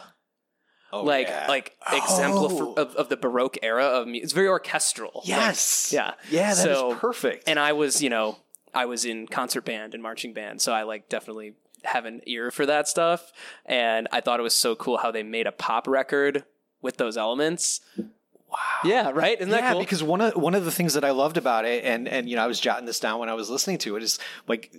Oh, 0.91 1.03
like 1.03 1.27
yeah. 1.27 1.45
like 1.47 1.75
exemplar 1.91 2.49
Oh. 2.51 2.73
of, 2.75 2.95
of 2.95 3.09
the 3.09 3.17
baroque 3.17 3.57
era 3.63 3.85
of 3.85 4.07
music. 4.07 4.23
It's 4.25 4.33
very 4.33 4.47
orchestral. 4.47 5.11
Like, 5.15 5.27
Yes. 5.27 5.91
yeah. 5.93 6.13
Yeah, 6.29 6.53
that 6.53 6.67
is 6.69 6.77
So- 6.77 6.95
perfect. 6.95 7.47
and 7.47 7.59
I 7.59 7.73
was, 7.73 8.01
you 8.03 8.09
know, 8.09 8.37
I 8.73 8.85
was 8.85 9.05
in 9.05 9.27
concert 9.27 9.65
band 9.65 9.93
and 9.93 10.01
marching 10.01 10.33
band, 10.33 10.61
so 10.61 10.73
I 10.73 10.83
like 10.83 11.09
definitely 11.09 11.53
have 11.83 12.05
an 12.05 12.21
ear 12.25 12.49
for 12.51 12.65
that 12.65 12.87
stuff. 12.87 13.31
And 13.65 14.07
I 14.11 14.21
thought 14.21 14.39
it 14.39 14.43
was 14.43 14.53
so 14.55 14.75
cool 14.75 14.97
how 14.97 15.11
they 15.11 15.23
made 15.23 15.47
a 15.47 15.51
pop 15.51 15.87
record 15.87 16.45
with 16.81 16.97
those 16.97 17.17
elements. 17.17 17.81
wow. 17.97 18.57
Yeah, 18.83 19.11
right? 19.11 19.37
Isn't 19.39 19.51
that 19.51 19.63
yeah, 19.63 19.71
cool? 19.73 19.81
because 19.81 20.01
one 20.03 20.21
of 20.21 20.35
one 20.35 20.55
of 20.55 20.65
the 20.65 20.71
things 20.71 20.93
that 20.93 21.03
I 21.03 21.11
loved 21.11 21.37
about 21.37 21.65
it, 21.65 21.83
and 21.83 22.07
and 22.07 22.29
you 22.29 22.35
know, 22.35 22.43
I 22.43 22.47
was 22.47 22.59
jotting 22.59 22.85
this 22.85 22.99
down 22.99 23.19
when 23.19 23.29
I 23.29 23.33
was 23.33 23.49
listening 23.49 23.77
to 23.79 23.95
it, 23.95 24.03
is 24.03 24.19
like 24.47 24.73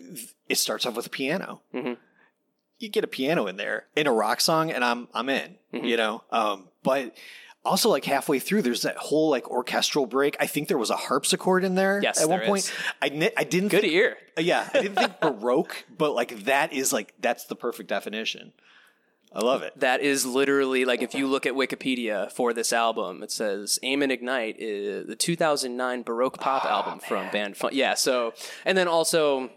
it 0.49 0.57
starts 0.59 0.87
off 0.87 0.97
with 0.97 1.07
a 1.07 1.11
piano. 1.11 1.61
Mhm. 1.75 1.97
You 2.79 2.89
get 2.89 3.05
a 3.05 3.09
piano 3.09 3.47
in 3.47 3.57
there 3.57 3.87
in 3.97 4.07
a 4.07 4.13
rock 4.13 4.41
song, 4.41 4.71
and 4.71 4.85
I'm 4.85 5.09
I'm 5.15 5.29
in. 5.29 5.57
Mm-hmm. 5.73 5.85
You 5.85 5.97
know, 5.97 6.23
um, 6.31 6.69
but 6.83 7.15
also 7.65 7.89
like 7.91 8.05
halfway 8.05 8.39
through, 8.39 8.63
there's 8.63 8.83
that 8.83 8.97
whole 8.97 9.31
like 9.31 9.51
orchestral 9.51 10.07
break. 10.07 10.37
I 10.41 10.47
think 10.47 10.69
there 10.69 10.79
was 10.79 10.91
a 10.91 10.97
harpsichord 10.97 11.65
in 11.65 11.75
there 11.75 12.01
Yes, 12.03 12.21
at 12.23 12.29
one 12.29 12.39
there 12.41 12.47
point. 12.49 12.65
is. 12.65 12.73
I 13.01 13.09
ni- 13.09 13.31
I 13.37 13.45
didn't 13.45 13.69
Good 13.69 13.83
think, 13.83 13.93
ear. 13.93 14.17
yeah, 14.39 14.69
I 14.75 14.83
didn't 14.83 14.97
think 14.97 15.21
baroque, 15.21 15.85
but 15.97 16.15
like 16.15 16.45
that 16.45 16.73
is 16.73 16.93
like 16.93 17.15
that's 17.21 17.45
the 17.45 17.57
perfect 17.57 17.89
definition. 17.89 18.53
I 19.37 19.41
love 19.41 19.63
it. 19.65 19.73
That 19.81 20.01
is 20.01 20.25
literally 20.25 20.85
like 20.85 21.03
if 21.03 21.13
you 21.13 21.27
look 21.27 21.45
at 21.45 21.55
Wikipedia 21.55 22.31
for 22.31 22.53
this 22.53 22.73
album, 22.73 23.21
it 23.23 23.33
says 23.33 23.81
"Aim 23.83 24.03
and 24.03 24.13
Ignite" 24.13 24.57
is 24.61 25.09
the 25.09 25.17
2009 25.17 26.03
Baroque 26.03 26.39
pop 26.39 26.65
ah, 26.65 26.69
album 26.85 27.01
from 27.01 27.29
band 27.33 27.57
Fun. 27.57 27.71
Yeah, 27.75 27.95
so 27.95 28.33
and 28.65 28.79
then 28.79 28.87
also, 28.87 29.51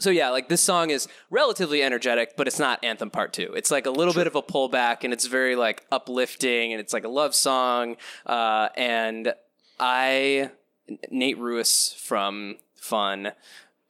so 0.00 0.10
yeah, 0.10 0.30
like 0.30 0.48
this 0.48 0.60
song 0.60 0.90
is 0.90 1.06
relatively 1.30 1.82
energetic, 1.82 2.36
but 2.36 2.48
it's 2.48 2.58
not 2.58 2.82
Anthem 2.82 3.10
Part 3.10 3.32
Two. 3.32 3.52
It's 3.54 3.70
like 3.70 3.86
a 3.86 3.90
little 3.90 4.14
bit 4.14 4.26
of 4.26 4.34
a 4.34 4.42
pullback, 4.42 5.04
and 5.04 5.12
it's 5.12 5.26
very 5.26 5.54
like 5.54 5.86
uplifting, 5.92 6.72
and 6.72 6.80
it's 6.80 6.92
like 6.92 7.04
a 7.04 7.08
love 7.08 7.34
song. 7.34 7.96
Uh, 8.26 8.70
and 8.76 9.34
I, 9.78 10.50
Nate 11.10 11.38
Ruess 11.38 11.94
from 11.96 12.56
Fun 12.74 13.32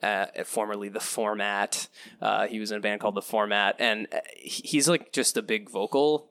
uh, 0.02 0.26
formerly 0.44 0.88
the 0.88 1.00
Format. 1.00 1.88
Uh, 2.20 2.46
he 2.46 2.61
was 2.61 2.70
in 2.70 2.78
a 2.78 2.80
band 2.80 3.00
called 3.00 3.14
the 3.14 3.22
Format, 3.22 3.76
and 3.78 4.06
uh, 4.12 4.18
he's 4.37 4.88
like 4.88 5.12
just 5.12 5.37
a 5.37 5.42
big 5.42 5.70
vocal 5.70 6.30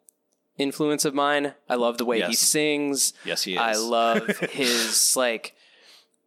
influence 0.57 1.05
of 1.05 1.13
mine. 1.13 1.53
I 1.69 1.75
love 1.75 1.97
the 1.97 2.05
way 2.05 2.21
he 2.21 2.33
sings. 2.33 3.13
Yes, 3.23 3.43
he 3.43 3.53
is. 3.53 3.59
I 3.59 3.75
love 3.75 4.27
his 4.51 5.15
like, 5.15 5.55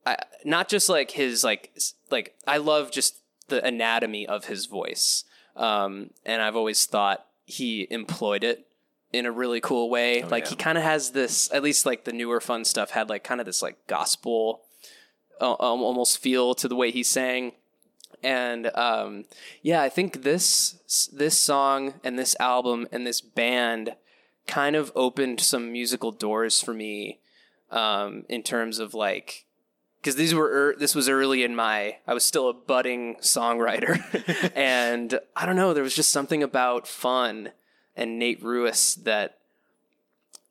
I, 0.06 0.16
not 0.44 0.68
just 0.68 0.88
like 0.88 1.10
his 1.10 1.44
like 1.44 1.72
like 2.10 2.34
I 2.46 2.58
love 2.58 2.90
just 2.90 3.21
the 3.52 3.64
anatomy 3.64 4.26
of 4.26 4.46
his 4.46 4.66
voice. 4.66 5.24
Um, 5.54 6.10
and 6.24 6.40
I've 6.40 6.56
always 6.56 6.86
thought 6.86 7.26
he 7.44 7.86
employed 7.90 8.42
it 8.42 8.66
in 9.12 9.26
a 9.26 9.30
really 9.30 9.60
cool 9.60 9.90
way. 9.90 10.22
like 10.22 10.44
yeah. 10.44 10.50
he 10.50 10.56
kind 10.56 10.78
of 10.78 10.84
has 10.84 11.10
this, 11.10 11.52
at 11.52 11.62
least 11.62 11.84
like 11.84 12.04
the 12.04 12.12
newer 12.12 12.40
fun 12.40 12.64
stuff 12.64 12.90
had 12.90 13.10
like 13.10 13.22
kind 13.22 13.40
of 13.40 13.46
this 13.46 13.60
like 13.62 13.86
gospel 13.86 14.62
uh, 15.40 15.52
um, 15.52 15.82
almost 15.82 16.18
feel 16.18 16.54
to 16.54 16.68
the 16.68 16.76
way 16.76 16.90
he 16.90 17.02
sang. 17.02 17.52
And 18.22 18.74
um, 18.74 19.24
yeah, 19.60 19.82
I 19.82 19.88
think 19.88 20.22
this 20.22 21.10
this 21.12 21.38
song 21.38 21.94
and 22.04 22.18
this 22.18 22.36
album 22.38 22.86
and 22.92 23.06
this 23.06 23.20
band 23.20 23.96
kind 24.46 24.76
of 24.76 24.92
opened 24.94 25.40
some 25.40 25.72
musical 25.72 26.12
doors 26.12 26.62
for 26.62 26.72
me 26.72 27.18
um, 27.70 28.24
in 28.28 28.42
terms 28.42 28.78
of 28.78 28.94
like 28.94 29.44
because 30.02 30.16
these 30.16 30.34
were 30.34 30.50
er, 30.50 30.74
this 30.76 30.94
was 30.96 31.08
early 31.08 31.44
in 31.44 31.54
my 31.54 31.98
I 32.06 32.14
was 32.14 32.24
still 32.24 32.48
a 32.48 32.52
budding 32.52 33.16
songwriter, 33.20 34.02
and 34.56 35.18
I 35.36 35.46
don't 35.46 35.56
know 35.56 35.72
there 35.72 35.84
was 35.84 35.94
just 35.94 36.10
something 36.10 36.42
about 36.42 36.88
fun 36.88 37.50
and 37.96 38.18
Nate 38.18 38.42
Ruess 38.42 38.94
that 38.96 39.38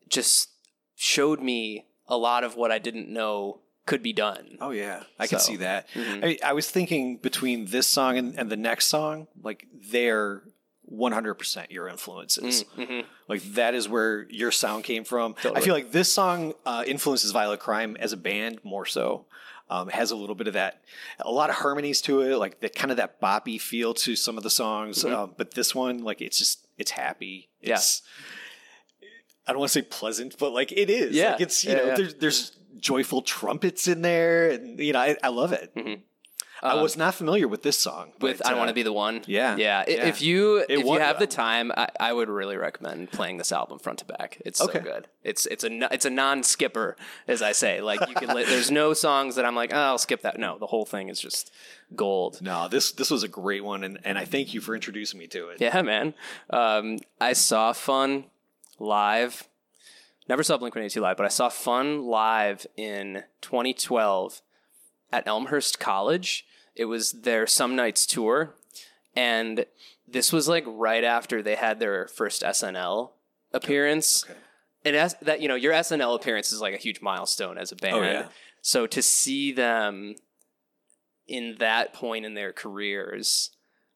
just 0.08 0.50
showed 0.96 1.42
me 1.42 1.86
a 2.08 2.18
lot 2.18 2.44
of 2.44 2.56
what 2.56 2.72
I 2.72 2.80
didn't 2.80 3.10
know 3.10 3.60
could 3.86 4.04
be 4.04 4.14
done. 4.14 4.58
Oh 4.62 4.72
yeah, 4.72 5.04
I 5.20 5.28
can 5.28 5.40
see 5.40 5.58
that. 5.58 5.90
mhm. 5.90 6.24
I, 6.24 6.50
I 6.50 6.54
was 6.54 6.70
thinking 6.70 7.18
between 7.18 7.66
this 7.66 7.88
song 7.88 8.18
and, 8.18 8.38
and 8.38 8.50
the 8.50 8.58
next 8.58 8.86
song, 8.88 9.28
like 9.42 9.66
they're 9.74 10.44
one 10.92 11.12
hundred 11.14 11.36
percent 11.36 11.72
your 11.72 11.88
influences. 11.88 12.66
Mhm. 12.78 13.06
Like 13.28 13.42
that 13.54 13.74
is 13.74 13.88
where 13.90 14.28
your 14.30 14.52
sound 14.52 14.84
came 14.84 15.04
from. 15.06 15.36
I 15.56 15.62
feel 15.62 15.74
like 15.74 15.92
this 15.92 16.12
song 16.12 16.54
uh, 16.66 16.84
influences 16.86 17.32
Violet 17.32 17.60
Crime 17.60 17.96
as 18.00 18.14
a 18.14 18.18
band 18.18 18.60
more 18.64 18.86
so. 18.86 19.26
Um, 19.70 19.88
has 19.88 20.12
a 20.12 20.18
little 20.18 20.36
bit 20.36 20.48
of 20.48 20.54
that, 20.56 20.84
a 21.22 21.32
lot 21.32 21.50
of 21.50 21.56
harmonies 21.56 22.02
to 22.02 22.20
it, 22.24 22.36
like 22.36 22.60
that 22.60 22.76
kind 22.76 22.92
of 22.92 22.98
that 22.98 23.22
boppy 23.22 23.60
feel 23.60 23.94
to 23.94 24.18
some 24.18 24.36
of 24.36 24.44
the 24.44 24.50
songs. 24.50 25.06
Um, 25.06 25.34
but 25.38 25.54
this 25.54 25.74
one, 25.74 26.04
like 26.04 26.20
it's 26.20 26.38
just 26.38 26.68
it's 26.78 26.92
happy. 26.92 27.48
Mm-hmm. 27.64 27.70
Yeah. 27.70 27.80
I 29.48 29.54
don't 29.54 29.60
want 29.60 29.72
to 29.72 29.80
say 29.80 29.86
pleasant, 29.88 30.38
but 30.38 30.52
like 30.52 30.74
it 30.74 30.90
is. 30.90 31.16
Yeah. 31.16 31.32
Like 31.32 31.42
it's 31.42 31.64
you 31.64 31.72
Yeah, 31.72 31.78
know 31.78 31.86
yeah. 31.86 31.96
there's 31.96 32.14
there's 32.16 32.52
joyful 32.80 33.22
trumpets 33.22 33.88
in 33.88 34.02
there, 34.02 34.50
and 34.52 34.78
you 34.78 34.92
know 34.92 35.00
I, 35.00 35.16
I 35.24 35.30
love 35.30 35.54
it. 35.54 35.72
I 36.64 36.82
was 36.82 36.96
not 36.98 37.16
familiar 37.16 37.48
with 37.48 37.64
this 37.64 37.78
song. 37.78 38.12
with 38.20 38.38
but, 38.40 38.48
I 38.48 38.54
want 38.54 38.66
uh, 38.66 38.68
to 38.68 38.74
be 38.74 38.84
the 38.84 38.94
one. 38.94 39.22
yeah, 39.26 39.56
yeah. 39.58 39.84
Yeah. 39.88 40.06
If 40.06 40.22
you 40.22 40.58
It 40.58 40.66
if 40.70 40.86
you 40.86 40.94
have 41.00 41.20
the 41.20 41.28
time, 41.28 41.72
I, 41.76 41.90
I 42.00 42.14
would 42.14 42.30
really 42.30 42.58
recommend 42.58 43.12
playing 43.12 43.38
this 43.38 43.52
album 43.52 43.80
front 43.80 44.00
to 44.00 44.06
back. 44.06 44.42
It's 44.46 44.62
Okay. 44.62 44.80
so 44.80 44.84
good. 44.84 45.08
It's 45.24 45.46
it's 45.48 45.64
a 45.64 45.94
it's 45.94 46.06
a 46.06 46.10
non 46.10 46.44
skipper, 46.44 46.96
as 47.28 47.42
I 47.42 47.52
say. 47.52 47.82
Like 47.82 48.08
you 48.08 48.16
can. 48.16 48.36
li- 48.36 48.46
there's 48.46 48.72
no 48.72 48.94
songs 48.94 49.36
that 49.36 49.46
I'm 49.46 49.56
like, 49.56 49.74
oh, 49.74 49.78
I'll 49.78 49.98
skip 49.98 50.22
that. 50.22 50.40
No, 50.40 50.58
the 50.58 50.68
whole 50.68 50.86
thing 50.86 51.10
is 51.10 51.20
just 51.20 51.52
gold. 51.96 52.42
No, 52.42 52.68
this 52.68 52.92
this 52.92 53.10
was 53.10 53.24
a 53.24 53.28
great 53.28 53.64
one, 53.64 53.84
and, 53.84 54.00
and 54.04 54.18
I 54.18 54.26
thank 54.26 54.54
you 54.54 54.62
for 54.62 54.76
introducing 54.76 55.20
me 55.20 55.28
to 55.28 55.50
it. 55.50 55.62
Yeah, 55.62 55.82
man. 55.82 56.14
Um, 56.50 57.00
I 57.20 57.34
saw 57.34 57.74
Fun 57.74 58.26
live. 58.80 59.48
Never 60.30 60.44
saw 60.44 60.58
Blink 60.58 60.76
182 60.76 61.02
live, 61.02 61.18
but 61.18 61.26
I 61.26 61.30
saw 61.30 61.50
Fun 61.50 62.06
live 62.06 62.66
in 62.78 63.24
2012 63.42 64.42
at 65.12 65.28
Elmhurst 65.28 65.80
College. 65.80 66.46
It 66.76 66.86
was 66.86 67.12
their 67.12 67.46
Some 67.48 67.76
Nights 67.76 68.06
tour. 68.06 68.56
And 69.16 69.66
this 70.08 70.32
was 70.32 70.48
like 70.48 70.64
right 70.68 71.04
after 71.04 71.42
they 71.42 71.56
had 71.56 71.80
their 71.80 72.08
first 72.08 72.44
SNL 72.44 73.12
appearance. 73.54 74.24
Okay. 74.24 74.40
It 74.84 74.94
has 74.96 75.16
that, 75.22 75.42
you 75.42 75.48
know, 75.48 75.56
your 75.56 75.74
SNL 75.74 76.16
appearance 76.16 76.52
is 76.52 76.62
like 76.62 76.74
a 76.74 76.78
huge 76.78 77.02
milestone 77.02 77.58
as 77.58 77.72
a 77.72 77.76
band. 77.76 77.96
Oh, 77.96 78.02
yeah. 78.02 78.28
So 78.62 78.88
to 78.88 79.02
see 79.02 79.52
them 79.52 80.16
in 81.28 81.56
that 81.60 81.94
point 81.94 82.26
in 82.26 82.34
their 82.34 82.52
careers, 82.52 83.52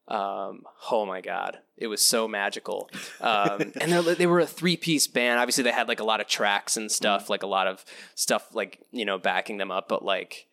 um, 0.07 0.63
oh 0.91 1.05
my 1.05 1.21
god, 1.21 1.59
it 1.77 1.87
was 1.87 2.01
so 2.01 2.27
magical. 2.27 2.89
Um, 3.19 3.73
and 3.81 3.91
they 3.91 4.27
were 4.27 4.39
a 4.39 4.45
three 4.45 4.77
piece 4.77 5.07
band. 5.07 5.39
Obviously, 5.39 5.63
they 5.63 5.71
had 5.71 5.87
like 5.87 5.99
a 5.99 6.05
lot 6.05 6.21
of 6.21 6.27
tracks 6.27 6.77
and 6.77 6.91
stuff, 6.91 7.29
like 7.29 7.43
a 7.43 7.47
lot 7.47 7.67
of 7.67 7.83
stuff, 8.13 8.53
like 8.53 8.79
you 8.91 9.05
know, 9.05 9.17
backing 9.17 9.57
them 9.57 9.71
up. 9.71 9.89
But 9.89 10.03
like 10.05 10.47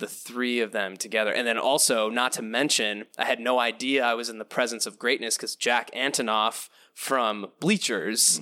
the 0.00 0.06
three 0.06 0.60
of 0.60 0.72
them 0.72 0.96
together, 0.96 1.32
and 1.32 1.46
then 1.46 1.58
also, 1.58 2.10
not 2.10 2.32
to 2.32 2.42
mention, 2.42 3.04
I 3.16 3.24
had 3.24 3.40
no 3.40 3.60
idea 3.60 4.04
I 4.04 4.14
was 4.14 4.28
in 4.28 4.38
the 4.38 4.44
presence 4.44 4.86
of 4.86 4.98
greatness 4.98 5.36
because 5.36 5.54
Jack 5.54 5.90
Antonoff 5.94 6.68
from 6.94 7.46
Bleachers 7.60 8.40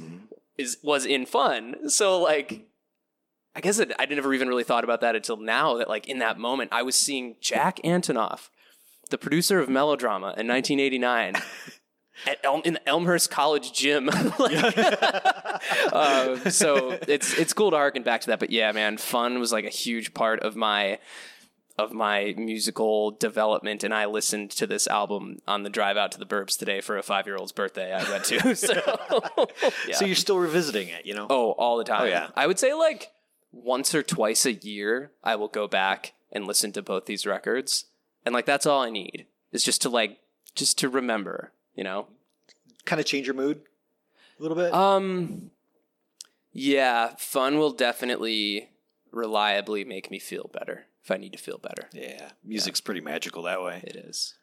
is 0.56 0.78
was 0.82 1.04
in 1.04 1.26
Fun. 1.26 1.90
So 1.90 2.20
like. 2.20 2.64
I 3.56 3.60
guess 3.60 3.80
it, 3.80 3.90
I 3.98 4.06
never 4.06 4.32
even 4.34 4.46
really 4.46 4.62
thought 4.62 4.84
about 4.84 5.00
that 5.00 5.16
until 5.16 5.36
now. 5.36 5.78
That 5.78 5.88
like 5.88 6.06
in 6.06 6.20
that 6.20 6.38
moment, 6.38 6.70
I 6.72 6.82
was 6.82 6.94
seeing 6.94 7.34
Jack 7.40 7.80
Antonoff, 7.82 8.50
the 9.10 9.18
producer 9.18 9.58
of 9.58 9.68
Melodrama 9.68 10.34
in 10.36 10.46
1989. 10.46 11.34
At 12.26 12.38
Elm, 12.42 12.62
in 12.64 12.74
the 12.74 12.88
Elmhurst 12.88 13.30
College 13.30 13.72
gym, 13.72 14.06
like, 14.38 14.64
uh, 15.92 16.50
so 16.50 16.98
it's 17.06 17.38
it's 17.38 17.52
cool 17.52 17.70
to 17.70 17.76
harken 17.76 18.02
back 18.02 18.22
to 18.22 18.26
that. 18.28 18.40
But 18.40 18.50
yeah, 18.50 18.72
man, 18.72 18.96
fun 18.96 19.38
was 19.38 19.52
like 19.52 19.64
a 19.64 19.70
huge 19.70 20.14
part 20.14 20.40
of 20.40 20.56
my 20.56 20.98
of 21.78 21.92
my 21.92 22.34
musical 22.36 23.12
development, 23.12 23.84
and 23.84 23.94
I 23.94 24.06
listened 24.06 24.50
to 24.52 24.66
this 24.66 24.88
album 24.88 25.38
on 25.46 25.62
the 25.62 25.70
drive 25.70 25.96
out 25.96 26.10
to 26.12 26.18
the 26.18 26.26
Burbs 26.26 26.58
today 26.58 26.80
for 26.80 26.98
a 26.98 27.02
five 27.02 27.26
year 27.26 27.36
old's 27.36 27.52
birthday. 27.52 27.94
I 27.94 28.10
went 28.10 28.24
to, 28.24 28.56
so 28.56 29.48
yeah. 29.86 29.96
So 29.96 30.04
you're 30.04 30.16
still 30.16 30.38
revisiting 30.38 30.88
it, 30.88 31.06
you 31.06 31.14
know? 31.14 31.28
oh, 31.30 31.52
all 31.52 31.78
the 31.78 31.84
time. 31.84 32.02
Oh, 32.02 32.06
yeah. 32.06 32.28
I 32.34 32.48
would 32.48 32.58
say 32.58 32.74
like 32.74 33.12
once 33.52 33.94
or 33.94 34.02
twice 34.02 34.44
a 34.44 34.52
year, 34.52 35.12
I 35.22 35.36
will 35.36 35.48
go 35.48 35.68
back 35.68 36.14
and 36.32 36.46
listen 36.46 36.72
to 36.72 36.82
both 36.82 37.06
these 37.06 37.24
records, 37.24 37.84
and 38.26 38.34
like 38.34 38.44
that's 38.44 38.66
all 38.66 38.82
I 38.82 38.90
need 38.90 39.26
is 39.52 39.62
just 39.62 39.80
to 39.82 39.88
like 39.88 40.18
just 40.56 40.78
to 40.78 40.88
remember, 40.88 41.52
you 41.74 41.84
know. 41.84 42.08
Kind 42.84 43.00
of 43.00 43.06
change 43.06 43.26
your 43.26 43.36
mood 43.36 43.60
a 44.38 44.42
little 44.42 44.56
bit. 44.56 44.74
Um, 44.74 45.50
yeah, 46.52 47.14
fun 47.18 47.58
will 47.58 47.70
definitely 47.70 48.70
reliably 49.12 49.84
make 49.84 50.10
me 50.10 50.18
feel 50.18 50.50
better 50.52 50.86
if 51.08 51.10
I 51.10 51.16
need 51.16 51.32
to 51.32 51.38
feel 51.38 51.56
better. 51.58 51.88
yeah, 51.94 52.32
music's 52.44 52.82
pretty 52.82 53.00
magical 53.00 53.42
that 53.44 53.62
way. 53.62 53.80
It 53.82 53.96
is. 53.96 54.34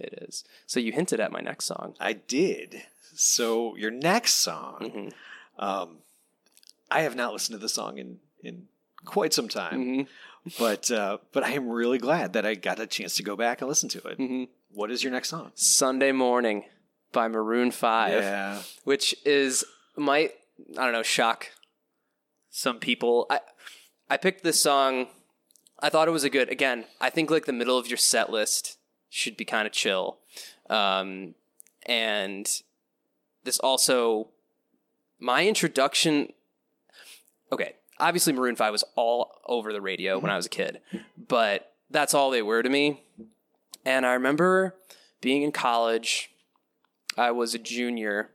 It 0.00 0.14
is. 0.28 0.44
So 0.66 0.80
you 0.80 0.90
hinted 0.92 1.20
at 1.20 1.30
my 1.30 1.40
next 1.40 1.64
song. 1.66 1.94
I 2.00 2.12
did. 2.14 2.82
So 3.14 3.76
your 3.76 3.90
next 3.92 4.34
song, 4.34 4.78
Mhm. 4.80 5.12
um, 5.62 5.98
I 6.90 7.02
have 7.02 7.14
not 7.14 7.32
listened 7.32 7.54
to 7.54 7.58
the 7.62 7.68
song 7.68 7.98
in 7.98 8.20
in 8.42 8.68
quite 9.04 9.32
some 9.32 9.48
time, 9.48 9.84
Mhm. 9.84 10.08
but 10.58 10.90
uh, 10.90 11.18
but 11.32 11.44
I 11.44 11.50
am 11.52 11.68
really 11.68 11.98
glad 11.98 12.32
that 12.32 12.44
I 12.46 12.54
got 12.54 12.80
a 12.80 12.86
chance 12.86 13.14
to 13.16 13.22
go 13.22 13.36
back 13.36 13.60
and 13.60 13.68
listen 13.68 13.88
to 13.90 13.98
it. 14.08 14.18
Mhm. 14.18 14.48
What 14.70 14.90
is 14.90 15.02
your 15.04 15.12
next 15.12 15.28
song? 15.30 15.52
Sunday 15.54 16.10
Morning 16.12 16.64
by 17.12 17.26
Maroon 17.28 17.70
5. 17.70 18.12
Yeah, 18.22 18.62
which 18.84 19.14
is 19.24 19.64
might 19.96 20.34
I 20.76 20.82
don't 20.84 20.92
know 20.92 21.02
shock 21.04 21.52
some 22.50 22.78
people. 22.80 23.26
I 23.30 23.40
I 24.10 24.16
picked 24.16 24.42
this 24.42 24.60
song. 24.60 25.08
I 25.80 25.90
thought 25.90 26.08
it 26.08 26.12
was 26.12 26.24
a 26.24 26.30
good. 26.30 26.50
Again, 26.50 26.84
I 27.00 27.10
think 27.10 27.30
like 27.30 27.46
the 27.46 27.52
middle 27.52 27.78
of 27.78 27.88
your 27.88 27.96
set 27.96 28.30
list 28.30 28.78
should 29.08 29.36
be 29.36 29.44
kind 29.44 29.66
of 29.66 29.72
chill, 29.72 30.18
um, 30.68 31.34
and 31.86 32.62
this 33.44 33.58
also 33.58 34.28
my 35.18 35.46
introduction. 35.46 36.32
Okay, 37.52 37.74
obviously 37.98 38.32
Maroon 38.32 38.56
Five 38.56 38.72
was 38.72 38.84
all 38.94 39.40
over 39.46 39.72
the 39.72 39.80
radio 39.80 40.18
when 40.18 40.30
I 40.30 40.36
was 40.36 40.46
a 40.46 40.50
kid, 40.50 40.80
but 41.16 41.72
that's 41.90 42.14
all 42.14 42.30
they 42.30 42.42
were 42.42 42.62
to 42.62 42.68
me. 42.68 43.02
And 43.84 44.04
I 44.04 44.14
remember 44.14 44.74
being 45.20 45.42
in 45.42 45.52
college. 45.52 46.30
I 47.16 47.32
was 47.32 47.52
a 47.52 47.58
junior 47.58 48.30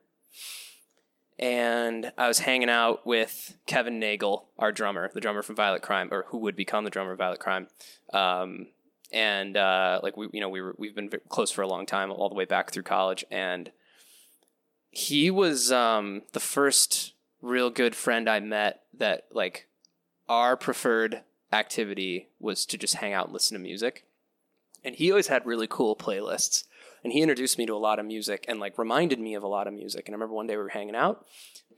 and 1.43 2.13
I 2.17 2.29
was 2.29 2.39
hanging 2.39 2.69
out 2.69 3.05
with 3.05 3.57
Kevin 3.65 3.99
Nagel, 3.99 4.47
our 4.57 4.71
drummer, 4.71 5.11
the 5.13 5.19
drummer 5.19 5.41
from 5.41 5.57
Violet 5.57 5.81
Crime, 5.81 6.07
or 6.09 6.23
who 6.29 6.37
would 6.37 6.55
become 6.55 6.85
the 6.85 6.89
drummer 6.89 7.11
of 7.11 7.17
Violet 7.17 7.41
Crime. 7.41 7.67
Um, 8.13 8.67
and 9.11 9.57
uh, 9.57 9.99
like 10.01 10.15
we, 10.15 10.29
you 10.31 10.39
know, 10.39 10.47
we 10.47 10.61
were 10.61 10.73
we've 10.77 10.95
been 10.95 11.09
close 11.27 11.51
for 11.51 11.61
a 11.61 11.67
long 11.67 11.85
time, 11.85 12.13
all 12.13 12.29
the 12.29 12.35
way 12.35 12.45
back 12.45 12.71
through 12.71 12.83
college. 12.83 13.25
And 13.29 13.73
he 14.89 15.29
was 15.29 15.69
um, 15.69 16.21
the 16.31 16.39
first 16.39 17.11
real 17.41 17.69
good 17.69 17.93
friend 17.93 18.29
I 18.29 18.39
met. 18.39 18.83
That 18.97 19.25
like 19.29 19.67
our 20.29 20.55
preferred 20.55 21.23
activity 21.51 22.29
was 22.39 22.65
to 22.67 22.77
just 22.77 22.95
hang 22.95 23.11
out 23.11 23.25
and 23.25 23.33
listen 23.33 23.57
to 23.57 23.61
music. 23.61 24.05
And 24.81 24.95
he 24.95 25.11
always 25.11 25.27
had 25.27 25.45
really 25.45 25.67
cool 25.69 25.97
playlists 25.97 26.63
and 27.03 27.13
he 27.13 27.21
introduced 27.21 27.57
me 27.57 27.65
to 27.65 27.73
a 27.73 27.77
lot 27.77 27.99
of 27.99 28.05
music 28.05 28.45
and 28.47 28.59
like 28.59 28.77
reminded 28.77 29.19
me 29.19 29.33
of 29.33 29.43
a 29.43 29.47
lot 29.47 29.67
of 29.67 29.73
music. 29.73 30.07
And 30.07 30.13
I 30.13 30.15
remember 30.15 30.35
one 30.35 30.47
day 30.47 30.55
we 30.55 30.63
were 30.63 30.69
hanging 30.69 30.95
out 30.95 31.25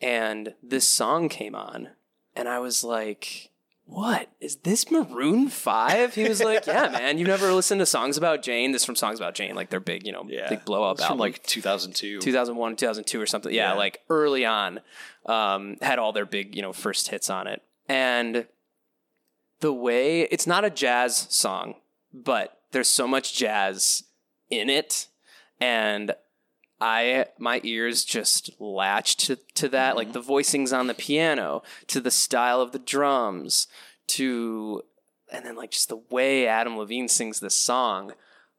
and 0.01 0.53
this 0.61 0.87
song 0.87 1.29
came 1.29 1.55
on 1.55 1.89
and 2.35 2.47
I 2.47 2.59
was 2.59 2.83
like, 2.83 3.51
what 3.87 4.29
is 4.41 4.57
this 4.57 4.89
Maroon 4.89 5.47
5? 5.47 6.15
He 6.15 6.27
was 6.27 6.41
like, 6.43 6.65
yeah, 6.65 6.89
man, 6.91 7.17
you've 7.17 7.27
never 7.27 7.53
listened 7.53 7.79
to 7.79 7.85
songs 7.85 8.17
about 8.17 8.41
Jane. 8.41 8.71
This 8.71 8.81
is 8.81 8.85
from 8.85 8.95
songs 8.95 9.19
about 9.19 9.35
Jane, 9.35 9.55
like 9.55 9.69
their 9.69 9.79
big, 9.79 10.05
you 10.05 10.11
know, 10.11 10.25
yeah. 10.27 10.49
big 10.49 10.65
blow 10.65 10.83
up 10.89 10.99
album. 10.99 11.19
like 11.19 11.43
2002. 11.43 12.19
2001, 12.19 12.75
2002 12.77 13.21
or 13.21 13.25
something. 13.25 13.53
Yeah, 13.53 13.71
Yeah. 13.73 13.77
like 13.77 14.01
early 14.09 14.43
on, 14.43 14.79
um, 15.27 15.77
had 15.81 15.99
all 15.99 16.13
their 16.13 16.25
big, 16.25 16.55
you 16.55 16.61
know, 16.63 16.73
first 16.73 17.09
hits 17.09 17.29
on 17.29 17.45
it. 17.47 17.61
And 17.87 18.47
the 19.59 19.73
way 19.73 20.21
it's 20.23 20.47
not 20.47 20.65
a 20.65 20.69
jazz 20.71 21.27
song, 21.29 21.75
but 22.11 22.59
there's 22.71 22.89
so 22.89 23.07
much 23.07 23.35
jazz 23.35 24.03
in 24.49 24.69
it. 24.69 25.07
And 25.59 26.13
I 26.81 27.27
my 27.39 27.61
ears 27.63 28.03
just 28.03 28.49
latched 28.59 29.21
to, 29.21 29.37
to 29.55 29.69
that, 29.69 29.95
like 29.95 30.13
the 30.13 30.21
voicings 30.21 30.77
on 30.77 30.87
the 30.87 30.93
piano, 30.93 31.63
to 31.87 32.01
the 32.01 32.11
style 32.11 32.61
of 32.61 32.71
the 32.71 32.79
drums, 32.79 33.67
to 34.07 34.83
and 35.31 35.45
then 35.45 35.55
like 35.55 35.71
just 35.71 35.89
the 35.89 36.01
way 36.09 36.47
Adam 36.47 36.77
Levine 36.77 37.07
sings 37.07 37.39
this 37.39 37.55
song. 37.55 38.13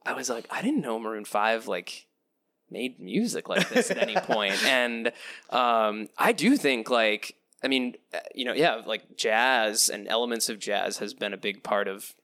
I 0.05 0.13
was 0.13 0.31
like, 0.31 0.47
I 0.51 0.63
didn't 0.63 0.83
know 0.83 0.99
Maroon 0.99 1.25
Five 1.25 1.69
like 1.69 2.07
made 2.71 2.99
music 2.99 3.49
like 3.49 3.69
this 3.69 3.91
at 3.91 3.99
any 3.99 4.15
point. 4.23 4.63
And 4.65 5.13
um, 5.51 6.09
I 6.17 6.33
do 6.33 6.57
think 6.57 6.91
like 6.91 7.37
I 7.63 7.69
mean, 7.69 7.97
uh, 8.15 8.19
you 8.35 8.45
know, 8.45 8.53
yeah, 8.53 8.83
like 8.87 9.17
jazz 9.17 9.89
and 9.89 10.09
elements 10.09 10.49
of 10.49 10.59
jazz 10.59 10.99
has 10.99 11.15
been 11.15 11.33
a 11.33 11.39
big 11.39 11.63
part 11.63 11.89
of 11.89 12.15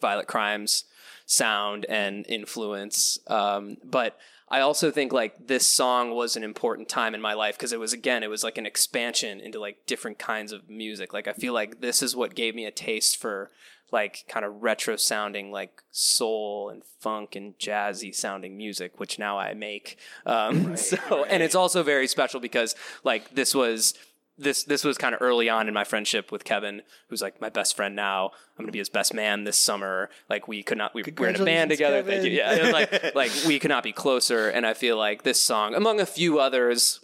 Violet 0.00 0.26
Crime's 0.26 0.84
sound 1.32 1.86
and 1.88 2.26
influence. 2.28 3.18
Um, 3.26 3.78
but 3.82 4.18
I 4.48 4.60
also 4.60 4.90
think 4.90 5.12
like 5.12 5.46
this 5.46 5.66
song 5.66 6.10
was 6.10 6.36
an 6.36 6.44
important 6.44 6.88
time 6.88 7.14
in 7.14 7.22
my 7.22 7.32
life 7.32 7.56
because 7.56 7.72
it 7.72 7.80
was 7.80 7.94
again, 7.94 8.22
it 8.22 8.28
was 8.28 8.44
like 8.44 8.58
an 8.58 8.66
expansion 8.66 9.40
into 9.40 9.58
like 9.58 9.86
different 9.86 10.18
kinds 10.18 10.52
of 10.52 10.68
music. 10.68 11.14
Like 11.14 11.26
I 11.26 11.32
feel 11.32 11.54
like 11.54 11.80
this 11.80 12.02
is 12.02 12.14
what 12.14 12.34
gave 12.34 12.54
me 12.54 12.66
a 12.66 12.70
taste 12.70 13.16
for 13.16 13.50
like 13.90 14.24
kind 14.28 14.44
of 14.44 14.62
retro 14.62 14.96
sounding 14.96 15.50
like 15.52 15.82
soul 15.90 16.68
and 16.68 16.82
funk 17.00 17.34
and 17.34 17.58
jazzy 17.58 18.14
sounding 18.14 18.56
music, 18.56 19.00
which 19.00 19.18
now 19.18 19.38
I 19.38 19.54
make. 19.54 19.98
Um, 20.26 20.76
so 20.76 21.24
and 21.24 21.42
it's 21.42 21.54
also 21.54 21.82
very 21.82 22.06
special 22.06 22.40
because 22.40 22.74
like 23.04 23.34
this 23.34 23.54
was 23.54 23.94
this 24.42 24.64
this 24.64 24.84
was 24.84 24.98
kind 24.98 25.14
of 25.14 25.22
early 25.22 25.48
on 25.48 25.68
in 25.68 25.74
my 25.74 25.84
friendship 25.84 26.30
with 26.32 26.44
Kevin, 26.44 26.82
who's 27.08 27.22
like 27.22 27.40
my 27.40 27.48
best 27.48 27.74
friend 27.76 27.96
now. 27.96 28.26
I'm 28.58 28.64
gonna 28.64 28.72
be 28.72 28.78
his 28.78 28.88
best 28.88 29.14
man 29.14 29.44
this 29.44 29.58
summer. 29.58 30.10
Like 30.28 30.48
we 30.48 30.62
could 30.62 30.78
not 30.78 30.94
we 30.94 31.02
we're 31.18 31.28
in 31.28 31.40
a 31.40 31.44
band 31.44 31.70
together. 31.70 32.02
Thank 32.02 32.24
you. 32.24 32.30
Yeah, 32.30 32.52
and 32.52 32.72
like 32.72 33.14
like 33.14 33.30
we 33.46 33.58
could 33.58 33.70
not 33.70 33.82
be 33.82 33.92
closer. 33.92 34.48
And 34.48 34.66
I 34.66 34.74
feel 34.74 34.96
like 34.96 35.22
this 35.22 35.42
song, 35.42 35.74
among 35.74 36.00
a 36.00 36.06
few 36.06 36.38
others, 36.38 37.00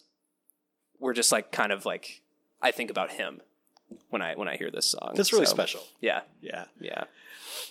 we're 0.99 1.15
just 1.15 1.33
like 1.33 1.53
kind 1.53 1.73
of 1.73 1.87
like 1.87 2.23
I 2.61 2.71
think 2.71 2.91
about 2.91 3.13
him 3.13 3.41
when 4.11 4.23
I 4.23 4.35
when 4.35 4.49
I 4.49 4.57
hear 4.57 4.71
this 4.71 4.87
song. 4.87 5.13
That's 5.15 5.33
really 5.33 5.47
So, 5.47 5.53
special. 5.55 5.81
Yeah, 6.01 6.21
Yeah. 6.41 6.65
yeah. 6.81 7.05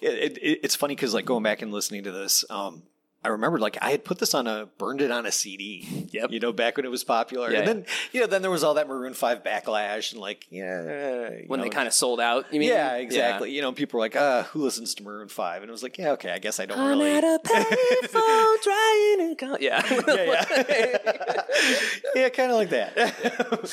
It, 0.01 0.37
it, 0.37 0.59
it's 0.63 0.75
funny 0.75 0.95
because 0.95 1.13
like 1.13 1.25
going 1.25 1.43
back 1.43 1.61
and 1.61 1.71
listening 1.71 2.03
to 2.03 2.11
this, 2.11 2.45
um, 2.51 2.83
I 3.25 3.29
remembered 3.29 3.59
like 3.61 3.77
I 3.81 3.89
had 3.91 4.05
put 4.05 4.19
this 4.19 4.33
on 4.33 4.47
a 4.47 4.67
burned 4.77 5.01
it 5.01 5.11
on 5.11 5.25
a 5.25 5.31
CD. 5.31 5.87
Yep. 6.17 6.31
You 6.31 6.39
know, 6.39 6.53
back 6.53 6.77
when 6.77 6.85
it 6.85 6.89
was 6.89 7.03
popular, 7.03 7.51
Yeah, 7.51 7.59
and 7.59 7.67
then 7.67 7.85
you 8.13 8.21
know 8.21 8.27
then 8.27 8.41
there 8.41 8.49
was 8.49 8.63
all 8.63 8.75
that 8.75 8.87
Maroon 8.87 9.13
Five 9.13 9.43
backlash 9.43 10.13
and 10.13 10.21
like 10.21 10.47
yeah, 10.49 11.29
When 11.47 11.59
they 11.59 11.67
kind 11.69 11.85
of 11.87 11.93
sold 11.93 12.21
out. 12.21 12.45
You 12.53 12.59
mean? 12.61 12.69
yeah 12.69 12.95
exactly. 12.95 13.51
You 13.51 13.61
know, 13.61 13.73
people 13.73 13.97
were 13.97 14.05
like, 14.05 14.15
uh, 14.15 14.43
who 14.43 14.61
listens 14.63 14.95
to 14.95 15.03
Maroon 15.03 15.27
Five? 15.27 15.61
And 15.63 15.69
it 15.69 15.71
was 15.71 15.83
like, 15.83 15.97
yeah, 15.97 16.11
okay, 16.11 16.31
I 16.31 16.39
guess 16.39 16.59
I 16.61 16.65
don't 16.65 16.79
I'm 16.79 16.87
really. 16.97 17.11
at 17.11 17.23
a 17.25 17.39
payphone 17.43 18.61
trying 18.63 19.29
to 19.29 19.35
call. 19.37 19.57
Yeah, 19.59 19.83
yeah, 20.07 20.45
yeah, 20.69 21.41
yeah, 22.15 22.29
kind 22.29 22.51
of 22.51 22.57
like 22.57 22.69
that. 22.69 23.69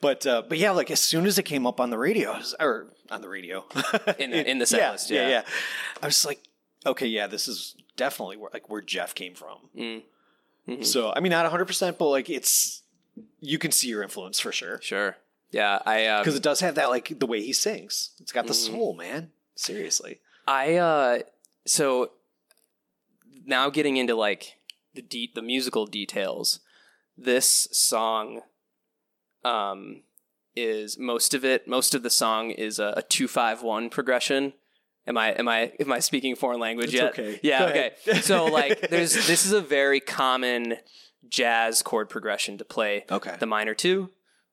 but 0.00 0.26
uh, 0.26 0.42
but 0.48 0.56
yeah, 0.58 0.70
like 0.70 0.90
as 0.90 1.00
soon 1.00 1.26
as 1.26 1.38
it 1.38 1.42
came 1.44 1.66
up 1.66 1.80
on 1.80 1.90
the 1.90 1.98
radio, 1.98 2.32
was- 2.32 2.54
or 2.58 2.86
on 3.10 3.20
the 3.20 3.28
radio, 3.28 3.64
In- 4.18 4.32
in 4.32 4.58
the 4.58 4.66
set 4.66 4.80
yeah, 4.80 4.90
list, 4.92 5.10
yeah, 5.10 5.20
yeah. 5.22 5.28
yeah. 5.28 5.42
I 6.02 6.06
was 6.06 6.24
like, 6.24 6.40
okay, 6.86 7.06
yeah, 7.06 7.26
this 7.26 7.48
is 7.48 7.74
definitely 7.96 8.36
where 8.36 8.50
like 8.52 8.68
where 8.68 8.80
Jeff 8.82 9.14
came 9.14 9.34
from. 9.34 9.58
Mm. 9.76 10.02
Mhm. 10.68 10.84
So 10.84 11.12
I 11.14 11.20
mean, 11.20 11.30
not 11.30 11.48
hundred 11.50 11.66
percent, 11.66 11.98
but 11.98 12.08
like 12.08 12.28
it's 12.30 12.82
you 13.40 13.58
can 13.58 13.70
see 13.70 13.88
your 13.88 14.02
influence 14.02 14.40
for 14.40 14.50
sure 14.52 14.80
Sure. 14.82 15.16
Yeah, 15.50 15.78
I 15.86 16.06
um, 16.06 16.22
because 16.22 16.34
it 16.36 16.42
does 16.42 16.60
have 16.60 16.74
that 16.76 16.90
like 16.90 17.18
the 17.20 17.26
way 17.26 17.42
he 17.42 17.52
sings. 17.52 18.10
It's 18.20 18.32
got 18.32 18.46
the 18.46 18.52
Mhm. 18.54 18.70
soul, 18.72 18.94
man. 18.94 19.30
Seriously. 19.54 20.20
I 20.46 20.74
uh 20.76 21.18
so 21.66 22.10
now 23.46 23.70
getting 23.70 23.96
into 23.96 24.14
like 24.14 24.56
the 24.94 25.02
de- 25.02 25.30
the 25.34 25.42
musical 25.42 25.86
details. 25.86 26.60
This 27.16 27.68
song 27.72 28.40
um 29.44 30.02
is 30.56 30.98
most 30.98 31.34
of 31.34 31.44
it 31.44 31.66
most 31.68 31.94
of 31.94 32.02
the 32.02 32.10
song 32.10 32.50
is 32.50 32.78
a, 32.78 32.94
a 32.96 33.02
251 33.02 33.90
progression. 33.90 34.54
Am 35.06 35.18
I 35.18 35.28
am 35.32 35.48
I 35.48 35.72
am 35.78 35.92
I 35.92 35.98
speaking 36.00 36.34
foreign 36.36 36.60
language 36.60 36.86
It's 36.88 36.94
yet? 36.94 37.10
okay. 37.18 37.38
Yeah, 37.42 37.64
okay. 37.64 38.20
so 38.20 38.46
like 38.46 38.88
there's 38.88 39.14
this 39.26 39.44
is 39.44 39.52
a 39.52 39.60
very 39.60 40.00
common 40.00 40.76
jazz 41.28 41.82
chord 41.82 42.08
progression 42.08 42.58
to 42.58 42.64
play 42.64 43.04
Okay. 43.10 43.36
the 43.38 43.46
minor 43.46 43.74
two, 43.74 44.10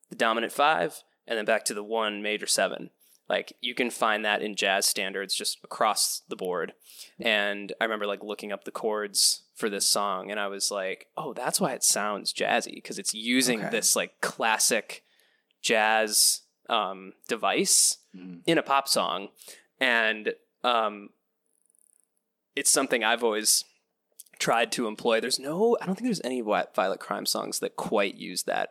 the 0.10 0.16
dominant 0.16 0.52
five, 0.54 1.04
and 1.28 1.38
then 1.38 1.46
back 1.46 1.64
to 1.66 1.74
the 1.74 1.84
one 1.84 2.22
major 2.22 2.48
seven. 2.48 2.90
Like 3.30 3.54
you 3.62 3.74
can 3.74 3.90
find 3.90 4.26
that 4.26 4.42
in 4.42 4.56
jazz 4.56 4.86
standards 4.86 5.34
just 5.34 5.60
across 5.64 6.22
the 6.28 6.36
board. 6.36 6.74
And 7.20 7.72
I 7.80 7.86
remember 7.86 8.06
like 8.06 8.24
looking 8.24 8.52
up 8.52 8.66
the 8.66 8.72
chords 8.72 9.44
for 9.56 9.70
this 9.70 9.88
song 9.88 10.32
and 10.32 10.40
I 10.40 10.48
was 10.48 10.70
like, 10.70 11.08
"Oh, 11.16 11.34
that's 11.34 11.62
why 11.62 11.72
it 11.72 11.84
sounds 11.84 12.34
jazzy 12.34 12.74
because 12.76 13.00
it's 13.00 13.14
using 13.14 13.60
Okay. 13.62 13.70
this 13.70 13.96
like 13.96 14.20
classic 14.20 15.04
jazz 15.62 16.42
um, 16.70 17.14
device 17.28 17.98
Mhm. 18.16 18.42
in 18.46 18.58
a 18.58 18.64
pop 18.64 18.88
song." 18.90 19.30
And 19.82 20.34
um, 20.64 21.10
it's 22.56 22.72
something 22.72 23.04
I've 23.04 23.24
always 23.24 23.66
tried 24.40 24.72
to 24.74 24.88
employ. 24.88 25.20
There's 25.20 25.40
no, 25.40 25.78
I 25.82 25.86
don't 25.86 25.96
think 25.96 26.08
there's 26.08 26.22
any 26.24 26.42
Violet 26.42 27.00
Crime 27.00 27.26
songs 27.26 27.60
that 27.60 27.76
quite 27.76 28.16
use 28.16 28.44
that. 28.44 28.70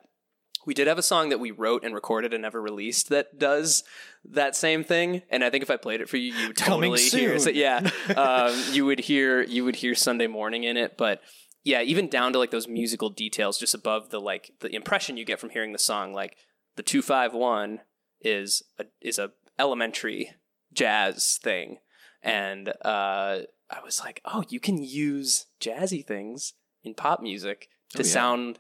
We 0.67 0.75
did 0.75 0.87
have 0.89 0.99
a 0.99 1.03
song 1.03 1.31
that 1.31 1.41
we 1.41 1.51
wrote 1.51 1.85
and 1.85 1.95
recorded 1.95 2.35
and 2.35 2.43
never 2.43 2.61
released 2.61 3.09
that 3.09 3.39
does 3.39 3.83
that 4.25 4.55
same 4.55 4.85
thing. 4.85 5.23
And 5.31 5.43
I 5.43 5.49
think 5.49 5.63
if 5.63 5.71
I 5.71 5.77
played 5.77 6.03
it 6.03 6.09
for 6.09 6.19
you, 6.19 6.35
you 6.35 6.49
would 6.49 6.57
totally 6.57 7.01
hear. 7.01 7.39
So 7.39 7.49
yeah, 7.49 7.91
um, 8.17 8.55
you 8.71 8.85
would 8.85 9.01
hear 9.01 9.43
you 9.43 9.65
would 9.65 9.77
hear 9.77 9.95
Sunday 9.95 10.27
morning 10.27 10.65
in 10.65 10.77
it. 10.77 10.99
But 10.99 11.23
yeah, 11.65 11.81
even 11.81 12.09
down 12.09 12.35
to 12.35 12.39
like 12.39 12.51
those 12.51 12.69
musical 12.69 13.09
details, 13.09 13.59
just 13.59 13.75
above 13.75 14.11
the 14.11 14.21
like 14.21 14.51
the 14.61 14.73
impression 14.75 15.17
you 15.17 15.25
get 15.25 15.41
from 15.41 15.49
hearing 15.49 15.73
the 15.73 15.79
song, 15.79 16.13
like 16.13 16.37
the 16.77 16.83
two 16.83 17.01
five 17.01 17.33
one 17.33 17.81
is 18.21 18.63
a 18.79 18.85
is 19.01 19.19
a 19.19 19.31
elementary 19.59 20.35
jazz 20.81 21.39
thing, 21.43 21.79
and 22.23 22.69
uh, 22.85 23.41
I 23.71 23.81
was 23.85 24.01
like, 24.01 24.21
oh, 24.25 24.45
you 24.49 24.61
can 24.61 24.83
use 24.83 25.47
jazzy 25.61 26.05
things 26.05 26.55
in 26.83 26.95
pop 26.95 27.21
music 27.23 27.69
to 27.91 27.99
Oh, 27.99 28.03
yeah. 28.07 28.13
sound 28.13 28.59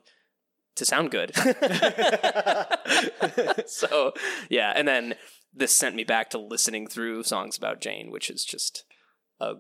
to 0.76 0.84
sound 0.84 1.10
good. 1.10 1.34
so 3.66 4.12
yeah, 4.48 4.72
and 4.74 4.86
then 4.86 5.14
this 5.54 5.74
sent 5.74 5.96
me 5.96 6.04
back 6.04 6.30
to 6.30 6.38
listening 6.38 6.86
through 6.86 7.22
songs 7.24 7.56
about 7.58 7.80
Jane, 7.80 8.10
which 8.10 8.30
is 8.30 8.44
just 8.44 8.84
a 9.40 9.54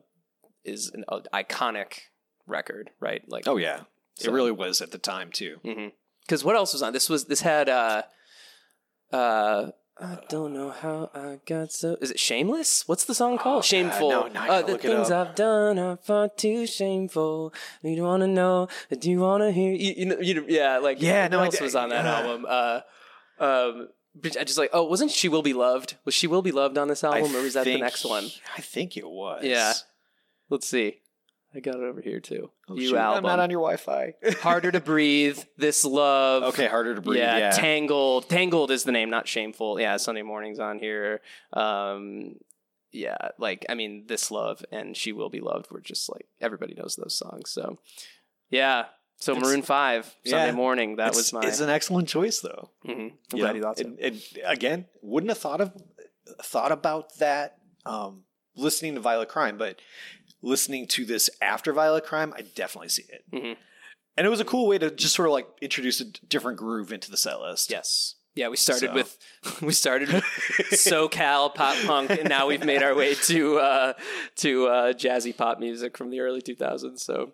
is 0.64 0.90
an 0.94 1.04
a, 1.08 1.20
iconic 1.34 2.00
record, 2.46 2.90
right? 3.00 3.22
Like 3.28 3.44
Oh 3.46 3.56
yeah, 3.56 3.80
So- 4.16 4.30
it 4.30 4.34
really 4.34 4.52
was 4.52 4.80
at 4.80 4.90
the 4.92 4.98
time 4.98 5.30
too. 5.32 5.56
because 6.26 6.44
what 6.44 6.56
else 6.56 6.72
was 6.72 6.82
on 6.82 6.92
this? 6.92 7.08
Was 7.08 7.24
this 7.26 7.40
had 7.40 7.68
uh 7.68 8.02
uh 9.12 9.70
I 10.02 10.18
don't 10.30 10.54
know 10.54 10.70
how 10.70 11.10
I 11.14 11.40
got 11.44 11.72
so. 11.72 11.96
Is 12.00 12.10
it 12.10 12.18
Shameless? 12.18 12.88
What's 12.88 13.04
the 13.04 13.14
song 13.14 13.36
called? 13.36 13.58
Oh, 13.58 13.62
Shameful. 13.62 14.08
God, 14.10 14.32
no, 14.32 14.46
now 14.46 14.50
uh, 14.50 14.62
the 14.62 14.78
things. 14.78 15.10
I've 15.10 15.34
done 15.34 15.78
are 15.78 15.98
far 15.98 16.28
too 16.28 16.66
shameful. 16.66 17.52
You 17.82 17.96
don't 17.96 18.06
want 18.06 18.22
to 18.22 18.26
know. 18.26 18.68
Do 18.98 19.10
you 19.10 19.20
want 19.20 19.42
to 19.42 19.52
hear? 19.52 19.72
You, 19.72 19.94
you 19.96 20.06
know, 20.06 20.18
you 20.20 20.44
yeah, 20.48 20.78
like 20.78 21.02
Yeah, 21.02 21.24
what 21.24 21.30
no, 21.32 21.40
I 21.40 21.44
else 21.46 21.58
d- 21.58 21.64
was 21.64 21.74
on 21.74 21.90
that 21.90 22.06
album? 22.06 22.46
Uh, 22.48 22.80
um, 23.38 23.88
but 24.14 24.36
I 24.38 24.44
just 24.44 24.58
like, 24.58 24.70
oh, 24.72 24.84
wasn't 24.84 25.10
She 25.10 25.28
Will 25.28 25.42
Be 25.42 25.52
Loved? 25.52 25.96
Was 26.04 26.14
She 26.14 26.26
Will 26.26 26.42
Be 26.42 26.50
Loved 26.52 26.78
on 26.78 26.88
this 26.88 27.04
album, 27.04 27.36
or 27.36 27.42
was 27.42 27.54
that 27.54 27.64
the 27.64 27.76
next 27.78 28.04
one? 28.04 28.24
I 28.56 28.60
think 28.62 28.96
it 28.96 29.06
was. 29.08 29.44
Yeah. 29.44 29.74
Let's 30.48 30.66
see. 30.66 31.00
I 31.54 31.60
got 31.60 31.74
it 31.76 31.82
over 31.82 32.00
here 32.00 32.20
too. 32.20 32.50
Oh, 32.68 32.76
you 32.76 32.88
shoot, 32.90 32.96
I'm 32.96 33.22
not 33.24 33.40
on 33.40 33.50
your 33.50 33.60
Wi-Fi. 33.60 34.14
Harder 34.40 34.70
to 34.70 34.80
breathe. 34.80 35.38
This 35.56 35.84
love. 35.84 36.44
okay, 36.44 36.66
harder 36.68 36.94
to 36.94 37.00
breathe. 37.00 37.18
Yeah, 37.18 37.38
Yeah, 37.38 37.50
Tangled. 37.50 38.28
Tangled 38.28 38.70
is 38.70 38.84
the 38.84 38.92
name, 38.92 39.10
not 39.10 39.26
Shameful. 39.26 39.80
Yeah, 39.80 39.96
Sunday 39.96 40.22
mornings 40.22 40.60
on 40.60 40.78
here. 40.78 41.20
Um, 41.52 42.36
yeah, 42.92 43.16
like 43.38 43.66
I 43.68 43.74
mean, 43.74 44.04
this 44.06 44.30
love 44.30 44.64
and 44.70 44.96
she 44.96 45.12
will 45.12 45.28
be 45.28 45.40
loved. 45.40 45.70
Were 45.72 45.80
just 45.80 46.08
like 46.10 46.26
everybody 46.40 46.74
knows 46.74 46.94
those 46.96 47.14
songs. 47.18 47.50
So 47.50 47.78
yeah. 48.48 48.84
So 49.16 49.32
It's- 49.32 49.44
Maroon 49.46 49.62
Five 49.62 50.06
Sunday 50.24 50.46
yeah, 50.46 50.52
morning. 50.52 50.96
That 50.96 51.14
was 51.14 51.32
my. 51.32 51.40
It's 51.42 51.60
an 51.60 51.68
excellent 51.68 52.08
choice, 52.08 52.40
though. 52.40 52.70
Mhm. 52.86 52.90
I'm 52.90 53.02
You 53.32 53.38
glad 53.38 53.48
know, 53.50 53.54
you 53.56 53.62
thought 53.62 53.78
so. 53.78 53.84
and- 53.84 53.98
and 53.98 54.22
again, 54.46 54.86
wouldn't 55.02 55.28
have 55.30 55.38
thought 55.38 55.60
of 55.60 55.72
thought 56.42 56.72
about 56.72 57.16
that 57.18 57.58
um, 57.84 58.24
listening 58.56 58.94
to 58.94 59.00
Violet 59.00 59.28
Crime, 59.28 59.58
but 59.58 59.78
listening 60.42 60.86
to 60.88 61.04
this 61.04 61.28
after 61.40 61.72
Violet 61.72 62.04
Crime, 62.04 62.32
I 62.36 62.42
definitely 62.42 62.88
see 62.88 63.04
it. 63.08 63.24
Mhm. 63.32 63.56
And 64.16 64.26
it 64.26 64.30
was 64.30 64.40
a 64.40 64.44
cool 64.44 64.66
way 64.66 64.78
to 64.78 64.90
just 64.90 65.14
sort 65.14 65.28
of 65.28 65.32
like 65.32 65.46
introduce 65.60 66.00
a 66.00 66.04
different 66.04 66.58
groove 66.58 66.92
into 66.92 67.10
the 67.10 67.16
set 67.16 67.40
list. 67.40 67.70
Yes. 67.70 68.16
Yeah, 68.34 68.48
we 68.48 68.56
started 68.56 68.90
So. 68.90 68.94
with 68.94 69.18
we 69.62 69.72
started 69.72 70.12
with 70.12 70.24
SoCal 70.72 71.54
pop 71.54 71.76
punk, 71.84 72.10
and 72.10 72.28
now 72.28 72.46
we've 72.46 72.64
made 72.64 72.82
our 72.82 72.94
way 72.94 73.14
to 73.14 73.58
uh, 73.58 73.92
to 74.36 74.66
uh, 74.68 74.92
jazzy 74.92 75.36
pop 75.36 75.58
music 75.58 75.96
from 75.96 76.10
the 76.10 76.20
early 76.20 76.40
2000s. 76.40 77.00
So, 77.00 77.32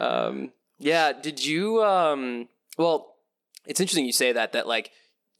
um, 0.00 0.52
yeah, 0.78 1.12
did 1.12 1.44
you? 1.44 1.82
Um, 1.84 2.48
well, 2.76 3.14
it's 3.66 3.78
interesting 3.80 4.04
you 4.04 4.12
say 4.12 4.32
that. 4.32 4.52
That 4.52 4.66
like 4.66 4.90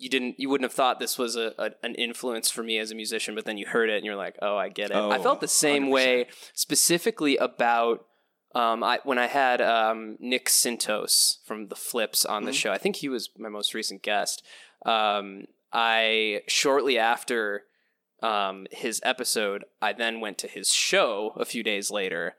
you 0.02 0.08
didn't, 0.10 0.34
you 0.38 0.48
wouldn't 0.50 0.64
have 0.68 0.74
thought 0.74 0.98
this 0.98 1.16
was 1.16 1.36
a, 1.36 1.54
a 1.58 1.70
an 1.82 1.94
influence 1.94 2.50
for 2.50 2.62
me 2.62 2.78
as 2.78 2.90
a 2.90 2.94
musician, 2.94 3.34
but 3.34 3.44
then 3.44 3.56
you 3.56 3.66
heard 3.66 3.88
it 3.88 3.96
and 3.96 4.04
you're 4.04 4.16
like, 4.16 4.36
oh, 4.42 4.56
I 4.56 4.68
get 4.68 4.90
it. 4.90 4.96
I 4.96 5.16
Oh, 5.18 5.22
felt 5.22 5.40
the 5.40 5.48
same 5.48 5.84
100%. 5.86 5.90
way, 5.90 6.26
specifically 6.54 7.36
about. 7.36 8.06
Um, 8.54 8.84
I 8.84 8.98
when 9.04 9.18
I 9.18 9.28
had 9.28 9.62
um, 9.62 10.16
Nick 10.20 10.46
Sintos 10.48 11.36
from 11.46 11.68
the 11.68 11.74
Flips 11.76 12.24
on 12.26 12.44
the 12.44 12.50
Mhm. 12.50 12.54
show, 12.54 12.70
I 12.72 12.76
think 12.78 12.96
he 12.96 13.08
was 13.08 13.30
my 13.38 13.48
most 13.48 13.72
recent 13.72 14.02
guest. 14.02 14.42
Um, 14.84 15.46
I 15.72 16.42
shortly 16.48 16.98
after 16.98 17.64
um, 18.22 18.66
his 18.70 19.00
episode, 19.04 19.64
I 19.80 19.92
then 19.94 20.20
went 20.20 20.36
to 20.38 20.48
his 20.48 20.70
show 20.72 21.32
a 21.36 21.44
few 21.46 21.62
days 21.62 21.90
later 21.90 22.34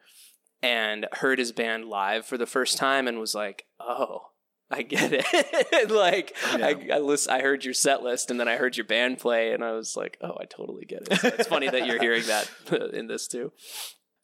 and 0.62 1.08
heard 1.13 1.39
his 1.39 1.52
band 1.52 1.86
live 1.89 2.26
for 2.28 2.38
the 2.38 2.45
first 2.45 2.78
time 2.78 3.08
and 3.08 3.19
was 3.19 3.34
like, 3.36 3.65
"Oh, 3.80 4.28
I 4.73 4.81
get 4.81 5.12
it." 5.13 5.89
like 5.89 6.36
Yeah. 6.57 6.65
I 6.67 6.95
I, 6.95 6.99
list, 6.99 7.29
I 7.29 7.41
heard 7.41 7.63
your 7.63 7.73
set 7.73 8.03
list 8.03 8.29
and 8.31 8.39
then 8.39 8.47
I 8.47 8.57
heard 8.57 8.75
your 8.77 8.86
band 8.86 9.19
play 9.19 9.53
and 9.53 9.63
I 9.63 9.71
was 9.71 9.95
like, 9.95 10.17
"Oh, 10.21 10.38
I 10.39 10.45
totally 10.45 10.86
get 10.86 11.07
it." 11.09 11.19
So 11.19 11.27
it's 11.29 11.47
funny 11.47 11.69
that 11.69 11.86
you're 11.88 11.99
hearing 11.99 12.23
that 12.27 12.49
in 12.93 13.07
this 13.07 13.27
too. 13.27 13.51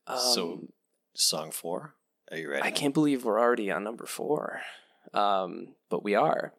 Um, 0.08 0.18
So, 0.20 0.68
song 1.14 1.52
four. 1.52 1.96
Are 2.32 2.38
you 2.38 2.50
ready? 2.50 2.64
I 2.64 2.72
can't 2.72 2.94
believe 2.94 3.24
we're 3.26 3.40
already 3.40 3.72
on 3.72 3.84
number 3.84 4.06
four, 4.06 4.62
um, 5.14 5.76
but 5.90 6.04
we 6.04 6.16
are. 6.16 6.54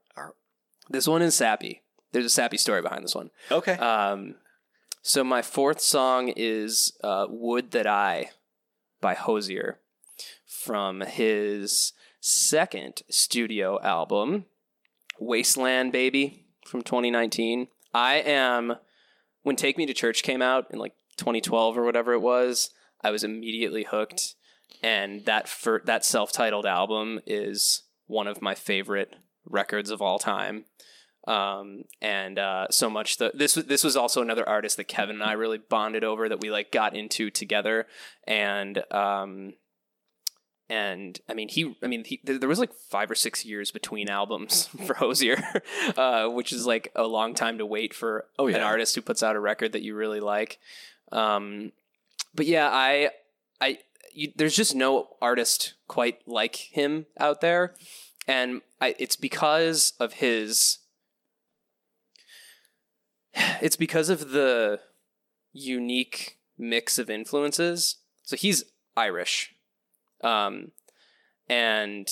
This 0.89 1.07
one 1.07 1.23
is 1.23 1.37
sappy. 1.37 1.83
There's 2.11 2.25
a 2.25 2.31
sappy 2.31 2.57
story 2.57 2.83
behind 2.83 3.05
this 3.05 3.15
one. 3.15 3.31
Okay. 3.53 3.75
Um, 3.75 4.35
so 5.03 5.23
my 5.23 5.41
fourth 5.41 5.81
song 5.81 6.33
is 6.37 6.93
uh, 7.05 7.27
"Would 7.29 7.71
That 7.71 7.87
I" 7.87 8.31
by 9.01 9.15
Hozier 9.15 9.79
from 10.45 11.03
his 11.03 11.93
second 12.21 13.03
studio 13.09 13.81
album, 13.81 14.47
"Wasteland 15.19 15.93
Baby" 15.93 16.47
from 16.67 16.83
2019. 16.83 17.69
I 17.93 18.17
am 18.17 18.77
when 19.43 19.57
"Take 19.57 19.79
Me 19.79 19.87
to 19.87 19.95
Church" 19.95 20.23
came 20.23 20.43
out 20.43 20.67
in 20.71 20.79
like 20.79 20.95
2012 21.17 21.77
or 21.77 21.85
whatever 21.85 22.13
it 22.13 22.21
was. 22.21 22.71
I 23.03 23.11
was 23.11 23.25
immediately 23.25 23.85
hooked, 23.85 24.35
and 24.83 25.25
that 25.25 25.49
for 25.49 25.83
that 25.87 26.05
self-titled 26.05 26.67
album 26.67 27.21
is 27.27 27.83
one 28.07 28.27
of 28.27 28.43
my 28.43 28.55
favorite 28.55 29.17
records 29.45 29.91
of 29.91 30.03
all 30.03 30.19
time 30.19 30.65
um, 31.27 31.85
and 32.01 32.39
uh, 32.39 32.67
so 32.71 32.89
much 32.89 33.19
that 33.19 33.37
this 33.37 33.57
was 33.57 33.67
this 33.67 33.85
was 33.85 33.97
also 33.97 34.23
another 34.23 34.49
artist 34.49 34.77
that 34.79 34.89
Kevin 34.89 35.17
and 35.17 35.25
I 35.25 35.33
really 35.33 35.59
bonded 35.59 36.03
over 36.03 36.29
that 36.29 36.41
we 36.41 36.51
like 36.51 36.73
got 36.73 36.97
into 36.97 37.31
together, 37.31 37.87
and 38.27 38.83
um, 38.91 39.55
and 40.71 41.19
I 41.29 41.35
mean 41.35 41.49
he 41.49 41.77
I 41.83 41.89
mean 41.89 42.05
he, 42.05 42.21
there 42.23 42.49
was 42.49 42.61
like 42.61 42.73
five 42.73 43.11
or 43.11 43.17
six 43.17 43.45
years 43.45 43.73
between 43.73 44.09
albums 44.09 44.67
for 44.87 44.95
Hozier, 44.95 45.43
uh, 45.97 46.29
which 46.29 46.53
is 46.53 46.65
like 46.65 46.93
a 46.95 47.07
long 47.07 47.35
time 47.35 47.59
to 47.59 47.67
wait 47.67 47.93
for 47.93 48.27
Oh, 48.39 48.47
an 48.47 48.63
artist 48.63 48.95
who 48.95 49.03
puts 49.03 49.23
out 49.23 49.37
a 49.37 49.41
record 49.41 49.73
that 49.73 49.83
you 49.83 49.95
really 49.97 50.21
like. 50.21 50.61
Um, 51.11 51.73
but 52.35 52.47
yeah, 52.47 52.71
I 52.73 53.11
I 53.61 53.79
you, 54.15 54.33
there's 54.37 54.57
just 54.57 54.75
no 54.75 55.09
artist 55.21 55.75
quite 55.89 56.27
like 56.27 56.55
him 56.57 57.07
out 57.19 57.41
there, 57.41 57.75
and 58.29 58.63
I, 58.81 58.95
it's 58.99 59.17
because 59.17 59.95
of 59.99 60.15
his 60.15 60.79
it's 63.35 63.77
because 63.77 64.09
of 64.09 64.31
the 64.31 64.79
unique 65.53 66.39
mix 66.57 66.97
of 66.97 67.11
influences. 67.11 67.97
So 68.23 68.37
he's 68.37 68.63
Irish, 68.97 69.53
um, 70.23 70.73
and 71.49 72.09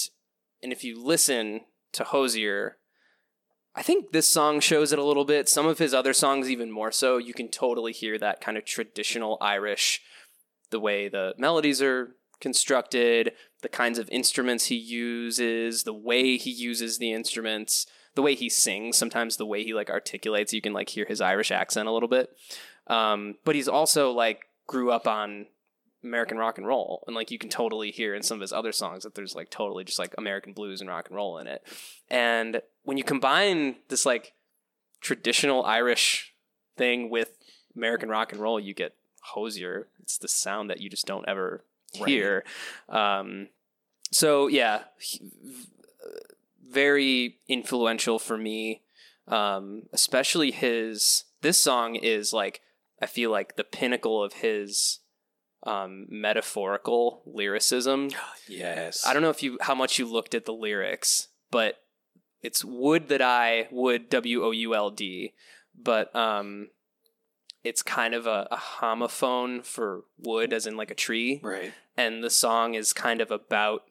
and 0.62 0.72
if 0.72 0.84
you 0.84 1.02
listen 1.02 1.60
to 1.92 2.04
Hozier, 2.04 2.78
I 3.74 3.82
think 3.82 4.12
this 4.12 4.28
song 4.28 4.60
shows 4.60 4.92
it 4.92 4.98
a 4.98 5.04
little 5.04 5.24
bit. 5.24 5.48
Some 5.48 5.66
of 5.66 5.78
his 5.78 5.94
other 5.94 6.12
songs, 6.12 6.50
even 6.50 6.70
more 6.70 6.92
so. 6.92 7.18
You 7.18 7.34
can 7.34 7.48
totally 7.48 7.92
hear 7.92 8.18
that 8.18 8.40
kind 8.40 8.58
of 8.58 8.64
traditional 8.64 9.38
Irish, 9.40 10.00
the 10.70 10.80
way 10.80 11.08
the 11.08 11.34
melodies 11.38 11.80
are 11.80 12.16
constructed, 12.40 13.32
the 13.62 13.68
kinds 13.68 13.98
of 13.98 14.08
instruments 14.10 14.66
he 14.66 14.76
uses, 14.76 15.84
the 15.84 15.92
way 15.92 16.36
he 16.36 16.50
uses 16.50 16.98
the 16.98 17.12
instruments 17.12 17.86
the 18.18 18.22
way 18.22 18.34
he 18.34 18.48
sings, 18.48 18.98
sometimes 18.98 19.36
the 19.36 19.46
way 19.46 19.62
he 19.62 19.72
like 19.74 19.90
articulates, 19.90 20.52
you 20.52 20.60
can 20.60 20.72
like 20.72 20.88
hear 20.88 21.04
his 21.04 21.20
Irish 21.20 21.52
accent 21.52 21.88
a 21.88 21.92
little 21.92 22.08
bit. 22.08 22.28
Um, 22.88 23.36
but 23.44 23.54
he's 23.54 23.68
also 23.68 24.10
like 24.10 24.40
grew 24.66 24.90
up 24.90 25.06
on 25.06 25.46
American 26.02 26.38
rock 26.38 26.58
and 26.58 26.66
roll, 26.66 27.02
and 27.06 27.16
like 27.16 27.30
you 27.30 27.38
can 27.38 27.50
totally 27.50 27.90
hear 27.90 28.14
in 28.14 28.22
some 28.22 28.36
of 28.36 28.42
his 28.42 28.52
other 28.52 28.72
songs 28.72 29.02
that 29.02 29.14
there's 29.14 29.34
like 29.34 29.50
totally 29.50 29.84
just 29.84 29.98
like 29.98 30.14
American 30.16 30.52
blues 30.52 30.80
and 30.80 30.88
rock 30.88 31.08
and 31.08 31.16
roll 31.16 31.38
in 31.38 31.46
it. 31.46 31.62
And 32.08 32.62
when 32.84 32.98
you 32.98 33.04
combine 33.04 33.76
this 33.88 34.06
like 34.06 34.34
traditional 35.00 35.64
Irish 35.64 36.34
thing 36.76 37.10
with 37.10 37.36
American 37.76 38.08
rock 38.08 38.32
and 38.32 38.40
roll, 38.40 38.60
you 38.60 38.74
get 38.74 38.94
Hozier. 39.20 39.88
It's 40.00 40.18
the 40.18 40.28
sound 40.28 40.70
that 40.70 40.80
you 40.80 40.88
just 40.88 41.06
don't 41.06 41.28
ever 41.28 41.64
hear. 41.92 42.44
Um, 42.88 43.48
so 44.10 44.46
yeah, 44.46 44.84
very 46.66 47.38
influential 47.48 48.18
for 48.18 48.36
me. 48.38 48.82
Um, 49.26 49.82
especially 49.92 50.52
his 50.52 51.24
this 51.42 51.60
song 51.60 51.96
is 51.96 52.32
like 52.32 52.62
I 53.00 53.06
feel 53.06 53.30
like 53.30 53.56
the 53.56 53.64
pinnacle 53.64 54.22
of 54.22 54.34
his 54.34 55.00
um, 55.68 56.06
metaphorical 56.08 57.22
lyricism. 57.26 58.10
Yes. 58.48 59.04
I 59.06 59.12
don't 59.12 59.22
know 59.22 59.28
if 59.30 59.42
you 59.42 59.58
how 59.60 59.74
much 59.74 59.98
you 59.98 60.06
looked 60.06 60.34
at 60.34 60.46
the 60.46 60.52
lyrics, 60.54 61.28
but 61.50 61.74
it's 62.42 62.64
would 62.64 63.08
that 63.08 63.20
I 63.20 63.68
would 63.70 64.08
W 64.08 64.42
O 64.44 64.50
U 64.52 64.74
L 64.74 64.90
D, 64.90 65.34
but 65.76 66.14
um, 66.16 66.68
it's 67.62 67.82
kind 67.82 68.14
of 68.14 68.26
a, 68.26 68.48
a 68.50 68.56
homophone 68.56 69.64
for 69.64 70.04
wood, 70.18 70.52
as 70.54 70.66
in 70.66 70.76
like 70.76 70.90
a 70.90 70.94
tree, 70.94 71.40
Right. 71.42 71.72
and 71.96 72.24
the 72.24 72.30
song 72.30 72.74
is 72.74 72.92
kind 72.94 73.20
of 73.20 73.30
about 73.30 73.82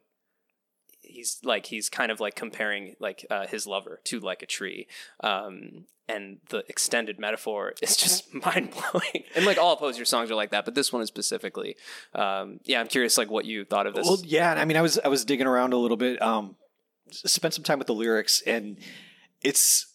he's 1.17 1.39
like 1.43 1.65
he's 1.73 1.89
kind 1.89 2.11
of 2.11 2.19
like 2.19 2.35
comparing 2.35 2.95
like 2.99 3.25
uh, 3.35 3.45
his 3.47 3.65
lover 3.73 3.99
to 4.09 4.19
like 4.19 4.41
a 4.43 4.45
tree 4.57 4.87
um 5.23 5.85
and 6.09 6.37
the 6.49 6.59
extended 6.69 7.17
metaphor 7.19 7.73
is 7.81 7.97
just 7.97 8.31
mind 8.45 8.71
blowing 8.71 9.23
and 9.35 9.45
like 9.45 9.57
all 9.57 9.73
of 9.73 9.79
Hozier 9.79 10.05
songs 10.05 10.29
are 10.31 10.35
like 10.35 10.51
that 10.51 10.63
but 10.65 10.73
this 10.75 10.93
one 10.93 11.01
is 11.01 11.07
specifically 11.07 11.75
um 12.13 12.59
yeah 12.65 12.79
i'm 12.79 12.87
curious 12.87 13.17
like 13.17 13.29
what 13.31 13.45
you 13.45 13.65
thought 13.65 13.87
of 13.87 13.93
this 13.95 14.05
Well, 14.07 14.19
yeah. 14.23 14.53
I 14.53 14.65
mean, 14.65 14.77
I 14.77 14.81
was 14.81 14.99
I 14.99 15.07
was 15.09 15.25
digging 15.25 15.47
around 15.47 15.73
a 15.73 15.77
little 15.77 15.97
bit. 15.97 16.21
Um, 16.21 16.55
spent 17.11 17.53
some 17.53 17.63
time 17.63 17.77
with 17.79 17.87
the 17.87 17.93
lyrics, 18.03 18.41
and 18.45 18.77
it's. 19.41 19.87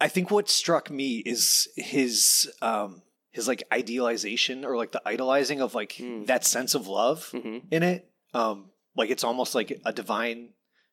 I 0.00 0.08
think 0.08 0.30
what 0.30 0.48
struck 0.48 0.90
me 0.90 1.18
is 1.18 1.68
his 1.76 2.50
um 2.62 3.02
his 3.32 3.46
like 3.46 3.62
idealization 3.72 4.64
or 4.64 4.76
like 4.76 4.92
the 4.92 5.02
idolizing 5.04 5.60
of 5.60 5.74
like 5.74 5.92
Mm. 6.00 6.26
that 6.26 6.44
sense 6.44 6.74
of 6.74 6.86
love 6.88 7.30
Mhm. 7.32 7.62
in 7.70 7.82
it. 7.82 8.08
Um, 8.34 8.70
like 8.96 9.10
it's 9.10 9.24
almost 9.24 9.54
like 9.54 9.70
a 9.84 9.92
divine, 9.92 10.50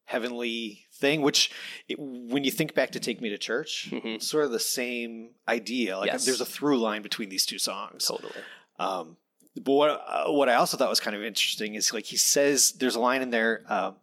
heavenly 0.07 0.85
thing. 0.93 1.21
Which, 1.21 1.51
it, 1.87 1.97
when 1.99 2.43
you 2.43 2.51
think 2.51 2.73
back 2.73 2.91
to 2.91 2.99
"Take 2.99 3.21
Me 3.21 3.29
to 3.29 3.37
Church," 3.37 3.89
Mhm. 3.91 4.21
sort 4.21 4.45
of 4.45 4.51
the 4.51 4.59
same 4.59 5.31
idea. 5.47 5.97
Like 5.97 6.07
Yes. 6.07 6.25
there's 6.25 6.41
a 6.41 6.45
through 6.45 6.79
line 6.79 7.01
between 7.03 7.29
these 7.29 7.45
two 7.45 7.59
songs. 7.59 8.05
totally 8.07 8.33
Um, 8.79 9.17
but 9.55 9.71
what 9.71 9.89
uh, 10.07 10.31
what 10.31 10.49
I 10.49 10.55
also 10.55 10.77
thought 10.77 10.89
was 10.89 10.99
kind 10.99 11.15
of 11.15 11.23
interesting 11.23 11.75
is 11.75 11.93
like 11.93 12.05
he 12.05 12.17
says 12.17 12.73
there's 12.79 12.95
a 12.95 12.99
line 12.99 13.21
in 13.21 13.29
there. 13.31 13.63
Um, 13.67 13.95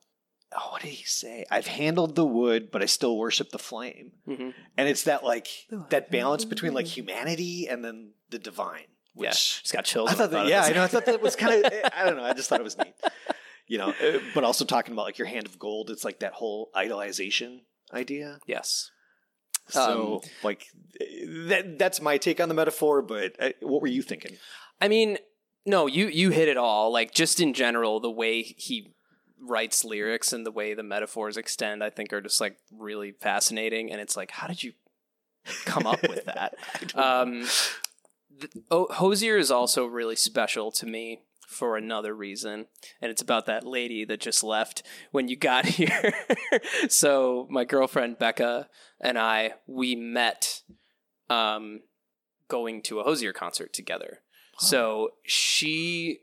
oh, 0.57 0.69
what 0.73 0.83
did 0.83 0.89
he 0.91 1.05
say? 1.05 1.45
I've 1.51 1.67
handled 1.67 2.15
the 2.17 2.25
wood, 2.27 2.71
but 2.73 2.83
I 2.83 2.87
still 2.87 3.17
worship 3.19 3.51
the 3.51 3.59
flame. 3.59 4.13
hmm 4.27 4.51
And 4.77 4.89
it's 4.89 5.05
that 5.05 5.25
like 5.25 5.49
that 5.91 6.11
balance 6.11 6.45
between 6.45 6.75
like 6.75 6.87
humanity 6.87 7.67
and 7.69 7.85
then 7.85 8.13
the 8.31 8.39
divine. 8.39 8.87
Which 9.17 9.27
yeah 9.27 9.31
just 9.63 9.73
got 9.73 9.85
chills 9.85 10.11
I 10.11 10.15
thought 10.15 10.33
that 10.33 10.49
yeah. 10.49 10.63
I 10.65 10.73
know. 10.73 10.83
I 10.83 10.89
thought 10.89 11.07
that 11.07 11.23
was 11.23 11.37
kind 11.37 11.65
of 11.65 11.73
I 11.97 12.05
don't 12.05 12.17
know. 12.17 12.25
I 12.25 12.33
just 12.35 12.49
thought 12.49 12.59
it 12.61 12.65
was 12.65 12.77
neat. 12.77 12.95
You 13.67 13.79
know, 13.79 13.91
uh, 13.91 14.19
but 14.35 14.45
also 14.45 14.65
talking 14.65 14.93
about 14.93 15.07
like 15.07 15.19
your 15.19 15.29
hand 15.29 15.47
of 15.47 15.59
gold. 15.59 15.91
It's 15.91 16.05
like 16.05 16.19
that 16.21 16.35
whole 16.35 16.71
idolization 16.77 17.61
idea. 17.93 18.39
yes 18.47 18.91
So 19.69 20.21
Um, 20.23 20.31
like 20.43 20.67
that 21.27 21.79
that's 21.79 22.01
my 22.01 22.19
take 22.19 22.41
on 22.41 22.49
the 22.49 22.55
metaphor. 22.55 23.01
But 23.03 23.37
uh, 23.41 23.51
what 23.61 23.81
were 23.81 23.89
you 23.89 24.03
thinking? 24.03 24.37
I 24.81 24.89
mean, 24.89 25.19
no, 25.65 25.87
you 25.87 26.09
you 26.09 26.31
hit 26.31 26.49
it 26.49 26.57
all. 26.59 26.93
Like 26.93 27.15
just 27.15 27.41
in 27.41 27.55
general, 27.55 28.01
the 28.01 28.11
way 28.11 28.43
he 28.43 28.93
writes 29.41 29.85
lyrics 29.85 30.33
and 30.33 30.45
the 30.45 30.51
way 30.51 30.75
the 30.75 30.83
metaphors 30.83 31.37
extend, 31.37 31.83
I 31.83 31.91
think 31.91 32.13
are 32.13 32.21
just 32.21 32.41
like 32.41 32.57
really 32.71 33.13
fascinating. 33.13 33.91
And 33.93 34.01
it's 34.01 34.17
like, 34.17 34.31
how 34.31 34.47
did 34.47 34.63
you 34.63 34.73
come 35.65 35.87
up 35.87 36.03
with 36.09 36.25
that? 36.27 36.55
um, 36.95 37.47
th- 38.41 38.53
oh, 38.71 38.87
Hozier 38.91 39.37
is 39.37 39.51
also 39.51 39.87
really 39.87 40.17
special 40.17 40.71
to 40.73 40.87
me 40.87 41.21
for 41.55 41.77
another 41.77 42.15
reason, 42.15 42.67
and 43.01 43.11
it's 43.11 43.23
about 43.23 43.47
that 43.47 43.67
lady 43.67 44.05
that 44.05 44.21
just 44.21 44.43
left 44.43 44.83
when 45.11 45.29
you 45.29 45.37
got 45.37 45.65
here. 45.65 46.13
so 46.89 47.47
my 47.51 47.65
girlfriend 47.65 48.19
Becca 48.19 48.69
and 49.01 49.19
I 49.19 49.55
we 49.67 49.95
met 49.95 50.63
um, 51.31 51.81
going 52.49 52.83
to 52.83 53.01
a 53.01 53.05
Hozier 53.05 53.33
concert 53.33 53.73
together. 53.73 54.21
So 54.59 55.15
she 55.25 56.21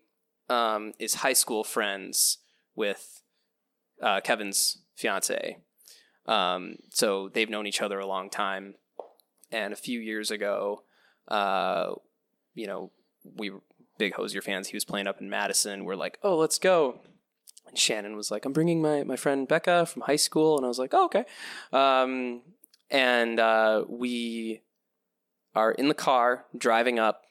um, 0.50 0.94
is 1.00 1.16
high 1.16 1.34
school 1.34 1.64
friends 1.64 2.38
with 2.76 3.22
uh, 4.02 4.22
Kevin's 4.22 4.78
fiance. 4.96 5.58
Um, 6.28 6.78
so 6.92 7.30
they've 7.30 7.50
known 7.50 7.68
each 7.68 7.82
other 7.82 8.00
a 8.00 8.06
long 8.06 8.30
time. 8.30 8.76
And 9.52 9.74
a 9.74 9.78
few 9.78 10.00
years 10.00 10.32
ago, 10.32 10.84
uh, 11.28 11.94
you 12.54 12.68
know, 12.68 12.92
we 13.36 13.50
were 13.50 13.62
big 14.02 14.16
Hozier 14.16 14.42
fans. 14.42 14.70
He 14.70 14.76
was 14.76 14.84
playing 14.84 15.06
up 15.06 15.22
in 15.22 15.30
Madison. 15.30 15.86
We're 15.86 15.96
like, 15.96 16.18
oh, 16.24 16.36
let's 16.36 16.58
go. 16.58 17.02
And 17.68 17.78
Shannon 17.78 18.16
was 18.16 18.32
like, 18.32 18.46
I'm 18.46 18.52
bringing 18.52 18.82
my, 18.82 19.04
my 19.04 19.16
friend 19.16 19.48
Becca 19.48 19.86
from 19.86 20.02
high 20.02 20.16
school. 20.16 20.58
And 20.58 20.66
I 20.66 20.70
was 20.70 20.80
like, 20.80 20.92
oh, 20.96 21.06
okay. 21.06 21.24
Um, 21.72 22.42
and 22.90 23.40
uh, 23.40 23.84
we 23.88 24.62
are 25.54 25.72
in 25.72 25.88
the 25.88 25.94
car 25.94 26.46
driving 26.58 26.98
up 26.98 27.22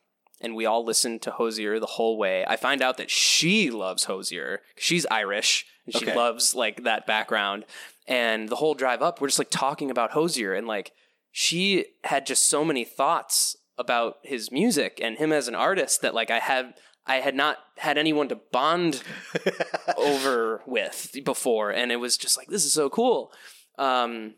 and 0.41 0.55
we 0.55 0.65
all 0.65 0.85
listen 0.85 1.19
to 1.19 1.33
Hozier 1.33 1.81
the 1.81 1.87
whole 1.87 2.17
way. 2.17 2.45
I 2.47 2.55
find 2.55 2.83
out 2.83 2.99
that 2.99 3.11
she 3.11 3.69
loves 3.71 4.05
Hozier. 4.05 4.61
She's 4.79 5.05
Irish 5.11 5.67
and 5.87 5.95
she 5.97 6.07
Okay. 6.07 6.17
loves 6.17 6.55
like 6.55 6.85
that 6.85 7.05
background. 7.05 7.65
And 8.07 8.49
the 8.49 8.57
whole 8.57 8.75
drive 8.75 9.03
up, 9.03 9.21
we're 9.21 9.27
just 9.27 9.41
like 9.41 9.51
talking 9.51 9.91
about 9.91 10.13
Hozier 10.13 10.55
and 10.55 10.69
like 10.69 10.93
she 11.33 11.87
had 12.05 12.27
just 12.27 12.49
so 12.49 12.65
many 12.65 12.85
thoughts 12.85 13.57
about 13.81 14.19
his 14.23 14.53
music 14.53 15.01
and 15.03 15.17
him 15.17 15.33
as 15.33 15.49
an 15.49 15.55
artist 15.55 16.03
that 16.03 16.15
like 16.15 16.31
I 16.31 16.39
had 16.39 16.75
I 17.07 17.17
had 17.17 17.35
not 17.35 17.57
had 17.79 17.99
anyone 17.99 18.29
to 18.29 18.37
bond 18.53 19.03
over 19.97 20.63
with 20.67 21.17
before. 21.25 21.71
And 21.71 21.91
it 21.91 21.97
was 21.97 22.17
just 22.17 22.37
like 22.37 22.49
this 22.49 22.65
is 22.65 22.73
so 22.73 22.91
cool. 22.91 23.33
Um 23.79 24.35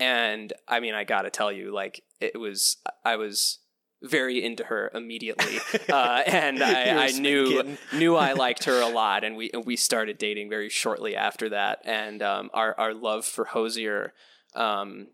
and 0.00 0.52
I 0.68 0.80
mean 0.80 0.94
I 0.94 1.04
got 1.04 1.22
to 1.22 1.30
tell 1.30 1.52
you 1.52 1.72
like 1.72 2.02
it 2.20 2.38
was 2.38 2.76
I 3.04 3.16
was 3.16 3.60
very 4.02 4.44
into 4.44 4.64
her 4.64 4.90
immediately, 4.92 5.58
uh, 5.88 6.22
and 6.26 6.62
I, 6.62 7.06
I 7.06 7.10
knew 7.12 7.76
knew 7.94 8.16
I 8.16 8.32
liked 8.44 8.64
her 8.64 8.80
a 8.82 8.88
lot, 8.88 9.24
and 9.24 9.34
we 9.34 9.50
and 9.54 9.64
we 9.64 9.76
started 9.76 10.18
dating 10.18 10.50
very 10.50 10.68
shortly 10.68 11.16
after 11.16 11.48
that, 11.48 11.80
and 11.84 12.22
um, 12.22 12.50
our 12.52 12.78
our 12.78 12.92
love 12.92 13.24
for 13.24 13.46
Hozier 13.46 14.12
um, 14.54 15.08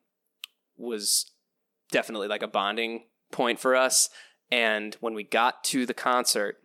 was 0.76 1.30
definitely 1.90 2.28
like 2.28 2.42
a 2.42 2.48
bonding 2.48 3.04
point 3.30 3.58
for 3.58 3.76
us. 3.76 4.08
And 4.50 4.96
when 5.00 5.14
we 5.14 5.22
got 5.22 5.62
to 5.64 5.86
the 5.86 5.94
concert, 5.94 6.58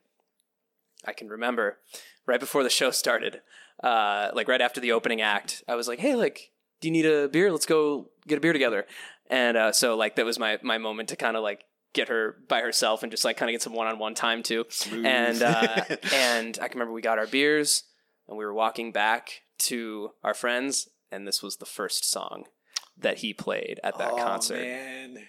I 1.06 1.14
can 1.14 1.30
remember 1.30 1.78
right 2.26 2.40
before 2.40 2.64
the 2.64 2.70
show 2.70 2.92
started, 2.92 3.42
uh, 3.84 4.32
like 4.34 4.48
right 4.48 4.62
after 4.62 4.82
the 4.82 4.92
opening 4.92 5.22
act, 5.22 5.64
I 5.68 5.76
was 5.76 5.88
like, 5.88 6.00
"Hey, 6.00 6.16
like, 6.16 6.52
do 6.82 6.88
you 6.88 6.92
need 6.92 7.06
a 7.06 7.28
beer? 7.28 7.52
Let's 7.52 7.66
go 7.66 8.10
get 8.28 8.38
a 8.38 8.42
beer 8.42 8.54
together." 8.54 8.86
And 9.30 9.58
uh, 9.58 9.72
so, 9.72 9.96
like, 9.96 10.16
that 10.16 10.26
was 10.26 10.40
my 10.40 10.58
my 10.64 10.78
moment 10.78 11.10
to 11.10 11.16
kind 11.16 11.38
of 11.38 11.44
like 11.44 11.66
get 11.94 12.10
her 12.10 12.38
by 12.48 12.62
herself 12.62 13.04
and 13.04 13.12
just 13.12 13.24
like 13.24 13.38
kind 13.38 13.50
of 13.50 13.54
get 13.54 13.62
some 13.62 13.74
one 13.74 13.88
on 13.88 14.00
one 14.00 14.16
time 14.16 14.44
too. 14.44 14.66
Smooth. 14.70 15.06
And 15.06 15.42
uh, 15.42 15.84
and 16.14 16.58
I 16.62 16.68
can 16.68 16.80
remember 16.80 16.94
we 16.94 17.02
got 17.02 17.20
our 17.20 17.28
beers 17.28 17.84
and 18.28 18.38
we 18.38 18.46
were 18.46 18.54
walking 18.54 18.92
back 18.92 19.42
to 19.58 20.12
our 20.24 20.34
friends, 20.34 20.90
and 21.12 21.28
this 21.28 21.42
was 21.42 21.58
the 21.58 21.66
first 21.66 22.10
song 22.10 22.46
that 22.98 23.20
he 23.20 23.34
played 23.34 23.80
at 23.84 23.98
that 23.98 24.12
oh, 24.14 24.18
concert. 24.18 24.62
Man. 24.62 25.20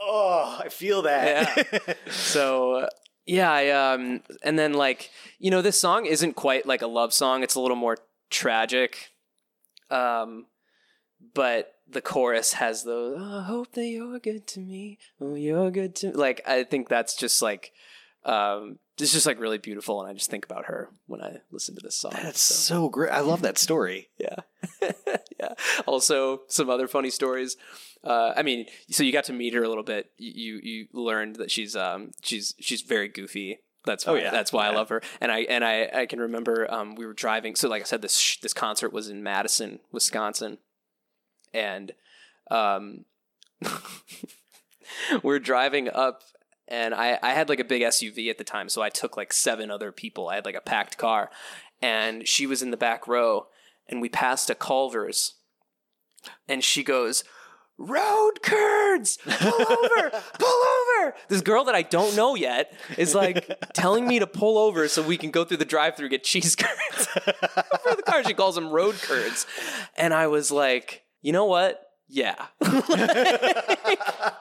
Oh, 0.00 0.58
I 0.62 0.68
feel 0.68 1.02
that. 1.02 1.96
So 2.10 2.74
uh, 2.74 2.88
yeah, 3.26 3.50
I, 3.50 3.70
um, 3.70 4.20
and 4.42 4.58
then 4.58 4.74
like 4.74 5.10
you 5.38 5.50
know, 5.50 5.62
this 5.62 5.78
song 5.80 6.06
isn't 6.06 6.34
quite 6.34 6.66
like 6.66 6.82
a 6.82 6.86
love 6.86 7.12
song; 7.12 7.42
it's 7.42 7.54
a 7.54 7.60
little 7.60 7.76
more 7.76 7.98
tragic. 8.30 9.10
Um, 9.90 10.46
but 11.34 11.72
the 11.88 12.00
chorus 12.00 12.54
has 12.54 12.82
the 12.82 13.16
"I 13.20 13.44
hope 13.44 13.72
that 13.72 13.86
you're 13.86 14.18
good 14.18 14.46
to 14.48 14.60
me. 14.60 14.98
Oh, 15.20 15.34
you're 15.34 15.70
good 15.70 15.94
to 15.96 16.08
me. 16.08 16.12
like." 16.12 16.40
I 16.46 16.64
think 16.64 16.88
that's 16.88 17.16
just 17.16 17.40
like, 17.42 17.72
um, 18.26 18.78
it's 18.98 19.12
just 19.12 19.24
like 19.26 19.38
really 19.40 19.58
beautiful, 19.58 20.00
and 20.02 20.10
I 20.10 20.14
just 20.14 20.30
think 20.30 20.44
about 20.44 20.66
her 20.66 20.90
when 21.06 21.22
I 21.22 21.38
listen 21.50 21.74
to 21.76 21.80
this 21.82 21.94
song. 21.96 22.12
That's 22.14 22.40
so. 22.40 22.74
so 22.74 22.88
great. 22.88 23.10
I 23.12 23.20
love 23.20 23.42
that 23.42 23.56
story. 23.58 24.08
Yeah. 24.18 24.36
yeah. 25.40 25.54
Also, 25.86 26.42
some 26.48 26.68
other 26.68 26.88
funny 26.88 27.10
stories. 27.10 27.56
Uh, 28.02 28.32
I 28.36 28.42
mean, 28.42 28.66
so 28.90 29.02
you 29.02 29.12
got 29.12 29.24
to 29.24 29.32
meet 29.32 29.54
her 29.54 29.62
a 29.62 29.68
little 29.68 29.84
bit. 29.84 30.10
You 30.18 30.60
you 30.62 30.86
learned 30.92 31.36
that 31.36 31.50
she's 31.50 31.74
um 31.76 32.10
she's 32.22 32.54
she's 32.58 32.82
very 32.82 33.08
goofy. 33.08 33.60
That's 33.84 34.04
why, 34.04 34.12
Oh, 34.12 34.16
yeah. 34.16 34.30
that's 34.32 34.52
why 34.52 34.66
I 34.66 34.74
love 34.74 34.88
her. 34.88 35.00
And 35.20 35.30
I 35.30 35.40
and 35.42 35.64
I 35.64 35.88
I 35.94 36.06
can 36.06 36.20
remember 36.20 36.66
um 36.72 36.94
we 36.96 37.06
were 37.06 37.12
driving. 37.12 37.54
So 37.54 37.68
like 37.68 37.82
I 37.82 37.84
said, 37.84 38.02
this 38.02 38.16
sh- 38.18 38.38
this 38.38 38.52
concert 38.52 38.92
was 38.92 39.08
in 39.08 39.22
Madison, 39.22 39.78
Wisconsin, 39.92 40.58
and 41.54 41.92
um 42.50 43.04
we're 45.22 45.38
driving 45.38 45.88
up. 45.88 46.22
And 46.68 46.94
I, 46.94 47.18
I 47.22 47.32
had 47.32 47.48
like 47.48 47.60
a 47.60 47.64
big 47.64 47.82
SUV 47.82 48.28
at 48.28 48.38
the 48.38 48.44
time, 48.44 48.68
so 48.68 48.82
I 48.82 48.88
took 48.88 49.16
like 49.16 49.32
seven 49.32 49.70
other 49.70 49.92
people. 49.92 50.28
I 50.28 50.36
had 50.36 50.44
like 50.44 50.56
a 50.56 50.60
packed 50.60 50.98
car, 50.98 51.30
and 51.80 52.26
she 52.26 52.46
was 52.46 52.62
in 52.62 52.70
the 52.70 52.76
back 52.76 53.06
row, 53.06 53.46
and 53.88 54.00
we 54.00 54.08
passed 54.08 54.50
a 54.50 54.54
Culver's, 54.54 55.34
and 56.48 56.64
she 56.64 56.82
goes, 56.82 57.22
road 57.78 58.42
curds 58.42 59.18
pull 59.22 59.62
over! 59.62 60.10
Pull 60.38 60.48
over! 60.48 61.14
This 61.28 61.42
girl 61.42 61.64
that 61.64 61.74
i 61.74 61.82
don't 61.82 62.16
know 62.16 62.34
yet 62.34 62.72
is 62.96 63.14
like 63.14 63.50
telling 63.74 64.06
me 64.06 64.18
to 64.18 64.26
pull 64.26 64.56
over 64.56 64.88
so 64.88 65.02
we 65.02 65.18
can 65.18 65.30
go 65.30 65.44
through 65.44 65.58
the 65.58 65.66
drive-through 65.66 66.08
get 66.08 66.24
cheese 66.24 66.56
curds. 66.56 67.06
For 67.06 67.94
the 67.94 68.02
car 68.06 68.24
she 68.24 68.34
calls 68.34 68.54
them 68.54 68.70
road 68.70 68.94
curds, 68.94 69.46
and 69.96 70.14
i 70.14 70.26
was 70.26 70.50
like 70.50 71.04
you 71.20 71.32
know 71.32 71.44
what 71.44 71.85
yeah 72.08 72.46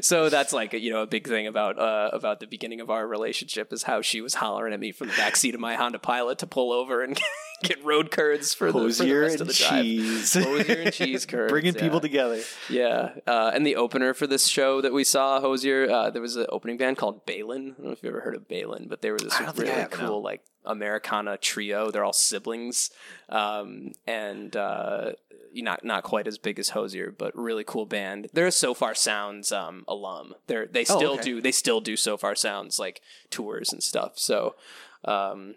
so 0.00 0.28
that's 0.28 0.52
like 0.52 0.72
you 0.72 0.90
know 0.90 1.02
a 1.02 1.06
big 1.06 1.26
thing 1.26 1.46
about 1.46 1.78
uh, 1.78 2.10
about 2.12 2.40
the 2.40 2.46
beginning 2.46 2.80
of 2.80 2.90
our 2.90 3.06
relationship 3.06 3.72
is 3.72 3.84
how 3.84 4.02
she 4.02 4.20
was 4.20 4.34
hollering 4.34 4.72
at 4.72 4.80
me 4.80 4.92
from 4.92 5.08
the 5.08 5.14
backseat 5.14 5.54
of 5.54 5.60
my 5.60 5.74
honda 5.74 5.98
pilot 5.98 6.38
to 6.38 6.46
pull 6.46 6.72
over 6.72 7.02
and 7.02 7.20
get 7.62 7.82
road 7.84 8.10
curds 8.10 8.54
for 8.54 8.72
the, 8.72 8.92
for 8.92 9.04
the 9.04 9.12
rest 9.12 9.40
of 9.40 9.46
the 9.46 9.52
drive 9.52 9.82
cheese. 9.82 10.34
Hozier 10.34 10.82
and 10.82 10.92
cheese 10.92 11.26
curds. 11.26 11.50
Bringing 11.50 11.74
yeah. 11.74 11.80
people 11.80 12.00
together. 12.00 12.40
Yeah, 12.68 13.10
uh, 13.26 13.52
and 13.54 13.66
the 13.66 13.76
opener 13.76 14.14
for 14.14 14.26
this 14.26 14.46
show 14.46 14.80
that 14.80 14.92
we 14.92 15.04
saw, 15.04 15.40
Hozier, 15.40 15.90
uh, 15.90 16.10
there 16.10 16.22
was 16.22 16.36
an 16.36 16.46
opening 16.48 16.76
band 16.76 16.98
called 16.98 17.26
Bailen. 17.26 17.72
I 17.72 17.74
don't 17.74 17.84
know 17.84 17.90
if 17.92 18.02
you've 18.02 18.12
ever 18.12 18.20
heard 18.20 18.34
of 18.34 18.48
Bailen, 18.48 18.88
but 18.88 19.02
they 19.02 19.10
were 19.10 19.18
this 19.18 19.34
I 19.34 19.44
don't 19.44 19.56
think 19.56 19.68
I 19.68 19.76
really 19.76 19.88
cool, 19.90 20.22
like 20.22 20.42
Americana 20.64 21.36
trio. 21.36 21.90
They're 21.90 22.04
all 22.04 22.12
siblings, 22.12 22.90
um, 23.28 23.92
and 24.06 24.54
uh, 24.56 25.12
not 25.54 25.84
not 25.84 26.02
quite 26.02 26.26
as 26.26 26.38
big 26.38 26.58
as 26.58 26.70
Hozier, 26.70 27.10
but 27.10 27.36
really 27.36 27.64
cool 27.64 27.86
band. 27.86 28.28
They're 28.32 28.46
a 28.46 28.52
Sofar 28.52 28.94
Sounds 28.94 29.52
um, 29.52 29.84
alum. 29.88 30.34
They're 30.46 30.66
they 30.66 30.82
Oh, 30.82 30.96
still 30.96 31.12
okay. 31.14 31.22
do 31.22 31.40
they 31.40 31.52
still 31.52 31.80
do 31.80 31.96
Sofar 31.96 32.34
Sounds 32.34 32.78
like 32.78 33.00
tours 33.30 33.72
and 33.72 33.82
stuff. 33.82 34.12
So. 34.18 34.54
Um, 35.04 35.56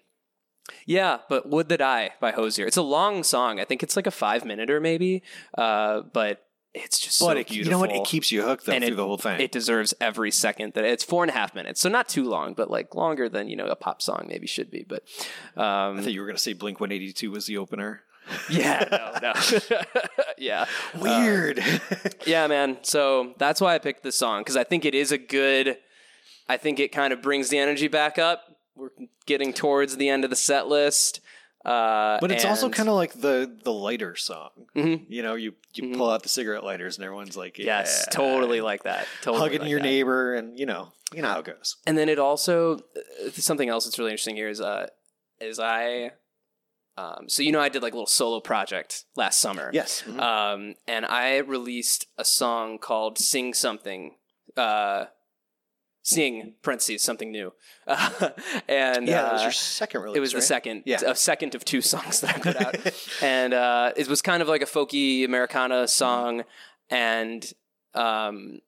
yeah, 0.87 1.19
but 1.29 1.47
Would 1.47 1.69
That 1.69 1.81
I 1.81 2.13
by 2.19 2.31
Hozier. 2.31 2.65
It's 2.65 2.75
a 2.77 2.81
long 2.81 3.23
song. 3.23 3.59
I 3.59 3.65
think 3.65 3.83
it's 3.83 3.95
like 3.95 4.07
a 4.07 4.11
five 4.11 4.43
minute 4.45 4.71
or 4.71 4.79
maybe. 4.79 5.21
Uh, 5.55 6.01
but 6.01 6.43
it's 6.73 6.97
just 6.99 7.19
But 7.19 7.25
so 7.35 7.39
it, 7.39 7.47
beautiful. 7.47 7.65
you 7.65 7.69
know 7.71 7.79
what? 7.79 7.91
It 7.91 8.03
keeps 8.05 8.31
you 8.31 8.41
hooked 8.41 8.65
though, 8.65 8.73
And 8.73 8.83
through 8.83 8.95
it- 8.95 8.97
the 8.97 9.05
whole 9.05 9.17
thing. 9.19 9.39
It 9.39 9.51
deserves 9.51 9.93
every 10.01 10.31
second 10.31 10.73
that 10.73 10.83
it's 10.83 11.03
four 11.03 11.23
and 11.23 11.29
a 11.29 11.33
half 11.35 11.53
minutes, 11.53 11.81
so 11.81 11.87
not 11.89 12.09
too 12.09 12.23
long, 12.23 12.53
but 12.55 12.71
like 12.71 12.95
longer 12.95 13.29
than 13.29 13.47
you 13.47 13.55
know 13.55 13.67
a 13.67 13.75
pop 13.75 14.01
song 14.01 14.25
maybe 14.27 14.47
should 14.47 14.71
be. 14.71 14.83
But 14.87 15.03
I 15.55 15.89
um, 15.89 16.01
thought 16.01 16.11
you 16.11 16.19
were 16.21 16.25
going 16.27 16.35
to 16.37 16.41
say 16.41 16.53
Blink 16.53 16.79
182 16.79 17.29
was 17.29 17.45
the 17.45 17.57
opener. 17.57 18.01
Yeah, 18.49 18.88
no, 19.21 19.32
no, 19.32 19.80
yeah, 20.38 20.65
Weird. 20.99 21.63
yeah, 22.26 22.47
man. 22.47 22.78
So 22.82 23.34
that's 23.38 23.61
why 23.61 23.76
I 23.76 23.80
picked 23.80 24.03
this 24.03 24.15
song 24.15 24.41
because 24.41 24.57
I 24.57 24.63
think 24.63 24.86
it 24.86 24.95
is 24.95 25.11
a 25.11 25.17
good. 25.17 25.78
I 26.47 26.57
think 26.57 26.80
it 26.80 26.91
kind 26.91 27.11
of 27.13 27.21
brings 27.21 27.49
the 27.49 27.57
energy 27.57 27.88
back 27.88 28.17
up. 28.19 28.41
We're 28.76 28.89
getting 29.26 29.51
towards 29.53 29.97
the 29.97 30.09
end 30.09 30.23
of 30.23 30.30
the 30.30 30.36
set 30.36 30.67
list. 30.67 31.21
Uh, 31.63 32.19
but 32.21 32.32
it's 32.32 32.45
also 32.45 32.69
kind 32.69 32.89
of 32.89 32.93
like 32.95 33.13
the 33.13 33.51
the 33.63 33.73
lighter 33.73 34.15
song. 34.15 34.49
Mhm. 34.76 35.05
You 35.09 35.23
know, 35.23 35.34
you 35.34 35.55
you 35.73 35.84
Mhm. 35.86 35.97
pull 35.97 36.11
out 36.11 36.21
the 36.21 36.30
cigarette 36.30 36.63
lighters 36.63 36.97
and 36.97 37.03
everyone's 37.05 37.36
like, 37.36 37.57
yeah, 37.57 37.65
yes, 37.80 38.07
totally 38.11 38.61
like 38.61 38.84
that. 38.84 39.07
Totally 39.23 39.41
hugging 39.41 39.61
like 39.61 39.69
your 39.71 39.80
that. 39.80 39.86
neighbor, 39.86 40.36
and 40.36 40.59
you 40.59 40.67
know, 40.67 40.89
you 41.11 41.23
know 41.23 41.30
how 41.30 41.39
it 41.39 41.45
goes. 41.45 41.78
And 41.88 41.97
then 41.97 42.07
it 42.07 42.19
also 42.19 42.76
uh, 42.76 43.32
something 43.32 43.67
else 43.67 43.86
that's 43.86 43.97
really 43.97 44.11
interesting 44.11 44.36
here 44.36 44.49
is 44.49 44.61
uh 44.61 44.86
is 45.41 45.59
I 45.59 46.11
um 46.97 47.27
so 47.27 47.43
you 47.43 47.51
know 47.51 47.59
I 47.59 47.69
did 47.69 47.81
like 47.81 47.93
a 47.93 47.95
little 47.95 48.07
solo 48.07 48.39
project 48.39 49.05
last 49.15 49.39
summer. 49.39 49.69
Yes. 49.73 50.03
Mhm. 50.07 50.19
Um 50.19 50.75
and 50.87 51.05
I 51.05 51.37
released 51.37 52.07
a 52.17 52.25
song 52.25 52.77
called 52.79 53.17
Sing 53.17 53.53
Something. 53.53 54.15
Uh 54.55 55.05
Sing 56.03 56.53
parentheses 56.61 57.01
something 57.01 57.31
new. 57.31 57.51
Uh, 57.87 58.29
and 58.67 59.07
yeah, 59.07 59.23
that 59.23 59.31
was 59.33 59.41
uh, 59.41 59.45
your 59.45 59.51
second 59.51 60.01
release. 60.01 60.17
it 60.17 60.19
was 60.19 60.33
the 60.33 60.41
second, 60.43 60.83
Yeah. 60.85 60.99
a 61.03 61.15
second 61.15 61.55
of 61.55 61.65
two 61.65 61.81
songs 61.93 62.21
that 62.21 62.35
I 62.35 62.39
put 62.39 62.55
out, 62.57 62.75
and 63.23 63.55
uh, 63.55 63.91
it 63.97 64.07
was 64.07 64.21
kind 64.21 64.43
of 64.43 64.47
like 64.47 64.61
a 64.61 64.65
folky 64.67 65.25
Americana 65.25 65.87
song, 65.87 66.43
and 66.91 67.51
um, 67.95 68.59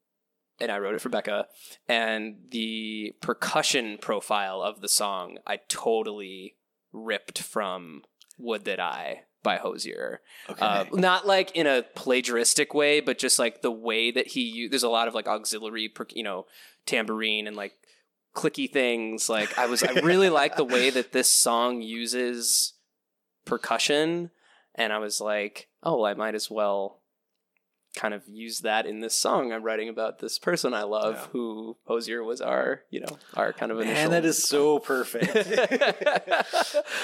and 0.59 0.71
I 0.71 0.80
wrote 0.80 0.95
it 0.95 1.01
for 1.01 1.09
Becca, 1.09 1.45
and 1.88 2.38
the 2.49 3.13
percussion 3.21 3.99
profile 4.01 4.63
of 4.63 4.82
the 4.82 4.89
song 4.89 5.38
I 5.45 5.57
totally 5.67 6.55
ripped 6.91 7.38
from 7.39 8.01
"Would 8.38 8.66
That 8.66 8.80
I" 8.80 9.24
by 9.44 9.58
Hozier. 9.58 10.22
Okay. 10.50 10.66
Uh, 10.66 10.86
not 10.92 11.26
like 11.26 11.52
in 11.56 11.68
a 11.68 11.86
plagiaristic 11.96 12.74
way, 12.74 13.00
but 13.00 13.18
just 13.18 13.40
like 13.40 13.62
the 13.62 13.72
way 13.72 14.12
that 14.12 14.28
he 14.28 14.42
u- 14.42 14.70
there's 14.70 14.84
a 14.84 14.90
lot 14.90 15.08
of 15.08 15.14
like 15.14 15.28
auxiliary, 15.28 15.92
you 16.12 16.24
know, 16.24 16.48
tambourine 16.86 17.48
and 17.48 17.56
like 17.56 17.74
clicky 18.36 18.70
things. 18.70 19.30
Like 19.30 19.58
I 19.58 19.68
was, 19.68 19.84
I 19.84 19.94
really 20.02 20.30
like 20.30 20.58
the 20.58 20.66
way 20.66 20.90
that 20.90 21.14
this 21.14 21.32
song 21.32 21.82
uses 21.82 22.74
percussion, 23.46 24.32
and 24.76 24.92
I 24.92 24.98
was 24.98 25.22
like, 25.22 25.70
oh, 25.82 26.04
I 26.04 26.14
might 26.14 26.36
as 26.36 26.52
well 26.52 27.02
kind 27.98 28.14
of 28.14 28.22
use 28.28 28.60
that 28.62 28.86
in 28.86 29.00
this 29.00 29.16
song 29.16 29.52
I'm 29.52 29.64
writing 29.64 29.89
about 29.89 30.20
this 30.20 30.38
person 30.39 30.74
I 30.74 30.84
love, 30.84 31.16
Yeah. 31.16 31.26
who 31.34 31.78
Hozier 31.88 32.24
was 32.24 32.39
our, 32.41 32.82
you 32.89 33.00
know, 33.02 33.18
our 33.34 33.52
kind 33.54 33.72
of 33.72 33.80
initial. 33.80 33.95
Man, 34.04 34.12
that 34.12 34.26
is 34.26 34.43
so 34.43 34.80
perfect. 34.93 35.32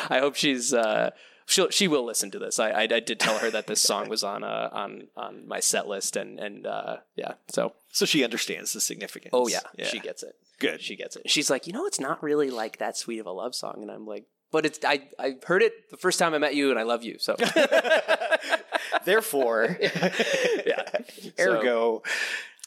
I 0.10 0.20
hope 0.20 0.36
she's 0.36 0.74
uh, 0.74 1.12
she'll 1.46 1.70
she 1.70 1.88
will 1.88 2.06
listen 2.06 2.32
to 2.32 2.40
this. 2.40 2.60
I, 2.60 2.70
I 2.70 2.82
I 2.84 3.00
did 3.00 3.20
tell 3.20 3.38
her 3.40 3.50
that 3.52 3.68
this 3.68 3.82
song 3.82 4.10
was 4.10 4.24
on 4.24 4.44
uh 4.44 4.70
on 4.72 5.08
on 5.18 5.48
my 5.48 5.60
set 5.60 5.88
list 5.88 6.16
and 6.16 6.40
and 6.40 6.66
uh, 6.68 6.98
yeah. 7.16 7.34
So 7.50 7.74
so 7.92 8.06
she 8.06 8.24
understands 8.24 8.74
the 8.74 8.82
significance. 8.82 9.32
oh 9.34 9.48
yeah, 9.48 9.62
she 9.84 10.00
gets 10.00 10.24
it. 10.24 10.36
good. 10.60 10.82
She 10.82 10.96
gets 10.96 11.16
it. 11.16 11.30
She's 11.30 11.50
like, 11.50 11.68
you 11.68 11.74
know, 11.74 11.86
it's 11.86 12.00
not 12.00 12.22
really 12.24 12.50
like 12.50 12.78
that 12.78 12.98
sweet 12.98 13.20
of 13.20 13.26
a 13.26 13.32
love 13.32 13.56
song, 13.56 13.80
and 13.82 13.92
I'm 13.92 14.06
like, 14.06 14.26
but 14.52 14.66
it's 14.66 14.80
I 14.86 15.08
I 15.20 15.38
heard 15.46 15.62
it 15.64 15.90
the 15.90 15.98
first 15.98 16.20
time 16.20 16.34
I 16.34 16.38
met 16.38 16.56
you, 16.56 16.70
and 16.70 16.80
I 16.80 16.84
love 16.84 17.04
you. 17.04 17.18
So 17.20 17.36
Therefore, 19.06 19.78
yeah. 19.82 20.84
So- 21.38 21.60
ergo, 21.60 22.04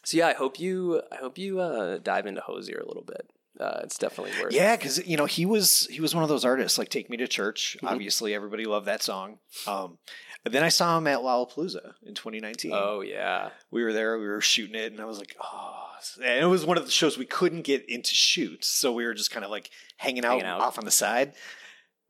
So 0.05 0.17
yeah, 0.19 0.29
I 0.29 0.35
hope 0.35 0.59
you 0.61 1.03
I 1.13 1.17
hope 1.17 1.39
you 1.39 1.61
uh, 1.61 1.99
dive 1.99 2.27
into 2.27 2.41
Hozier 2.41 2.79
a 2.79 2.87
little 2.87 3.05
bit. 3.05 3.29
Uh, 3.59 3.81
it's 3.85 3.97
definitely 3.97 4.33
worth. 4.43 4.53
yeah, 4.53 4.77
because 4.77 5.05
you 5.07 5.17
know 5.17 5.25
he 5.25 5.47
was 5.47 5.87
he 5.91 6.01
was 6.01 6.15
one 6.15 6.23
of 6.23 6.29
those 6.29 6.45
artists 6.45 6.77
like 6.79 6.91
"Take 6.91 7.09
Me 7.09 7.17
to 7.17 7.27
Church." 7.27 7.77
Mhm. 7.83 7.91
Obviously, 7.91 8.35
everybody 8.35 8.65
loved 8.67 8.87
that 8.87 9.03
song. 9.03 9.39
Um, 9.67 9.97
but 10.43 10.53
then 10.53 10.63
I 10.63 10.69
saw 10.69 10.99
him 10.99 11.07
at 11.07 11.21
Lollapalooza 11.21 11.95
in 12.05 12.15
2019. 12.15 12.73
Oh 12.75 13.01
yeah. 13.01 13.49
we 13.71 13.83
were 13.83 13.93
there, 13.95 14.19
we 14.19 14.27
were 14.29 14.43
shooting 14.43 14.75
it, 14.77 14.93
and 14.93 15.01
I 15.01 15.07
was 15.07 15.19
like, 15.19 15.35
oh. 15.43 15.83
And 16.23 16.45
it 16.45 16.47
was 16.47 16.65
one 16.67 16.77
of 16.77 16.85
the 16.85 16.91
shows 16.93 17.17
we 17.19 17.25
couldn't 17.25 17.63
get 17.63 17.89
into 17.89 18.15
shoots, 18.15 18.69
so 18.69 18.93
we 18.93 19.07
were 19.07 19.15
just 19.15 19.31
kind 19.31 19.45
of 19.45 19.51
like 19.51 19.71
hanging 19.97 20.25
out, 20.25 20.33
Hanging 20.33 20.45
out. 20.47 20.61
off 20.61 20.79
on 20.79 20.85
the 20.85 20.91
side. 20.91 21.33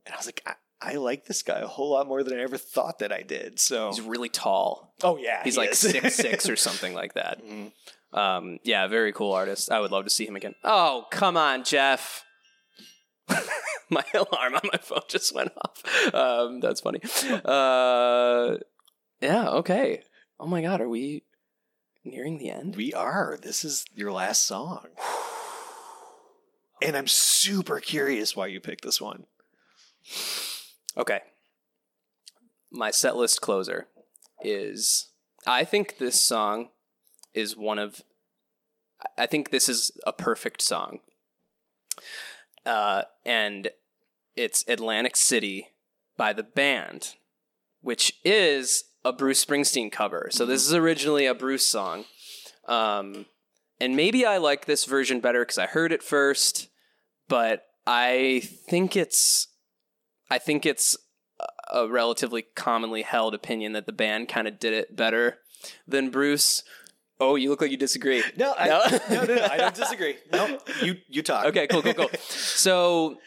And 0.05 0.13
I 0.15 0.19
was 0.19 0.27
like, 0.27 0.43
I, 0.45 0.55
I 0.81 0.95
like 0.97 1.25
this 1.25 1.43
guy 1.43 1.61
a 1.61 1.67
whole 1.67 1.91
lot 1.91 2.07
more 2.07 2.23
than 2.23 2.39
I 2.39 2.43
ever 2.43 2.59
thought 2.59 2.99
that 2.99 3.13
I 3.13 3.23
did. 3.23 3.59
So, 3.59 3.89
He's 3.91 4.01
really 4.03 4.29
tall. 4.29 4.93
oh 5.03 5.17
yeah, 5.17 5.43
He's 5.45 5.55
he 5.55 5.61
like 5.61 5.71
is. 5.71 5.79
six 5.79 6.15
six 6.17 6.49
or 6.49 6.57
something 6.57 6.93
like 6.95 7.15
that. 7.15 7.43
Mhm. 7.45 7.73
Um, 8.13 8.59
yeah, 8.63 8.87
very 8.87 9.13
cool 9.13 9.33
artist. 9.33 9.71
I 9.71 9.81
would 9.81 9.91
love 9.91 10.05
to 10.05 10.11
see 10.11 10.27
him 10.27 10.37
again. 10.37 10.55
Oh, 10.65 11.07
come 11.11 11.37
on, 11.37 11.65
Jeff. 11.65 12.25
my 13.91 14.05
alarm 14.15 14.55
on 14.55 14.61
my 14.73 14.79
phone 14.81 15.01
just 15.09 15.35
went 15.35 15.53
off. 15.57 16.15
Um, 16.15 16.61
that's 16.61 16.81
funny. 16.81 17.01
Uh, 17.45 18.57
yeah, 19.21 19.49
okay. 19.51 20.03
Oh 20.39 20.47
my 20.47 20.61
god, 20.63 20.81
are 20.81 20.89
we 20.89 21.25
nearing 22.05 22.39
the 22.39 22.51
end? 22.51 22.77
We 22.77 22.93
are. 22.95 23.39
This 23.43 23.65
is 23.65 23.85
your 23.95 24.13
last 24.13 24.45
song. 24.47 24.87
And 26.83 26.95
I'm 26.95 27.07
super 27.07 27.81
curious 27.81 28.37
why 28.37 28.49
you 28.49 28.61
picked 28.61 28.85
this 28.85 29.01
one. 29.01 29.25
Okay. 30.97 31.21
My 32.71 32.91
set 32.91 33.17
list 33.17 33.41
closer 33.41 33.87
is 34.43 35.09
I 35.47 35.65
think 35.65 35.99
this 35.99 36.21
song 36.21 36.69
is 37.35 37.57
one 37.57 37.79
of 37.79 38.03
I 39.19 39.27
think 39.27 39.51
this 39.51 39.69
is 39.69 39.93
a 40.07 40.13
perfect 40.13 40.63
song. 40.63 41.01
Uh, 42.65 43.03
and 43.25 43.69
it's 44.35 44.65
Atlantic 44.67 45.17
City 45.17 45.69
by 46.17 46.33
the 46.33 46.43
band, 46.43 47.15
which 47.81 48.15
is 48.25 48.85
a 49.05 49.13
Bruce 49.13 49.45
Springsteen 49.45 49.93
cover. 49.93 50.29
So 50.33 50.45
this 50.45 50.67
is 50.67 50.75
originally 50.75 51.27
a 51.27 51.35
Bruce 51.35 51.67
song. 51.67 52.07
Um, 52.67 53.27
and 53.79 53.95
maybe 53.95 54.27
I 54.27 54.39
like 54.39 54.65
this 54.65 54.85
version 54.85 55.21
better 55.21 55.43
because 55.43 55.59
I 55.59 55.67
heard 55.67 55.93
it 55.93 56.03
first, 56.03 56.69
but 57.29 57.67
I 57.87 58.43
think 58.69 58.97
it's 58.97 59.49
I 60.31 60.39
think 60.39 60.67
it's 60.67 60.97
a- 61.71 61.89
relatively 61.89 62.43
commonly 62.43 63.03
held 63.03 63.35
opinion 63.35 63.73
that 63.73 63.87
the 63.87 63.93
band 63.93 64.29
kind 64.29 64.49
of 64.49 64.59
did 64.59 64.73
it 64.73 64.97
better 64.97 65.39
than 65.87 66.11
Bruce. 66.11 66.63
Oh, 67.19 67.37
you 67.37 67.49
look 67.49 67.61
like 67.61 67.71
you 67.71 67.77
disagree. 67.77 68.23
No, 68.37 68.55
I, 68.59 68.69
No? 68.69 68.83
no, 69.11 69.25
no, 69.25 69.35
no, 69.37 69.45
I 69.45 69.57
don't 69.57 69.75
disagree. 69.75 70.17
No, 70.33 70.59
you 70.83 70.97
you 71.09 71.23
talk. 71.23 71.47
Okay, 71.47 71.67
cool, 71.67 71.83
cool, 71.83 71.95
cool. 71.95 72.11
So, 72.29 73.19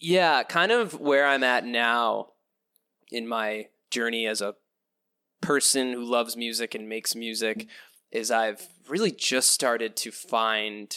yeah, 0.00 0.42
kind 0.42 0.72
of 0.72 0.98
where 0.98 1.26
I'm 1.26 1.44
at 1.44 1.64
now 1.64 2.28
in 3.10 3.26
my 3.28 3.66
journey 3.90 4.26
as 4.26 4.40
a 4.40 4.54
person 5.40 5.92
who 5.92 6.04
loves 6.04 6.36
music 6.36 6.74
and 6.74 6.88
makes 6.88 7.14
music 7.14 7.66
is 8.10 8.30
I've 8.30 8.66
really 8.88 9.10
just 9.12 9.50
started 9.50 9.96
to 9.96 10.10
find 10.10 10.94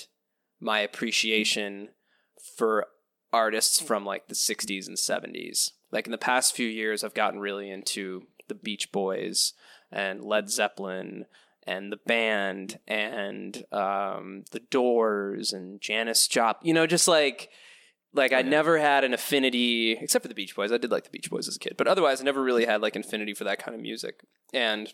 my 0.60 0.80
appreciation 0.80 1.90
for 2.58 2.88
artists 3.32 3.82
from 3.82 4.06
like 4.06 4.28
the 4.28 4.36
60s 4.36 4.88
and 4.88 4.98
70s. 4.98 5.72
Like 5.92 6.06
in 6.06 6.12
the 6.12 6.18
past 6.18 6.56
few 6.56 6.68
years, 6.68 7.04
I've 7.04 7.14
gotten 7.14 7.40
really 7.40 7.70
into 7.70 8.28
the 8.48 8.56
Beach 8.56 8.92
Boys, 8.92 9.54
and 9.92 10.24
Led 10.24 10.50
Zeppelin 10.50 11.26
and 11.66 11.92
the 11.92 11.98
band 11.98 12.80
and 12.88 13.64
um, 13.72 14.44
the 14.52 14.60
Doors 14.60 15.54
and 15.54 15.80
Janis 15.82 16.28
Joplin. 16.28 16.68
You 16.68 16.74
know, 16.74 16.88
just 16.88 17.08
like 17.08 17.50
like 18.14 18.34
I 18.34 18.42
never 18.42 18.80
had 18.80 19.04
an 19.04 19.14
affinity 19.14 19.92
except 19.92 20.24
for 20.24 20.30
the 20.30 20.36
Beach 20.36 20.56
Boys. 20.56 20.72
I 20.72 20.78
did 20.78 20.92
like 20.92 21.04
the 21.04 21.10
Beach 21.12 21.30
Boys 21.30 21.48
as 21.48 21.56
a 21.56 21.60
kid, 21.60 21.76
but 21.78 21.88
otherwise 21.88 22.22
I 22.22 22.24
never 22.24 22.42
really 22.42 22.66
had 22.66 22.82
like 22.82 22.96
infinity 22.96 23.34
for 23.34 23.44
that 23.44 23.64
kind 23.64 23.76
of 23.76 23.82
music. 23.82 24.22
And 24.54 24.92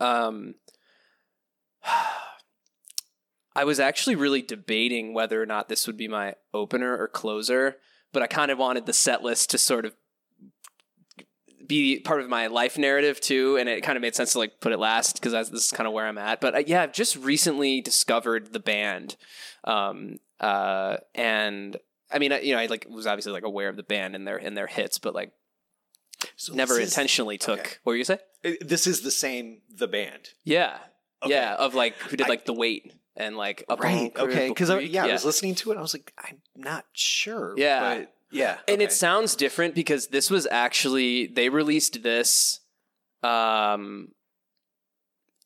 um 0.00 0.54
I 3.56 3.64
was 3.64 3.80
actually 3.80 4.14
really 4.16 4.42
debating 4.42 5.14
whether 5.14 5.42
or 5.42 5.46
not 5.46 5.68
this 5.68 5.86
would 5.86 5.96
be 5.96 6.08
my 6.08 6.34
opener 6.52 6.96
or 6.96 7.08
closer, 7.08 7.76
but 8.12 8.22
I 8.22 8.26
kind 8.26 8.50
of 8.50 8.58
wanted 8.58 8.86
the 8.86 8.92
set 8.92 9.22
list 9.22 9.50
to 9.50 9.58
sort 9.58 9.84
of 9.86 9.94
be 11.66 11.98
part 11.98 12.20
of 12.20 12.28
my 12.28 12.46
life 12.46 12.78
narrative 12.78 13.20
too, 13.20 13.56
and 13.56 13.68
it 13.68 13.82
kind 13.82 13.96
of 13.96 14.02
made 14.02 14.14
sense 14.14 14.32
to 14.32 14.38
like 14.38 14.60
put 14.60 14.72
it 14.72 14.78
last 14.78 15.14
because 15.20 15.32
this 15.50 15.66
is 15.66 15.72
kind 15.72 15.86
of 15.86 15.92
where 15.92 16.06
I'm 16.06 16.18
at. 16.18 16.40
But 16.40 16.54
uh, 16.54 16.62
yeah, 16.66 16.82
I've 16.82 16.92
just 16.92 17.16
recently 17.16 17.80
discovered 17.80 18.52
the 18.52 18.60
band, 18.60 19.16
um, 19.64 20.18
uh, 20.38 20.98
and 21.14 21.76
I 22.12 22.18
mean, 22.20 22.32
you 22.42 22.54
know, 22.54 22.60
I 22.60 22.66
like 22.66 22.86
was 22.88 23.06
obviously 23.06 23.32
like 23.32 23.42
aware 23.44 23.68
of 23.68 23.76
the 23.76 23.82
band 23.82 24.14
and 24.14 24.26
their 24.26 24.36
and 24.36 24.56
their 24.56 24.68
hits, 24.68 24.98
but 24.98 25.14
like 25.14 25.32
So 26.36 26.54
never 26.54 26.78
is- 26.78 26.90
intentionally 26.92 27.38
took. 27.38 27.58
okay. 27.60 27.70
What 27.82 27.92
were 27.92 27.96
you 27.96 28.04
say? 28.04 28.18
Uh, 28.44 28.50
This 28.60 28.86
is 28.86 29.00
the 29.00 29.10
same 29.10 29.62
the 29.74 29.88
band. 29.88 30.28
Yeah, 30.44 30.78
Okay. 31.24 31.34
yeah, 31.34 31.54
of 31.54 31.74
like 31.74 31.96
who 31.96 32.16
did 32.16 32.26
I- 32.26 32.28
like 32.28 32.44
the 32.44 32.52
weight 32.54 32.92
and 33.16 33.36
like 33.36 33.64
Up 33.68 33.80
Right. 33.80 34.12
on 34.16 34.28
Okay. 34.28 34.48
Because 34.48 34.70
Creek. 34.70 34.92
yeah, 34.92 35.04
I 35.06 35.12
was 35.12 35.24
listening 35.24 35.54
to 35.56 35.72
it. 35.72 35.78
I 35.78 35.80
was 35.80 35.94
like, 35.94 36.12
I'm 36.18 36.38
not 36.54 36.84
sure. 36.92 37.54
Yeah. 37.56 37.80
But 37.98 38.12
yeah. 38.30 38.58
and 38.68 38.76
okay. 38.76 38.84
it 38.84 38.92
sounds 38.92 39.34
different 39.36 39.74
because 39.74 40.08
this 40.08 40.30
was 40.30 40.46
actually 40.50 41.26
they 41.28 41.48
released 41.48 42.02
this 42.02 42.60
um 43.22 44.08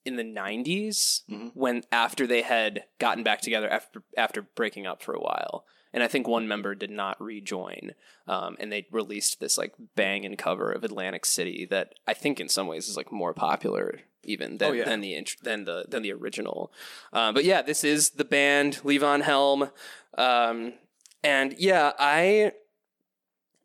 in 0.05 0.17
the 0.17 0.25
90s 0.25 1.23
Mhm. 1.31 1.51
when 1.55 1.83
after 1.93 2.27
they 2.27 2.43
had 2.43 2.85
gotten 2.99 3.23
back 3.23 3.43
together 3.43 3.69
after 3.69 4.03
after 4.17 4.43
breaking 4.43 4.87
up 4.87 5.03
for 5.03 5.15
a 5.15 5.21
while 5.21 5.65
and 5.93 6.03
i 6.03 6.09
think 6.09 6.27
one 6.27 6.47
member 6.49 6.75
did 6.75 6.91
not 6.91 7.21
rejoin 7.21 7.93
um, 8.27 8.57
and 8.61 8.71
they 8.71 8.87
released 8.91 9.41
this 9.41 9.57
like 9.59 9.75
bang 9.97 10.25
and 10.25 10.39
cover 10.39 10.71
of 10.71 10.85
atlantic 10.85 11.25
city 11.25 11.67
that 11.71 11.95
i 12.07 12.15
think 12.15 12.41
in 12.41 12.49
some 12.49 12.67
ways 12.67 12.89
is 12.89 12.97
like 12.97 13.11
more 13.13 13.35
popular 13.35 14.01
even 14.25 14.59
than, 14.59 14.71
Oh, 14.71 14.73
yeah. 14.73 14.85
than 14.85 15.01
the 15.01 15.27
than 15.43 15.65
the 15.65 15.85
than 15.89 16.03
the 16.03 16.13
original 16.13 16.73
uh, 17.13 17.33
but 17.33 17.45
yeah 17.45 17.63
this 17.63 17.85
is 17.85 18.11
the 18.11 18.25
band 18.25 18.81
levon 18.85 19.23
helm 19.23 19.71
um, 20.19 20.75
and 21.23 21.55
yeah 21.59 21.93
i 21.99 22.53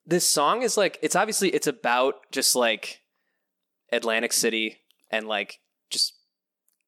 this 0.07 0.27
song 0.27 0.61
is 0.61 0.77
like 0.77 0.99
it's 1.01 1.15
obviously 1.15 1.49
it's 1.49 1.67
about 1.67 2.31
just 2.31 2.55
like 2.55 3.01
Atlantic 3.91 4.33
City 4.33 4.77
and 5.09 5.27
like 5.27 5.59
just 5.89 6.13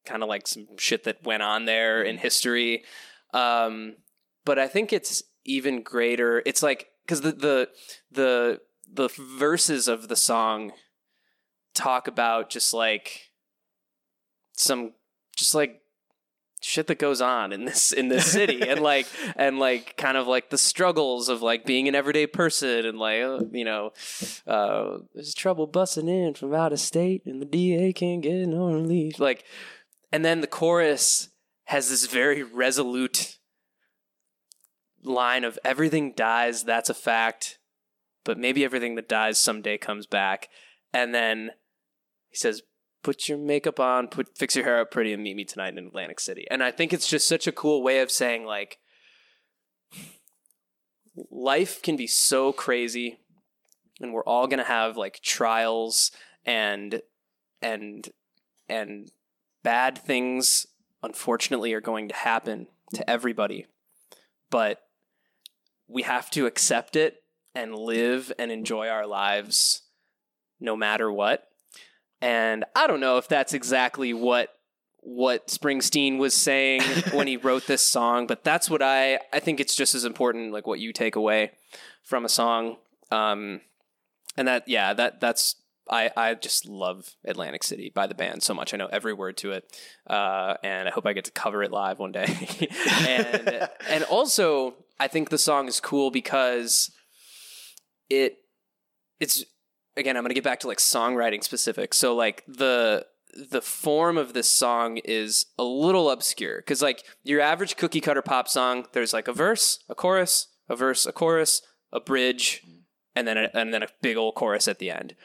kind 0.06 0.22
of 0.24 0.30
like 0.30 0.48
some 0.48 0.68
shit 0.78 1.04
that 1.06 1.24
went 1.24 1.42
on 1.42 1.66
there 1.66 2.04
in 2.04 2.18
history. 2.18 2.84
Um, 3.34 3.96
but 4.48 4.58
I 4.58 4.70
think 4.70 4.94
it's 4.94 5.24
even 5.44 5.84
greater. 5.84 6.42
It's 6.46 6.64
like 6.64 6.88
because 7.06 7.20
the 7.20 7.34
the 7.34 7.70
the 8.10 8.62
the 8.90 9.10
verses 9.38 9.90
of 9.90 10.08
the 10.08 10.16
song 10.16 10.72
talk 11.74 12.08
about 12.08 12.50
just 12.50 12.74
like 12.74 13.30
some 14.54 14.94
just 15.36 15.54
like 15.54 15.82
shit 16.62 16.88
that 16.88 16.98
goes 16.98 17.20
on 17.20 17.52
in 17.52 17.66
this 17.66 17.92
in 17.92 18.08
this 18.08 18.26
city 18.26 18.62
and 18.70 18.80
like 18.80 19.06
and 19.36 19.60
like 19.60 19.98
kind 19.98 20.16
of 20.16 20.28
like 20.28 20.50
the 20.50 20.58
struggles 20.58 21.28
of 21.28 21.42
like 21.42 21.66
being 21.66 21.90
an 21.90 21.94
everyday 21.94 22.26
person 22.26 22.86
and 22.86 22.98
like 22.98 23.22
uh, 23.22 23.42
you 23.52 23.66
know 23.66 23.92
uh 24.48 24.98
there's 25.14 25.36
trouble 25.36 25.68
busting 25.68 26.08
in 26.08 26.34
from 26.34 26.54
out 26.54 26.72
of 26.72 26.80
state 26.80 27.22
and 27.26 27.42
the 27.42 27.46
DA 27.46 27.92
can't 27.92 28.22
get 28.22 28.48
no 28.48 28.72
relief 28.72 29.20
like 29.20 29.44
and 30.12 30.24
then 30.24 30.40
the 30.40 30.48
chorus 30.48 31.30
has 31.66 31.90
this 31.90 32.08
very 32.08 32.42
resolute 32.42 33.37
line 35.08 35.44
of 35.44 35.58
everything 35.64 36.14
dies 36.16 36.64
that's 36.64 36.90
a 36.90 36.94
fact 36.94 37.60
but 38.24 38.38
maybe 38.38 38.64
everything 38.64 38.96
that 38.96 39.10
dies 39.10 39.38
someday 39.38 39.78
comes 39.78 40.06
back 40.06 40.50
and 40.94 41.14
then 41.14 41.52
he 42.30 42.36
says 42.36 42.62
put 43.08 43.30
your 43.30 43.38
makeup 43.38 43.80
on, 43.80 44.10
put 44.10 44.38
fix 44.38 44.54
your 44.54 44.66
hair 44.66 44.82
up 44.82 44.92
pretty, 44.92 45.14
and 45.14 45.24
meet 45.24 45.38
me 45.38 45.46
tonight 45.46 45.78
in 45.78 45.88
Atlantic 45.88 46.20
City. 46.20 46.46
And 46.52 46.62
I 46.62 46.72
think 46.72 46.92
it's 46.92 47.08
just 47.08 47.26
such 47.26 47.48
a 47.48 47.54
cool 47.54 47.82
way 47.82 48.00
of 48.00 48.12
saying 48.12 48.46
like 48.46 48.80
life 51.32 51.82
can 51.82 51.96
be 51.96 52.06
so 52.06 52.52
crazy, 52.52 53.20
and 54.02 54.14
we're 54.14 54.26
all 54.26 54.46
gonna 54.48 54.66
have 54.66 54.98
like 54.98 55.22
trials 55.22 56.12
and 56.46 57.02
and 57.62 58.10
and 58.68 59.10
bad 59.64 59.98
things. 59.98 60.68
Unfortunately, 61.02 61.74
are 61.74 61.82
going 61.82 62.10
to 62.10 62.16
happen 62.16 62.68
to 62.94 63.10
everybody, 63.10 63.68
but 64.50 64.82
we 65.88 66.04
have 66.04 66.30
to 66.32 66.46
accept 66.46 66.96
it 66.96 67.24
and 67.56 67.76
live 67.76 68.32
and 68.38 68.52
enjoy 68.52 68.88
our 68.88 69.08
lives 69.08 69.82
no 70.60 70.76
matter 70.76 71.12
what 71.12 71.48
and 72.22 72.66
I 72.76 72.88
don't 72.88 73.00
know 73.00 73.18
if 73.18 73.28
that's 73.28 73.54
exactly 73.54 74.14
what 74.14 74.50
what 75.02 75.48
Springsteen 75.48 76.18
was 76.18 76.34
saying 76.36 76.82
when 77.14 77.28
he 77.28 77.38
wrote 77.38 77.66
this 77.66 77.82
song, 77.82 78.28
but 78.28 78.44
that's 78.44 78.70
what 78.70 78.82
I 78.82 79.20
I 79.32 79.40
think 79.40 79.60
it's 79.60 79.76
just 79.76 79.96
as 79.96 80.06
important 80.06 80.52
like 80.52 80.68
what 80.68 80.80
you 80.80 80.92
take 80.94 81.16
away 81.16 81.52
from 82.04 82.26
a 82.26 82.30
song. 82.30 82.78
Um 83.12 83.62
and 84.36 84.48
that 84.48 84.68
yeah, 84.68 84.94
that 84.94 85.20
that's 85.20 85.56
I, 85.90 86.12
I 86.18 86.34
just 86.34 86.66
love 86.66 87.16
Atlantic 87.24 87.64
City 87.64 87.92
by 87.94 88.08
the 88.08 88.16
band 88.16 88.44
so 88.44 88.54
much. 88.54 88.74
I 88.74 88.78
know 88.78 88.88
every 88.88 89.14
word 89.14 89.38
to 89.38 89.54
it, 89.54 89.80
uh, 90.06 90.56
and 90.62 90.86
I 90.86 90.92
hope 90.92 91.06
I 91.06 91.14
get 91.14 91.24
to 91.26 91.32
cover 91.32 91.64
it 91.64 91.72
live 91.72 91.98
one 91.98 92.12
day. 92.12 92.26
and 93.08 93.70
and 93.90 94.04
also, 94.04 94.76
I 95.00 95.08
think 95.08 95.30
the 95.30 95.38
song 95.38 95.68
is 95.68 95.80
cool 95.80 96.12
because 96.12 96.92
it 98.10 98.38
it's 99.20 99.44
again. 99.96 100.18
I'm 100.18 100.24
going 100.24 100.30
to 100.30 100.36
get 100.36 100.44
back 100.44 100.60
to 100.62 100.68
like 100.68 100.80
songwriting 100.80 101.44
specific. 101.44 101.94
So 101.94 102.16
like 102.16 102.44
the 102.48 103.06
the 103.34 103.62
form 103.62 104.18
of 104.18 104.34
this 104.34 104.50
song 104.50 104.98
is 104.98 105.46
a 105.60 105.64
little 105.64 106.10
obscure 106.10 106.58
because 106.58 106.82
like 106.82 107.04
your 107.24 107.42
average 107.42 107.78
cookie 107.78 108.02
cutter 108.02 108.22
pop 108.22 108.48
song, 108.48 108.86
there's 108.94 109.14
like 109.14 109.28
a 109.28 109.34
verse, 109.34 109.80
a 109.90 109.96
chorus, 109.96 110.48
a 110.70 110.76
verse, 110.76 111.06
a 111.06 111.12
chorus, 111.12 111.62
a 111.92 112.00
bridge, 112.00 112.64
and 113.16 113.28
then 113.28 113.38
a, 113.38 113.50
and 113.54 113.74
then 113.74 113.84
a 113.84 113.88
big 114.02 114.18
old 114.18 114.36
chorus 114.36 114.68
at 114.68 114.80
the 114.80 114.90
end. 114.90 115.16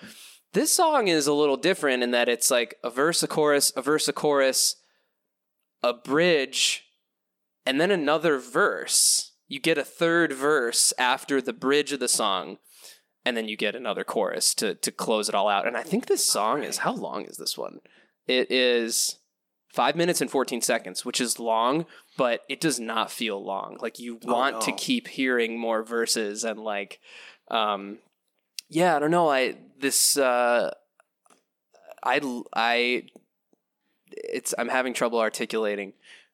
This 0.52 0.72
song 0.72 1.08
is 1.08 1.26
a 1.26 1.32
little 1.32 1.56
different 1.56 2.02
in 2.02 2.10
that 2.10 2.28
it's 2.28 2.50
like 2.50 2.76
a 2.84 2.90
verse, 2.90 3.22
a 3.22 3.28
chorus, 3.28 3.72
a 3.74 3.80
verse, 3.80 4.06
a 4.08 4.12
chorus, 4.12 4.76
a 5.82 5.94
bridge, 5.94 6.84
and 7.64 7.80
then 7.80 7.90
another 7.90 8.38
verse. 8.38 9.31
You 9.52 9.60
get 9.60 9.76
a 9.76 9.84
third 9.84 10.32
verse 10.32 10.94
after 10.96 11.42
the 11.42 11.52
bridge 11.52 11.92
of 11.92 12.00
the 12.00 12.08
song, 12.08 12.56
and 13.22 13.36
then 13.36 13.48
you 13.48 13.56
get 13.58 13.74
another 13.76 14.02
chorus 14.02 14.54
to 14.54 14.74
to 14.76 14.90
close 14.90 15.28
it 15.28 15.34
all 15.34 15.46
out. 15.48 15.66
And 15.66 15.76
I 15.76 15.82
think 15.82 16.06
this 16.06 16.24
song 16.24 16.62
is 16.62 16.78
how 16.78 16.94
long 16.94 17.26
is 17.26 17.36
this 17.36 17.58
one? 17.58 17.80
It 18.26 18.50
is 18.50 19.18
five 19.68 19.94
minutes 19.94 20.22
and 20.22 20.30
14 20.30 20.62
seconds, 20.62 21.04
which 21.04 21.20
is 21.20 21.38
long, 21.38 21.84
but 22.16 22.40
it 22.48 22.62
does 22.62 22.80
not 22.80 23.10
feel 23.10 23.44
long. 23.44 23.76
Like 23.82 23.98
you 23.98 24.18
Oh, 24.26 24.32
want 24.32 24.62
to 24.62 24.72
keep 24.72 25.08
hearing 25.08 25.58
more 25.60 25.82
verses 25.82 26.44
and 26.44 26.58
like 26.58 26.98
um 27.50 27.98
yeah, 28.70 28.96
I 28.96 29.00
don't 29.00 29.10
know. 29.10 29.28
I 29.28 29.56
this 29.78 30.16
uh 30.16 30.72
I 32.02 32.20
I 32.54 33.02
it's 34.12 34.54
I'm 34.56 34.70
having 34.70 34.94
trouble 34.94 35.20
articulating, 35.20 35.92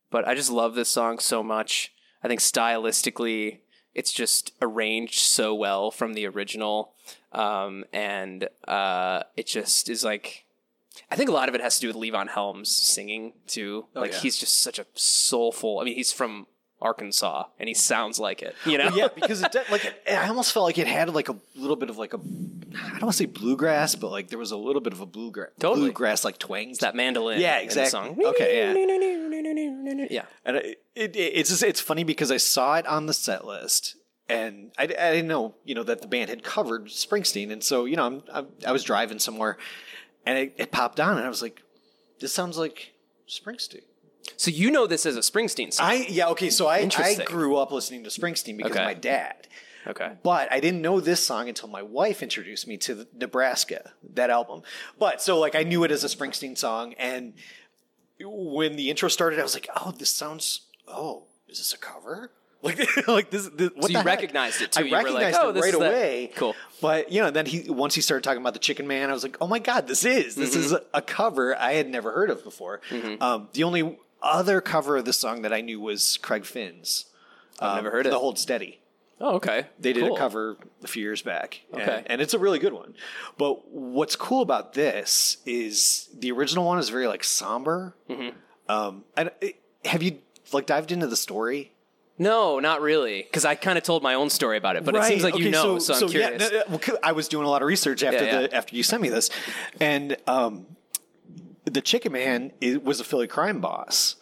but 0.08 0.26
I 0.28 0.36
just 0.36 0.52
love 0.52 0.76
this 0.76 0.88
song 0.88 1.18
so 1.18 1.42
much. 1.42 1.92
I 2.22 2.28
think 2.28 2.40
stylistically 2.40 3.58
it's 3.94 4.12
just 4.12 4.52
arranged 4.62 5.20
so 5.20 5.54
well 5.54 5.90
from 5.90 6.14
the 6.14 6.26
original 6.26 6.92
um 7.32 7.84
and 7.92 8.48
uh 8.66 9.22
it 9.36 9.46
just 9.46 9.88
is 9.88 10.04
like 10.04 10.44
I 11.10 11.16
think 11.16 11.30
a 11.30 11.32
lot 11.32 11.48
of 11.48 11.54
it 11.54 11.60
has 11.60 11.76
to 11.76 11.80
do 11.80 11.86
with 11.88 11.96
Levon 11.96 12.28
Helms 12.28 12.70
singing 12.70 13.32
too. 13.46 13.86
Oh, 13.94 14.00
like 14.00 14.12
yeah. 14.12 14.18
he's 14.18 14.36
just 14.36 14.60
such 14.60 14.78
a 14.78 14.86
soulful. 14.94 15.78
I 15.80 15.84
mean, 15.84 15.94
he's 15.94 16.12
from 16.12 16.46
Arkansas 16.80 17.44
and 17.58 17.68
he 17.68 17.74
sounds 17.74 18.18
like 18.18 18.42
it. 18.42 18.54
You 18.66 18.78
know? 18.78 18.90
yeah, 18.94 19.08
because 19.14 19.42
it 19.42 19.52
did, 19.52 19.68
like 19.70 19.84
it, 19.84 20.02
I 20.08 20.28
almost 20.28 20.52
felt 20.52 20.64
like 20.64 20.78
it 20.78 20.86
had 20.86 21.08
like 21.14 21.28
a 21.28 21.36
little 21.56 21.76
bit 21.76 21.90
of 21.90 21.98
like 21.98 22.14
a 22.14 22.18
I 22.18 22.90
don't 22.90 23.02
want 23.02 23.12
to 23.12 23.18
say 23.18 23.24
bluegrass, 23.26 23.94
but 23.94 24.10
like 24.10 24.28
there 24.28 24.38
was 24.38 24.50
a 24.50 24.56
little 24.56 24.82
bit 24.82 24.92
of 24.92 25.00
a 25.00 25.06
bluegrass 25.06 25.50
Totally. 25.58 25.86
bluegrass 25.86 26.24
like 26.24 26.38
twangs. 26.38 26.78
that 26.78 26.94
mandolin. 26.94 27.40
Yeah, 27.40 27.54
in 27.54 27.60
the 27.60 27.64
exactly. 27.64 27.90
song. 27.90 28.18
Okay, 28.22 28.58
yeah. 28.58 28.72
Yeah. 30.11 30.24
And 30.45 30.57
it, 30.57 30.82
it, 30.95 31.16
it's 31.16 31.51
just, 31.51 31.62
it's 31.62 31.80
funny 31.80 32.05
because 32.05 32.30
I 32.30 32.36
saw 32.36 32.76
it 32.76 32.86
on 32.86 33.07
the 33.07 33.14
set 33.14 33.45
list, 33.45 33.97
and 34.28 34.72
I, 34.78 34.84
I 34.84 34.86
didn't 34.86 35.28
know 35.28 35.55
you 35.64 35.74
know 35.74 35.82
that 35.84 36.03
the 36.03 36.09
band 36.09 36.30
had 36.30 36.43
covered 36.43 36.86
Springsteen, 36.86 37.51
and 37.53 37.62
so 37.62 37.84
you 37.84 37.97
know 37.97 38.07
I'm, 38.07 38.22
I'm 38.32 38.47
I 38.66 38.72
was 38.72 38.84
driving 38.84 39.18
somewhere, 39.18 39.57
and 40.26 40.39
it, 40.39 40.55
it 40.59 40.72
popped 40.72 41.01
on, 41.01 41.16
and 41.16 41.26
I 41.26 41.28
was 41.28 41.43
like, 41.43 41.62
this 42.20 42.32
sounds 42.32 42.59
like 42.59 42.93
Springsteen. 43.28 43.82
So 44.36 44.51
you 44.51 44.70
know 44.70 44.86
this 44.86 45.07
as 45.07 45.16
a 45.16 45.20
Springsteen 45.20 45.72
song. 45.72 45.86
I 45.89 46.07
yeah 46.09 46.28
okay 46.28 46.51
so 46.51 46.66
I 46.66 46.89
I 46.97 47.24
grew 47.24 47.57
up 47.57 47.72
listening 47.72 48.05
to 48.05 48.11
Springsteen 48.11 48.57
because 48.57 48.72
Okay. 48.72 48.80
of 48.80 48.86
my 48.86 48.95
dad, 48.95 49.47
Okay. 49.86 50.12
But 50.22 50.53
I 50.53 50.61
didn't 50.61 50.82
know 50.82 51.01
this 51.01 51.24
song 51.24 51.49
until 51.49 51.68
my 51.68 51.82
wife 51.82 52.22
introduced 52.22 52.66
me 52.68 52.76
to 52.78 52.95
the 52.95 53.09
Nebraska, 53.14 53.93
that 54.14 54.28
album. 54.28 54.62
But 54.99 55.22
so 55.22 55.39
like 55.39 55.55
I 55.55 55.62
knew 55.62 55.82
it 55.84 55.91
as 55.91 56.05
a 56.05 56.09
Springsteen 56.09 56.59
song, 56.59 56.93
and 56.99 57.32
when 58.20 58.76
the 58.76 58.90
intro 58.90 59.08
started, 59.08 59.38
I 59.38 59.42
was 59.42 59.54
like, 59.54 59.68
"Oh, 59.76 59.92
this 59.92 60.10
sounds. 60.10 60.62
Oh, 60.86 61.24
is 61.48 61.58
this 61.58 61.72
a 61.72 61.78
cover? 61.78 62.30
Like, 62.60 62.80
like 63.06 63.30
this? 63.30 63.48
this 63.50 63.70
what 63.76 63.84
So 63.84 63.90
you 63.90 63.98
heck? 63.98 64.04
recognized 64.06 64.60
it, 64.62 64.72
too. 64.72 64.80
I 64.80 64.84
You 64.86 64.90
were 64.90 64.96
like, 64.96 65.04
recognized 65.06 65.38
"Oh, 65.40 65.50
it 65.50 65.60
right 65.60 65.64
is 65.74 65.78
that." 65.78 65.86
away. 65.92 66.32
Cool. 66.34 66.56
But 66.82 67.12
you 67.12 67.22
know, 67.22 67.30
then 67.30 67.46
he 67.46 67.70
once 67.70 67.94
he 67.94 68.00
started 68.00 68.24
talking 68.24 68.40
about 68.40 68.52
the 68.52 68.58
Chicken 68.58 68.88
Man, 68.88 69.10
I 69.10 69.12
was 69.12 69.22
like, 69.22 69.36
"Oh 69.40 69.46
my 69.46 69.60
god, 69.60 69.86
this 69.86 70.04
is 70.04 70.34
this 70.34 70.56
is 70.56 70.72
Mm-hmm. 70.72 70.84
a 70.92 71.00
cover 71.00 71.56
I 71.56 71.74
had 71.74 71.88
never 71.88 72.10
heard 72.10 72.30
of 72.30 72.42
before." 72.42 72.80
Um, 73.20 73.48
the 73.52 73.62
only 73.62 73.96
other 74.20 74.60
cover 74.60 74.96
of 74.96 75.04
the 75.04 75.12
song 75.12 75.42
that 75.42 75.52
I 75.52 75.60
knew 75.60 75.78
was 75.80 76.16
Craig 76.16 76.44
Finn's. 76.44 77.04
I've 77.60 77.70
um, 77.70 77.76
never 77.76 77.90
heard 77.92 78.06
it. 78.06 78.10
The 78.10 78.18
Hold 78.18 78.40
Steady. 78.40 78.80
Oh, 79.20 79.34
okay. 79.36 79.66
They 79.80 79.92
did 79.92 80.04
Cool. 80.04 80.14
a 80.14 80.18
cover 80.18 80.56
a 80.84 80.86
few 80.86 81.02
years 81.02 81.22
back. 81.22 81.62
and- 81.72 81.82
Okay. 81.82 82.02
And, 82.06 82.20
it's 82.20 82.34
a 82.34 82.38
really 82.38 82.58
good 82.60 82.72
one. 82.72 82.94
But 83.36 83.68
what's 83.68 84.14
cool 84.16 84.42
about 84.42 84.74
this 84.74 85.38
is 85.44 86.08
the 86.16 86.30
original 86.30 86.64
one 86.64 86.78
is 86.78 86.88
very 86.88 87.08
like 87.08 87.24
somber. 87.24 87.96
Mm-hmm. 88.08 88.36
Um, 88.70 89.04
and 89.16 89.30
have 89.84 90.02
you 90.02 90.18
like 90.52 90.66
dived 90.66 90.92
into 90.92 91.06
the 91.08 91.16
story? 91.16 91.72
No, 92.20 92.58
not 92.58 92.80
really, 92.80 93.22
because 93.22 93.44
I 93.44 93.54
kind 93.54 93.78
of 93.78 93.84
told 93.84 94.02
my 94.02 94.14
own 94.14 94.28
story 94.28 94.56
about 94.56 94.74
it, 94.76 94.84
but 94.84 94.96
it 94.96 95.04
seems 95.04 95.22
like 95.22 95.38
you 95.38 95.50
know, 95.50 95.78
so, 95.78 95.94
I'm 95.94 96.02
yeah, 96.02 96.08
curious. 96.08 96.40
no, 96.52 96.58
no, 96.58 96.64
well, 96.68 96.78
'cause 96.80 96.96
I 97.00 97.12
was 97.12 97.28
doing 97.28 97.46
a 97.46 97.48
lot 97.48 97.62
of 97.62 97.68
research 97.68 98.02
after 98.02 98.24
Yeah, 98.24 98.40
yeah. 98.40 98.46
the 98.48 98.54
after 98.56 98.74
you 98.74 98.82
sent 98.82 99.02
me 99.02 99.08
this, 99.08 99.30
and 99.80 100.16
um, 100.26 100.66
the 101.64 101.80
Chicken 101.80 102.10
Man 102.12 102.50
is, 102.60 102.78
was 102.78 102.98
a 102.98 103.04
Philly 103.04 103.28
crime 103.28 103.60
boss. 103.60 104.16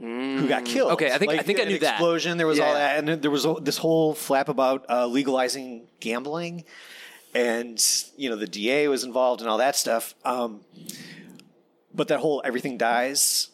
Who 0.00 0.48
got 0.48 0.64
killed? 0.64 0.90
Mm. 0.90 0.94
Okay, 0.94 1.12
I 1.12 1.18
think- 1.18 1.32
I 1.32 1.38
think 1.38 1.60
I 1.60 1.64
knew 1.64 1.78
that. 1.78 1.92
explosion. 1.94 2.36
There 2.38 2.46
was 2.46 2.58
all 2.58 2.74
that, 2.74 2.98
and 2.98 3.06
then 3.08 3.20
there 3.20 3.30
was 3.30 3.46
this 3.62 3.78
whole 3.78 4.14
flap 4.14 4.48
about 4.48 4.84
uh, 4.90 5.06
legalizing 5.06 5.86
gambling, 6.00 6.64
and 7.34 7.80
you 8.16 8.28
know 8.28 8.36
the 8.36 8.46
DA 8.46 8.88
was 8.88 9.04
involved 9.04 9.40
and 9.40 9.48
all 9.48 9.58
that 9.58 9.76
stuff. 9.76 10.14
Um, 10.24 10.60
but 11.94 12.08
that 12.08 12.18
whole 12.20 12.42
everything 12.44 12.76
dies 12.76 13.50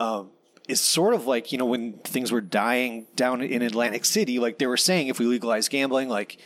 um, 0.00 0.30
is 0.68 0.80
sort 0.80 1.14
of 1.14 1.26
like 1.26 1.52
you 1.52 1.58
know 1.58 1.66
when 1.66 1.94
things 2.04 2.32
were 2.32 2.40
dying 2.40 3.06
down 3.14 3.40
in 3.42 3.62
Atlantic 3.62 4.04
City, 4.04 4.38
like 4.38 4.58
they 4.58 4.66
were 4.66 4.76
saying, 4.76 5.08
if 5.08 5.18
we 5.18 5.26
legalize 5.26 5.68
gambling, 5.68 6.08
like 6.08 6.38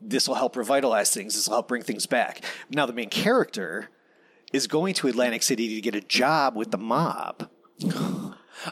this 0.00 0.28
will 0.28 0.36
help 0.36 0.54
revitalize 0.56 1.10
things. 1.12 1.34
This 1.34 1.48
will 1.48 1.54
help 1.56 1.68
bring 1.68 1.82
things 1.82 2.06
back. 2.06 2.44
Now 2.70 2.86
the 2.86 2.92
main 2.92 3.08
character 3.10 3.88
is 4.52 4.66
going 4.66 4.94
to 4.94 5.08
Atlantic 5.08 5.42
City 5.42 5.74
to 5.74 5.80
get 5.80 5.94
a 5.94 6.00
job 6.00 6.56
with 6.56 6.70
the 6.70 6.78
mob. 6.78 7.48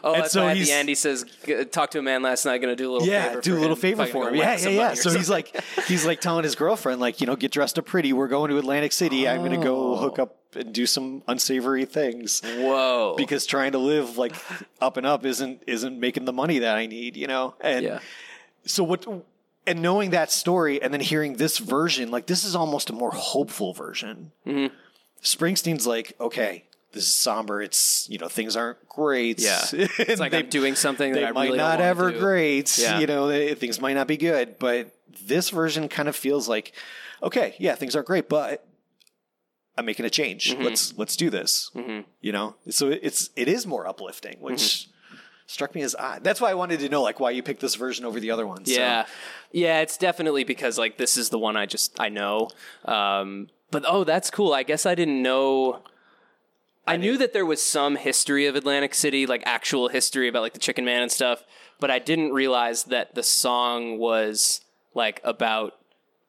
Oh, 0.03 0.13
And 0.13 0.23
that's 0.23 0.33
so 0.33 0.43
why 0.43 0.51
at 0.51 0.57
the 0.57 0.69
end 0.71 0.89
he 0.89 0.95
says, 0.95 1.23
"Talk 1.71 1.91
to 1.91 1.99
a 1.99 2.01
man 2.01 2.21
last 2.21 2.45
night. 2.45 2.57
Going 2.57 2.75
to 2.75 2.75
do 2.75 2.91
a 2.91 2.93
little 2.93 3.07
yeah, 3.07 3.29
favor 3.29 3.41
do 3.41 3.53
a 3.53 3.59
little 3.59 3.75
him. 3.75 3.81
favor 3.81 4.05
for 4.05 4.27
him. 4.27 4.35
Yeah, 4.35 4.57
yeah, 4.57 4.69
yeah. 4.69 4.93
So 4.95 5.11
he's 5.11 5.29
like, 5.29 5.55
he's 5.87 6.05
like 6.05 6.19
telling 6.19 6.43
his 6.43 6.55
girlfriend, 6.55 6.99
like, 6.99 7.21
you 7.21 7.27
know, 7.27 7.37
get 7.37 7.51
dressed 7.51 7.79
up 7.79 7.85
pretty. 7.85 8.11
We're 8.11 8.27
going 8.27 8.49
to 8.51 8.57
Atlantic 8.57 8.91
City. 8.91 9.29
I'm 9.29 9.39
going 9.39 9.57
to 9.57 9.63
go 9.65 9.93
Oh. 9.93 9.95
hook 9.95 10.19
up 10.19 10.35
and 10.55 10.73
do 10.73 10.85
some 10.85 11.23
unsavory 11.27 11.85
things. 11.85 12.41
"Whoa!" 12.43 13.15
because 13.17 13.45
trying 13.45 13.71
to 13.71 13.77
live 13.77 14.17
like 14.17 14.35
up 14.81 14.97
and 14.97 15.05
up 15.07 15.25
isn't 15.25 15.63
isn't 15.67 15.97
making 15.99 16.25
the 16.25 16.33
money 16.33 16.59
that 16.59 16.75
I 16.75 16.85
need, 16.85 17.15
you 17.15 17.27
know. 17.27 17.55
And 17.61 17.85
yeah, 17.85 17.99
so 18.65 18.83
what 18.83 19.07
and 19.65 19.81
knowing 19.81 20.09
that 20.09 20.31
story 20.31 20.81
and 20.81 20.93
then 20.93 20.99
hearing 21.01 21.37
this 21.37 21.59
version, 21.59 22.11
like 22.11 22.25
this 22.27 22.43
is 22.43 22.57
almost 22.57 22.89
a 22.89 22.93
more 22.93 23.11
hopeful 23.11 23.71
version. 23.73 24.31
Mm-hmm. 24.45 24.75
Springsteen's 25.23 25.87
like, 25.87 26.13
okay, 26.19 26.65
this 26.97 27.07
is 27.07 27.15
somber. 27.15 27.61
It's 27.61 28.07
you 28.09 28.17
know 28.17 28.27
things 28.27 28.55
aren't 28.55 28.87
great. 28.89 29.39
Yeah. 29.39 29.61
it's 29.71 30.19
like 30.19 30.31
they, 30.31 30.39
I'm 30.39 30.49
doing 30.49 30.75
something 30.75 31.13
that 31.13 31.19
they 31.19 31.25
I 31.25 31.31
might 31.31 31.45
really 31.45 31.57
not 31.57 31.79
ever 31.81 32.11
great. 32.11 32.77
Yeah. 32.77 32.99
You 32.99 33.07
know, 33.07 33.27
they, 33.27 33.53
things 33.55 33.79
might 33.81 33.93
not 33.93 34.07
be 34.07 34.17
good, 34.17 34.59
but 34.59 34.93
this 35.25 35.49
version 35.49 35.89
kind 35.89 36.07
of 36.09 36.15
feels 36.15 36.47
like, 36.47 36.73
okay, 37.23 37.55
yeah, 37.59 37.75
things 37.75 37.95
aren't 37.95 38.07
great, 38.07 38.29
but 38.29 38.65
I'm 39.77 39.85
making 39.85 40.05
a 40.05 40.09
change. 40.09 40.53
Mm-hmm. 40.53 40.63
Let's 40.63 40.97
let's 40.97 41.15
do 41.15 41.29
this. 41.29 41.71
You 42.21 42.31
know, 42.31 42.55
so 42.69 42.89
it's 42.89 43.29
it 43.35 43.47
is 43.47 43.65
more 43.67 43.87
uplifting, 43.87 44.37
which 44.39 44.61
Mm-hmm. 44.61 44.91
struck 45.45 45.73
me 45.75 45.81
as 45.81 45.95
odd. 45.95 46.23
That's 46.23 46.41
why 46.41 46.51
I 46.51 46.55
wanted 46.55 46.79
to 46.81 46.89
know 46.89 47.01
like 47.03 47.19
why 47.19 47.31
you 47.31 47.41
picked 47.43 47.61
this 47.61 47.75
version 47.75 48.03
over 48.05 48.19
the 48.19 48.31
other 48.31 48.45
ones. 48.47 48.69
So- 48.73 48.79
Yeah, 48.79 49.05
yeah, 49.51 49.79
it's 49.81 49.97
definitely 49.97 50.43
because 50.43 50.77
like 50.77 50.97
this 50.97 51.15
is 51.17 51.29
the 51.29 51.39
one 51.39 51.55
I 51.55 51.65
just 51.67 51.99
I 51.99 52.09
know. 52.09 52.49
Um, 52.85 53.49
but 53.71 53.83
oh, 53.87 54.03
that's 54.03 54.29
cool. 54.31 54.53
I 54.53 54.63
guess 54.63 54.85
I 54.85 54.95
didn't 54.95 55.21
know. 55.21 55.81
I 56.87 56.97
knew 56.97 57.17
that 57.17 57.33
there 57.33 57.45
was 57.45 57.61
some 57.61 57.95
history 57.95 58.45
of 58.47 58.55
Atlantic 58.55 58.93
City, 58.93 59.25
like 59.25 59.43
actual 59.45 59.89
history 59.89 60.27
about 60.27 60.41
like 60.41 60.53
the 60.53 60.59
Chicken 60.59 60.85
Man 60.85 61.01
and 61.01 61.11
stuff, 61.11 61.43
but 61.79 61.91
I 61.91 61.99
didn't 61.99 62.31
realize 62.31 62.85
that 62.85 63.15
the 63.15 63.23
song 63.23 63.97
was 63.97 64.61
like 64.93 65.21
about 65.23 65.73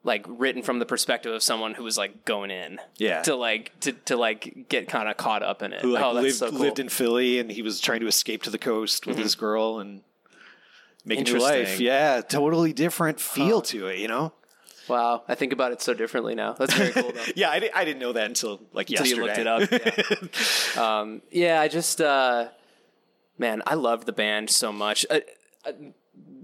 like 0.05 0.25
written 0.29 0.63
from 0.63 0.79
the 0.79 0.87
perspective 0.87 1.33
of 1.33 1.43
someone 1.43 1.75
who 1.75 1.85
was 1.85 1.99
like 1.99 2.25
going 2.25 2.51
in, 2.51 2.79
Yeah. 2.97 3.23
to 3.23 3.35
like 3.35 3.79
to 3.81 3.93
to 3.93 4.17
like 4.17 4.69
get 4.69 4.89
kind 4.89 5.09
of 5.09 5.17
caught 5.17 5.43
up 5.43 5.63
in 5.63 5.73
it. 5.73 5.81
who 5.81 5.93
like 5.93 6.05
oh, 6.05 6.15
that's 6.15 6.25
lived, 6.25 6.37
so 6.37 6.51
cool. 6.51 6.61
lived 6.61 6.79
in 6.79 6.89
Philly 6.89 7.39
and 7.39 7.51
he 7.51 7.63
was 7.63 7.81
trying 7.81 8.01
to 8.01 8.07
escape 8.07 8.43
to 8.45 8.51
the 8.51 8.59
coast 8.59 9.07
with 9.07 9.19
his 9.19 9.35
mm-hmm. 9.35 9.41
girl 9.41 9.79
and 9.81 10.03
make 11.05 11.21
a 11.21 11.25
new 11.25 11.39
life. 11.39 11.81
Yeah, 11.81 12.21
totally 12.21 12.73
different 12.73 13.21
feel 13.21 13.61
to 13.63 13.87
it, 13.87 13.99
you 13.99 14.09
know? 14.09 14.33
Wow, 14.89 15.23
I 15.29 15.35
think 15.35 15.53
about 15.53 15.73
it 15.73 15.83
so 15.83 15.95
differently 15.95 16.35
now. 16.35 16.53
That's 16.55 16.75
very 16.75 16.93
cool 16.93 17.13
though. 17.13 17.25
Yeah, 17.37 17.51
I, 17.51 17.59
di- 17.61 17.73
I 17.73 17.85
didn't 17.85 18.01
know 18.01 18.13
that 18.13 18.27
until 18.27 18.61
like 18.73 18.89
Until 18.91 19.07
yesterday. 19.07 19.43
you 19.43 19.45
looked 19.45 19.71
it 19.73 19.83
up. 19.83 20.77
Yeah. 20.77 20.83
um, 21.01 21.23
yeah, 21.31 21.61
I 21.61 21.69
just, 21.69 22.01
uh, 22.01 22.49
man, 23.39 23.63
I 23.67 23.75
love 23.75 24.05
the 24.05 24.13
band 24.13 24.51
so 24.51 24.73
much. 24.73 25.05
Uh, 25.11 25.21
uh, 25.65 25.73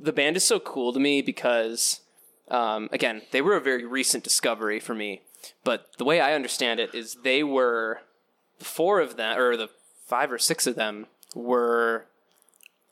the 0.01 0.13
band 0.13 0.37
is 0.37 0.45
so 0.45 0.61
cool 0.61 0.93
to 0.93 1.01
me 1.01 1.23
because, 1.23 2.01
um, 2.49 2.89
again, 2.93 3.23
they 3.33 3.41
were 3.41 3.57
a 3.57 3.61
very 3.61 3.85
recent 3.85 4.23
discovery 4.23 4.79
for 4.79 4.95
me. 4.95 5.23
But 5.63 5.89
the 5.99 6.05
way 6.05 6.21
I 6.21 6.35
understand 6.35 6.81
it 6.81 6.95
is 6.95 7.17
they 7.23 7.43
were 7.43 8.01
the 8.59 8.65
four 8.65 9.01
of 9.01 9.17
them, 9.17 9.39
or 9.39 9.57
the 9.57 9.69
five 10.07 10.31
or 10.31 10.39
six 10.39 10.67
of 10.67 10.75
them, 10.75 11.07
were 11.35 12.07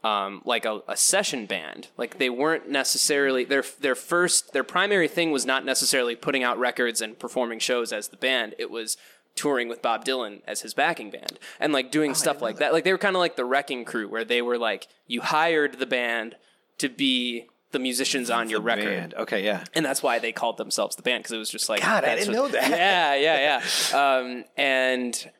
um, 0.04 0.42
like 0.44 0.64
a, 0.64 0.80
a 0.88 0.96
session 0.96 1.46
band. 1.46 1.88
Like 1.96 2.18
they 2.18 2.30
weren't 2.30 2.68
necessarily 2.68 3.44
their 3.44 3.64
their 3.80 3.94
first 3.94 4.52
their 4.52 4.64
primary 4.64 5.08
thing 5.08 5.30
was 5.30 5.46
not 5.46 5.64
necessarily 5.64 6.16
putting 6.16 6.42
out 6.42 6.58
records 6.58 7.00
and 7.00 7.18
performing 7.18 7.58
shows 7.58 7.92
as 7.92 8.08
the 8.08 8.16
band. 8.16 8.54
It 8.58 8.70
was 8.70 8.96
touring 9.34 9.68
with 9.68 9.80
Bob 9.80 10.04
Dylan 10.04 10.42
as 10.46 10.60
his 10.62 10.74
backing 10.74 11.10
band 11.10 11.38
and 11.58 11.72
like 11.72 11.90
doing 11.90 12.14
stuff 12.14 12.42
like 12.42 12.58
that. 12.58 12.72
Like 12.72 12.84
they 12.84 12.92
were 12.92 12.98
kind 12.98 13.16
of 13.16 13.20
like 13.20 13.36
the 13.36 13.44
Wrecking 13.44 13.84
Crew, 13.84 14.08
where 14.08 14.24
they 14.24 14.42
were 14.42 14.58
like 14.58 14.88
you 15.06 15.20
hired 15.22 15.78
the 15.78 15.86
band 15.86 16.34
to 16.78 16.88
be 16.88 17.46
the 17.70 17.78
musicians 17.78 18.28
on 18.28 18.50
your 18.50 18.60
record. 18.60 18.84
Band. 18.84 19.14
Okay, 19.14 19.44
yeah. 19.44 19.64
And 19.72 19.86
that's 19.86 20.02
why 20.02 20.18
they 20.18 20.32
called 20.32 20.58
themselves 20.58 20.96
the 20.96 21.02
band 21.02 21.22
because 21.22 21.32
it 21.32 21.38
was 21.38 21.48
just 21.48 21.68
like 21.70 21.80
God, 21.80 22.04
I 22.04 22.08
that's 22.08 22.26
didn't 22.26 22.38
what- 22.42 22.52
know 22.52 22.60
that. 22.60 22.70
Yeah, 22.70 23.14
yeah, 23.14 23.60
yeah. 23.92 24.16
um, 24.18 24.44
and 24.58 25.30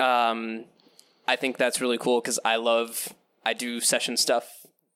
um, 0.00 0.64
I 1.28 1.36
think 1.36 1.58
that's 1.58 1.80
really 1.80 1.98
cool 1.98 2.20
because 2.20 2.40
I 2.44 2.56
love 2.56 3.12
I 3.44 3.52
do 3.54 3.80
session 3.80 4.16
stuff 4.16 4.48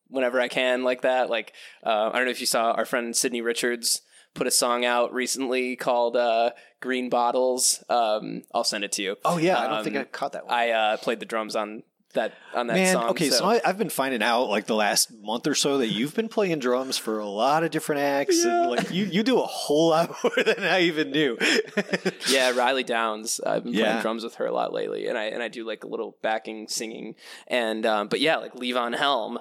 whenever 0.09 0.39
I 0.39 0.47
can 0.47 0.83
like 0.83 1.01
that. 1.01 1.29
Like 1.29 1.53
uh, 1.83 2.09
I 2.13 2.17
don't 2.17 2.25
know 2.25 2.31
if 2.31 2.39
you 2.39 2.45
saw 2.45 2.71
our 2.71 2.85
friend 2.85 3.15
Sydney 3.15 3.41
Richards 3.41 4.01
put 4.33 4.47
a 4.47 4.51
song 4.51 4.85
out 4.85 5.13
recently 5.13 5.75
called 5.75 6.15
uh, 6.15 6.51
"Green 6.79 7.09
Bottles." 7.09 7.83
Um, 7.89 8.43
I'll 8.53 8.63
send 8.63 8.83
it 8.83 8.91
to 8.93 9.03
you. 9.03 9.15
Oh 9.25 9.37
yeah, 9.37 9.59
I 9.59 9.67
don't 9.67 9.83
think 9.83 9.95
Um, 9.95 10.01
I 10.03 10.05
caught 10.05 10.33
that 10.33 10.45
one. 10.45 10.53
I 10.53 10.69
uh, 10.71 10.97
played 10.97 11.19
the 11.19 11.25
drums 11.25 11.55
on 11.55 11.83
that 12.13 12.33
on 12.53 12.67
that 12.67 12.73
Man, 12.75 12.93
song. 12.93 13.09
okay, 13.09 13.29
so, 13.29 13.45
I, 13.45 13.61
I've 13.65 13.77
been 13.77 13.89
finding 13.89 14.23
out 14.23 14.45
like 14.49 14.65
the 14.65 14.75
last 14.75 15.11
month 15.21 15.45
or 15.45 15.53
so 15.55 15.77
that 15.79 15.87
you've 15.87 16.15
been 16.15 16.29
playing 16.29 16.59
drums 16.59 16.97
for 16.97 17.19
a 17.19 17.27
lot 17.27 17.63
of 17.63 17.71
different 17.71 18.01
acts, 18.01 18.43
and 18.43 18.69
like 18.69 18.91
you, 18.91 19.05
you 19.05 19.23
do 19.23 19.39
a 19.39 19.45
whole 19.45 19.89
lot 19.91 20.15
more 20.23 20.43
than 20.43 20.63
I 20.63 20.81
even 20.81 21.11
knew. 21.11 21.37
yeah, 22.29 22.51
Riley 22.51 22.83
Downs. 22.83 23.39
I've 23.45 23.63
been 23.63 23.73
Yeah. 23.73 23.85
playing 23.85 24.01
drums 24.01 24.23
with 24.23 24.35
her 24.35 24.45
a 24.45 24.53
lot 24.53 24.73
lately, 24.73 25.07
and 25.07 25.17
I 25.17 25.25
and 25.25 25.43
I 25.43 25.47
do 25.47 25.65
like 25.65 25.83
a 25.83 25.87
little 25.87 26.17
backing 26.21 26.67
singing, 26.67 27.15
and 27.47 27.85
um, 27.85 28.07
but 28.07 28.19
yeah, 28.19 28.37
like 28.37 28.53
Levon 28.53 28.95
Helm 28.95 29.39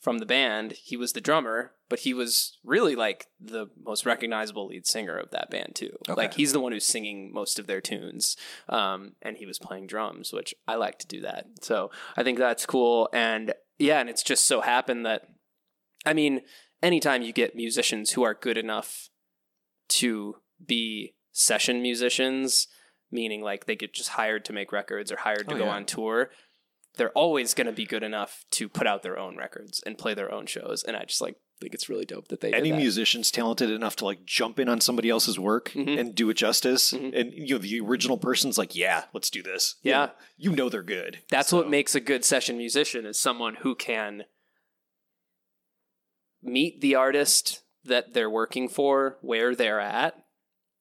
from 0.00 0.18
the 0.18 0.26
band, 0.26 0.72
he 0.72 0.96
was 0.96 1.12
the 1.12 1.20
drummer, 1.20 1.72
but 1.88 2.00
he 2.00 2.14
was 2.14 2.58
really 2.64 2.94
like 2.94 3.26
the 3.40 3.66
most 3.84 4.06
recognizable 4.06 4.66
lead 4.68 4.86
singer 4.86 5.16
of 5.16 5.30
that 5.30 5.50
band 5.50 5.74
too. 5.74 5.96
Like 6.08 6.34
he's 6.34 6.52
the 6.52 6.60
one 6.60 6.70
who's 6.72 6.84
singing 6.84 7.32
most 7.32 7.58
of 7.58 7.66
their 7.66 7.80
tunes, 7.80 8.36
um, 8.68 9.12
and 9.22 9.36
he 9.38 9.46
was 9.46 9.58
playing 9.58 9.86
drums, 9.88 10.32
which 10.32 10.54
I 10.68 10.76
like 10.76 10.98
to 11.00 11.06
do 11.06 11.20
that. 11.22 11.46
So 11.62 11.90
I 12.16 12.22
think 12.22 12.38
that's 12.38 12.64
cool, 12.66 13.08
and 13.12 13.52
yeah, 13.78 13.98
and 14.00 14.08
it's 14.08 14.22
just 14.22 14.44
so 14.46 14.60
happened 14.60 15.04
that, 15.06 15.22
I 16.06 16.12
mean, 16.12 16.42
anytime 16.82 17.22
you 17.22 17.32
get 17.32 17.56
musicians 17.56 18.12
who 18.12 18.22
are 18.22 18.34
good 18.34 18.58
enough 18.58 19.08
to 19.88 20.36
be 20.64 21.14
session 21.32 21.82
musicians, 21.82 22.68
meaning 23.10 23.40
like 23.42 23.66
they 23.66 23.74
get 23.76 23.94
just 23.94 24.10
hired 24.10 24.44
to 24.44 24.52
make 24.52 24.70
records 24.72 25.10
or 25.10 25.16
hired 25.16 25.48
to 25.48 25.54
Oh, 25.54 25.58
go 25.58 25.64
yeah. 25.64 25.70
on 25.74 25.86
tour, 25.86 26.30
they're 26.98 27.12
always 27.12 27.54
going 27.54 27.66
to 27.66 27.72
be 27.72 27.86
good 27.86 28.02
enough 28.02 28.44
to 28.50 28.68
put 28.68 28.86
out 28.86 29.02
their 29.02 29.18
own 29.18 29.36
records 29.36 29.82
and 29.86 29.96
play 29.96 30.12
their 30.12 30.30
own 30.30 30.44
shows. 30.46 30.82
And 30.84 30.96
I 30.96 31.04
just 31.04 31.20
like 31.22 31.36
think 31.60 31.74
it's 31.74 31.88
really 31.88 32.04
dope 32.04 32.28
that 32.28 32.40
they 32.40 32.52
Any 32.52 32.70
musician's 32.70 33.30
talented 33.32 33.68
enough 33.70 33.96
to 33.96 34.04
like 34.04 34.24
jump 34.24 34.60
in 34.60 34.68
on 34.68 34.80
somebody 34.80 35.08
else's 35.10 35.38
work 35.40 35.70
Mhm. 35.70 35.98
and 35.98 36.14
do 36.14 36.28
it 36.30 36.34
justice, 36.34 36.92
Mhm. 36.92 37.18
and 37.18 37.32
you 37.32 37.54
know 37.54 37.58
the 37.58 37.80
original 37.80 38.16
person's 38.18 38.58
like, 38.58 38.76
yeah, 38.76 39.04
let's 39.12 39.30
do 39.30 39.42
this. 39.42 39.76
Yeah. 39.82 40.10
you 40.36 40.52
know 40.52 40.68
they're 40.68 40.82
good. 40.84 41.20
That's 41.30 41.48
So- 41.48 41.56
what 41.56 41.68
makes 41.70 41.94
a 41.96 42.00
good 42.00 42.24
session 42.24 42.58
musician 42.58 43.06
is 43.06 43.18
someone 43.18 43.56
who 43.56 43.74
can 43.74 44.24
meet 46.42 46.80
the 46.80 46.94
artist 46.94 47.62
that 47.84 48.12
they're 48.14 48.30
working 48.30 48.68
for 48.68 49.18
where 49.22 49.54
they're 49.54 49.80
at 49.80 50.14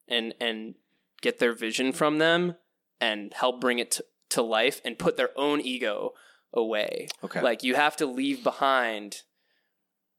and 0.07 0.33
and 0.39 0.75
get 1.21 1.39
their 1.39 1.53
vision 1.53 1.91
from 1.91 2.19
them 2.19 2.55
and 3.01 3.33
help 3.33 3.59
bring 3.59 3.79
it 3.79 3.91
to, 3.91 4.05
to 4.29 4.41
life 4.41 4.81
and 4.83 4.97
put 4.99 5.17
their 5.17 5.29
own 5.35 5.61
ego 5.61 6.13
away. 6.53 7.07
Okay. 7.23 7.41
Like 7.41 7.63
you 7.63 7.75
have 7.75 7.95
to 7.97 8.05
leave 8.05 8.43
behind 8.43 9.23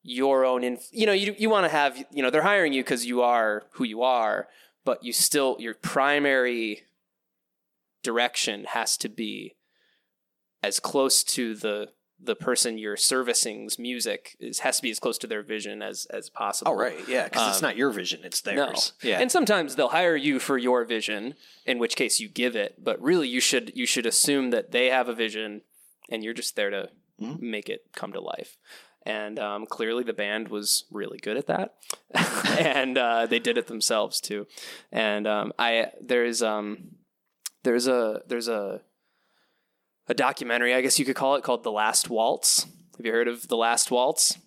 your 0.02 0.44
own 0.44 0.64
inf- 0.64 0.88
you 0.92 1.06
know 1.06 1.12
you 1.12 1.34
you 1.38 1.50
want 1.50 1.64
to 1.64 1.68
have 1.68 2.02
you 2.12 2.22
know 2.22 2.30
they're 2.30 2.42
hiring 2.42 2.72
you 2.72 2.84
cuz 2.84 3.04
you 3.04 3.20
are 3.20 3.66
who 3.72 3.84
you 3.84 4.02
are 4.02 4.48
but 4.84 5.02
you 5.04 5.12
still 5.12 5.56
your 5.58 5.74
primary 5.74 6.84
direction 8.02 8.64
has 8.64 8.96
to 8.96 9.08
be 9.08 9.56
as 10.62 10.80
close 10.80 11.22
to 11.22 11.54
the 11.54 11.88
the 12.20 12.34
person 12.34 12.78
you're 12.78 12.96
servicing's 12.96 13.78
music 13.78 14.36
is 14.40 14.58
has 14.60 14.76
to 14.76 14.82
be 14.82 14.90
as 14.90 14.98
close 14.98 15.18
to 15.18 15.26
their 15.26 15.42
vision 15.42 15.82
as 15.82 16.06
as 16.10 16.28
possible. 16.30 16.72
Oh, 16.72 16.76
right. 16.76 16.98
Yeah. 17.08 17.24
Because 17.24 17.48
it's 17.48 17.62
Um, 17.62 17.68
not 17.68 17.76
your 17.76 17.90
vision, 17.90 18.20
it's 18.24 18.44
No. 18.44 18.52
theirs. 18.54 18.92
Yeah. 19.02 19.20
And 19.20 19.30
sometimes 19.30 19.76
they'll 19.76 19.88
hire 19.90 20.16
you 20.16 20.38
for 20.40 20.58
your 20.58 20.84
vision, 20.84 21.34
in 21.64 21.78
which 21.78 21.94
case 21.96 22.18
you 22.20 22.28
give 22.28 22.56
it, 22.56 22.76
but 22.82 23.00
really 23.00 23.28
you 23.28 23.40
should 23.40 23.72
you 23.76 23.86
should 23.86 24.06
assume 24.06 24.50
that 24.50 24.72
they 24.72 24.86
have 24.90 25.08
a 25.08 25.14
vision 25.14 25.62
and 26.10 26.24
you're 26.24 26.34
just 26.34 26.56
there 26.56 26.70
to 26.70 26.90
Mhm. 27.20 27.40
make 27.40 27.68
it 27.68 27.86
come 27.94 28.12
to 28.12 28.20
life. 28.20 28.56
And 29.04 29.38
um, 29.38 29.64
clearly 29.66 30.02
the 30.04 30.12
band 30.12 30.48
was 30.48 30.84
really 30.90 31.18
good 31.18 31.36
at 31.36 31.46
that, 31.46 31.76
and 32.58 32.98
uh, 32.98 33.26
they 33.26 33.38
did 33.38 33.56
it 33.56 33.66
themselves 33.68 34.20
too. 34.20 34.46
And 34.92 35.26
um, 35.26 35.52
I 35.58 35.92
there's 36.00 36.42
um 36.42 36.96
there's 37.62 37.86
a 37.86 38.22
there's 38.26 38.48
a 38.48 38.82
a 40.08 40.14
documentary 40.14 40.74
I 40.74 40.80
guess 40.80 40.98
you 40.98 41.04
could 41.04 41.16
call 41.16 41.34
it 41.36 41.42
called 41.44 41.64
The 41.64 41.72
Last 41.72 42.08
Waltz. 42.10 42.66
Have 42.96 43.06
you 43.06 43.12
heard 43.12 43.28
of 43.28 43.46
The 43.48 43.56
Last 43.56 43.90
Waltz? 43.90 44.38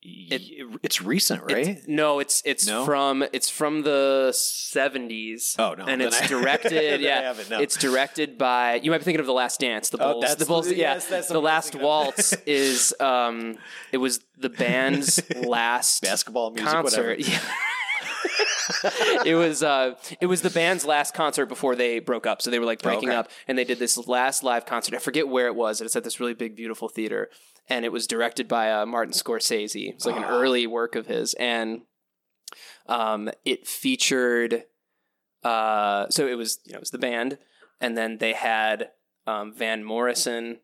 it, 0.00 0.42
it's 0.82 1.02
recent, 1.02 1.42
right? 1.42 1.66
It's, 1.68 1.88
no, 1.88 2.20
it's 2.20 2.40
it's 2.46 2.66
No? 2.66 2.84
from 2.84 3.24
it's 3.32 3.50
from 3.50 3.82
the 3.82 4.32
seventies. 4.34 5.56
Oh, 5.58 5.74
no, 5.76 5.84
and 5.86 6.00
it's 6.00 6.22
I- 6.22 6.26
directed. 6.26 7.00
yeah, 7.00 7.34
no. 7.50 7.60
it's 7.60 7.76
directed 7.76 8.38
by. 8.38 8.76
You 8.76 8.90
might 8.92 8.98
be 8.98 9.04
thinking 9.04 9.20
of 9.20 9.26
the 9.26 9.32
Last 9.32 9.60
Dance. 9.60 9.90
The 9.90 9.98
Oh, 9.98 10.12
Bulls. 10.12 10.24
that's 10.24 10.34
the 10.36 10.44
Bulls. 10.46 10.70
yeah, 10.70 10.76
yes, 10.94 11.06
that's 11.08 11.26
the 11.28 11.34
the 11.34 11.40
one 11.40 11.52
I 11.52 11.56
was 11.56 11.74
Last. 11.74 11.82
Waltz 11.82 12.32
is. 12.46 12.94
Um, 13.00 13.58
it 13.92 13.98
was 13.98 14.20
the 14.38 14.48
band's 14.48 15.20
last 15.36 16.00
Basketball 16.02 16.52
music, 16.52 16.70
concert. 16.70 17.18
whatever. 17.18 17.30
Yeah. 17.30 17.40
it 19.24 19.34
was 19.34 19.62
uh, 19.62 19.94
it 20.20 20.26
was 20.26 20.42
the 20.42 20.50
band's 20.50 20.84
last 20.84 21.14
concert 21.14 21.46
before 21.46 21.74
they 21.76 21.98
broke 21.98 22.26
up. 22.26 22.42
So 22.42 22.50
they 22.50 22.58
were 22.58 22.64
like 22.66 22.82
breaking 22.82 23.08
Oh, 23.08 23.12
okay. 23.12 23.18
up, 23.20 23.30
and 23.46 23.56
they 23.58 23.64
did 23.64 23.78
this 23.78 23.96
last 24.06 24.42
live 24.42 24.66
concert. 24.66 24.94
I 24.94 24.98
forget 24.98 25.28
where 25.28 25.46
it 25.46 25.54
was. 25.54 25.78
But 25.78 25.86
it's 25.86 25.96
at 25.96 26.04
this 26.04 26.20
really 26.20 26.34
big, 26.34 26.56
beautiful 26.56 26.88
theater, 26.88 27.30
and 27.68 27.84
it 27.84 27.92
was 27.92 28.06
directed 28.06 28.48
by 28.48 28.70
uh, 28.72 28.86
Martin 28.86 29.12
Scorsese. 29.14 29.92
It's 29.94 30.06
like 30.06 30.16
an 30.16 30.24
Ah. 30.24 30.30
early 30.38 30.66
work 30.66 30.94
of 30.96 31.06
his, 31.06 31.34
and 31.34 31.82
um, 32.86 33.30
it 33.44 33.66
featured. 33.66 34.64
Uh, 35.44 36.06
so 36.10 36.26
it 36.26 36.34
was 36.34 36.58
you 36.64 36.72
know 36.72 36.78
it 36.78 36.80
was 36.80 36.90
the 36.90 36.98
band, 36.98 37.38
and 37.80 37.96
then 37.96 38.18
they 38.18 38.32
had 38.32 38.90
um, 39.26 39.52
Van 39.54 39.84
Morrison 39.84 40.58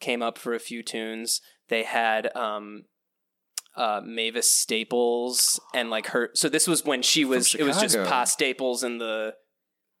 came 0.00 0.22
up 0.22 0.38
for 0.38 0.54
a 0.54 0.58
few 0.60 0.82
tunes. 0.82 1.40
They 1.68 1.84
had 1.84 2.34
um, 2.36 2.84
uh, 3.76 4.00
Mavis 4.04 4.50
Staples 4.50 5.60
and 5.74 5.90
like 5.90 6.08
her. 6.08 6.30
So 6.34 6.48
this 6.48 6.66
was 6.66 6.84
when 6.84 7.02
she 7.02 7.24
was. 7.24 7.54
It 7.54 7.62
was 7.64 7.80
just 7.80 7.96
Pa 8.08 8.24
Staples 8.24 8.82
and 8.82 9.00
the. 9.00 9.34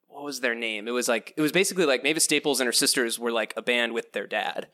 What 0.08 0.24
was 0.24 0.40
their 0.40 0.54
name? 0.56 0.88
It 0.88 0.90
was 0.90 1.08
like 1.08 1.32
it 1.36 1.40
was 1.40 1.52
basically 1.52 1.86
like 1.86 2.02
Mavis 2.02 2.24
Staples 2.24 2.60
and 2.60 2.66
her 2.66 2.72
sisters 2.72 3.18
were 3.18 3.32
like 3.32 3.54
a 3.56 3.62
band 3.62 3.92
with 3.92 4.12
their 4.12 4.26
dad, 4.26 4.66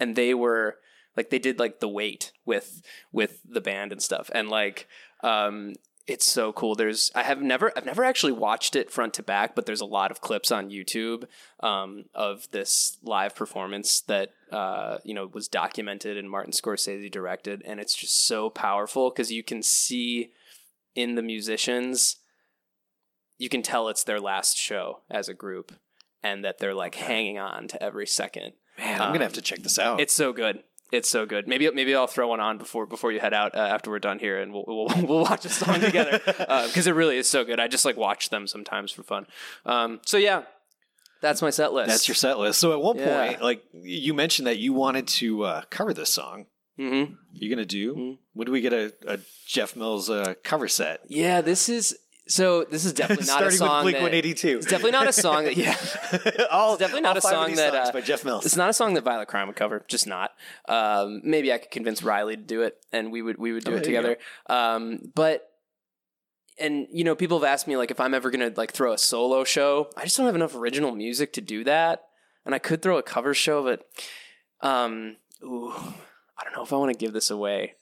and 0.00 0.16
they 0.16 0.34
were 0.34 0.78
like 1.16 1.30
they 1.30 1.38
did 1.38 1.58
like 1.58 1.80
the 1.80 1.88
weight 1.88 2.32
with 2.46 2.80
with 3.12 3.40
the 3.48 3.60
band 3.60 3.92
and 3.92 4.02
stuff, 4.02 4.30
and 4.34 4.48
like 4.48 4.88
um, 5.22 5.74
it's 6.08 6.24
so 6.24 6.52
cool. 6.52 6.74
There's 6.74 7.12
I 7.14 7.22
have 7.22 7.40
never 7.40 7.70
I've 7.76 7.84
never 7.86 8.02
actually 8.02 8.32
watched 8.32 8.74
it 8.74 8.90
front 8.90 9.14
to 9.14 9.22
back, 9.22 9.54
but 9.54 9.66
there's 9.66 9.80
a 9.82 9.86
lot 9.86 10.10
of 10.10 10.20
clips 10.20 10.50
on 10.50 10.70
YouTube 10.70 11.24
um, 11.60 12.06
of 12.14 12.50
this 12.50 12.96
live 13.02 13.36
performance 13.36 14.00
that 14.02 14.30
uh, 14.50 14.98
you 15.04 15.14
know 15.14 15.26
was 15.26 15.46
documented 15.48 16.16
and 16.16 16.30
Martin 16.30 16.52
Scorsese 16.52 17.10
directed, 17.10 17.62
and 17.64 17.78
it's 17.78 17.94
just 17.94 18.26
so 18.26 18.48
powerful 18.50 19.10
because 19.10 19.30
you 19.30 19.42
can 19.44 19.62
see 19.62 20.32
in 20.94 21.14
the 21.14 21.22
musicians, 21.22 22.16
you 23.36 23.48
can 23.48 23.62
tell 23.62 23.88
it's 23.88 24.02
their 24.04 24.20
last 24.20 24.56
show 24.56 25.02
as 25.10 25.28
a 25.28 25.34
group, 25.34 25.72
and 26.22 26.44
that 26.44 26.58
they're 26.58 26.74
like 26.74 26.94
hanging 26.96 27.38
on 27.38 27.68
to 27.68 27.82
every 27.82 28.06
second. 28.06 28.54
Man, 28.78 29.00
I'm 29.00 29.08
Um, 29.08 29.12
gonna 29.12 29.24
have 29.24 29.34
to 29.34 29.42
check 29.42 29.58
this 29.60 29.78
out. 29.78 30.00
It's 30.00 30.14
so 30.14 30.32
good. 30.32 30.62
It's 30.90 31.08
so 31.08 31.26
good. 31.26 31.46
Maybe 31.46 31.70
maybe 31.70 31.94
I'll 31.94 32.06
throw 32.06 32.28
one 32.28 32.40
on 32.40 32.56
before 32.58 32.86
before 32.86 33.12
you 33.12 33.20
head 33.20 33.34
out 33.34 33.54
uh, 33.54 33.58
after 33.58 33.90
we're 33.90 33.98
done 33.98 34.18
here, 34.18 34.40
and 34.40 34.52
we'll 34.52 34.64
we'll, 34.66 34.86
we'll 35.06 35.20
watch 35.22 35.44
a 35.44 35.48
song 35.50 35.80
together 35.80 36.18
because 36.26 36.86
it 36.86 36.92
really 36.94 37.18
is 37.18 37.28
so 37.28 37.44
good. 37.44 37.60
I 37.60 37.68
just 37.68 37.84
like 37.84 37.96
watch 37.96 38.30
them 38.30 38.46
sometimes 38.46 38.90
for 38.90 39.02
fun. 39.02 39.26
Um, 39.66 40.00
so 40.06 40.16
yeah, 40.16 40.42
that's 41.20 41.42
my 41.42 41.50
set 41.50 41.72
list. 41.74 41.88
That's 41.88 42.08
your 42.08 42.14
set 42.14 42.38
list. 42.38 42.58
So 42.58 42.72
at 42.72 42.80
one 42.80 42.96
Yeah. 42.96 43.26
point, 43.26 43.42
like 43.42 43.62
you 43.72 44.14
mentioned 44.14 44.46
that 44.46 44.58
you 44.58 44.72
wanted 44.72 45.06
to 45.08 45.42
uh, 45.44 45.62
cover 45.68 45.92
this 45.92 46.10
song. 46.10 46.46
hmm 46.78 47.04
You're 47.32 47.54
gonna 47.54 47.66
do? 47.66 47.94
Mhm. 47.94 48.18
When 48.32 48.46
do 48.46 48.52
we 48.52 48.60
get 48.62 48.72
a, 48.72 48.94
a 49.06 49.18
Jeff 49.46 49.76
Mills 49.76 50.08
uh, 50.08 50.34
cover 50.42 50.68
set? 50.68 51.00
Yeah, 51.08 51.42
this 51.42 51.68
is 51.68 51.98
so. 52.28 52.64
This 52.64 52.84
is 52.84 52.92
definitely 52.92 53.26
not 53.26 53.42
a 53.42 53.50
Starting 53.50 53.58
song. 53.58 53.84
with 53.84 53.94
Blink 53.94 54.02
182. 54.02 54.58
It's 54.58 54.66
definitely 54.66 54.92
not 54.92 55.08
a 55.08 55.12
song 55.12 55.44
that. 55.44 55.56
Yeah, 55.56 55.76
all, 56.50 56.74
It's 56.74 56.80
definitely 56.80 57.00
not 57.02 57.16
a 57.16 57.20
song 57.20 57.54
that, 57.56 57.74
uh, 57.74 57.90
by 57.92 58.00
Jeff 58.00 58.24
Mills. 58.24 58.46
it's 58.46 58.56
not 58.56 58.70
a 58.70 58.72
song 58.72 58.94
that 58.94 59.04
Violet 59.04 59.28
Crime 59.28 59.46
would 59.48 59.56
cover. 59.56 59.84
Just 59.88 60.06
not. 60.06 60.30
Um, 60.68 61.20
maybe 61.24 61.52
I 61.52 61.58
could 61.58 61.70
convince 61.70 62.02
Riley 62.02 62.36
to 62.36 62.42
do 62.42 62.62
it, 62.62 62.76
and 62.92 63.10
we 63.10 63.22
would 63.22 63.38
we 63.38 63.52
would 63.52 63.64
do 63.64 63.72
Oh, 63.74 63.76
it 63.76 63.84
together. 63.84 64.16
Um, 64.48 65.00
but 65.14 65.44
and 66.60 66.86
you 66.92 67.04
know, 67.04 67.14
people 67.14 67.38
have 67.38 67.48
asked 67.48 67.66
me 67.68 67.76
like 67.76 67.90
if 67.90 68.00
I'm 68.00 68.14
ever 68.14 68.30
gonna 68.30 68.52
like 68.56 68.72
throw 68.72 68.92
a 68.92 68.98
solo 68.98 69.44
show. 69.44 69.90
I 69.96 70.04
just 70.04 70.16
don't 70.16 70.26
have 70.26 70.34
enough 70.34 70.54
original 70.54 70.92
music 70.94 71.32
to 71.34 71.40
do 71.40 71.64
that, 71.64 72.02
and 72.44 72.54
I 72.54 72.58
could 72.58 72.82
throw 72.82 72.98
a 72.98 73.02
cover 73.02 73.32
show, 73.34 73.62
but 73.62 73.86
um, 74.60 75.16
ooh, 75.42 75.70
I 75.72 76.44
don't 76.44 76.56
know 76.56 76.62
if 76.64 76.72
I 76.72 76.76
want 76.76 76.92
to 76.92 76.98
give 76.98 77.12
this 77.12 77.30
away. 77.30 77.74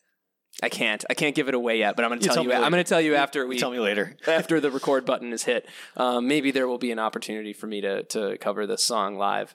I 0.62 0.68
can't. 0.70 1.04
I 1.10 1.14
can't 1.14 1.34
give 1.34 1.48
it 1.48 1.54
away 1.54 1.78
yet, 1.78 1.96
but 1.96 2.04
I'm 2.04 2.10
going 2.10 2.20
to 2.20 2.26
tell 2.26 2.34
tell 2.36 2.44
you. 2.44 2.52
I'm 2.52 2.70
going 2.70 2.82
to 2.82 2.88
tell 2.88 3.00
you 3.00 3.14
after 3.14 3.46
we 3.46 3.58
Tell 3.58 3.70
me 3.70 3.78
later. 3.80 4.16
after 4.26 4.58
the 4.58 4.70
record 4.70 5.04
button 5.04 5.32
is 5.32 5.44
hit. 5.44 5.68
Um, 5.96 6.26
maybe 6.26 6.50
there 6.50 6.66
will 6.66 6.78
be 6.78 6.90
an 6.92 6.98
opportunity 6.98 7.52
for 7.52 7.66
me 7.66 7.82
to 7.82 8.02
to 8.04 8.38
cover 8.38 8.66
this 8.66 8.82
song 8.82 9.16
live. 9.16 9.54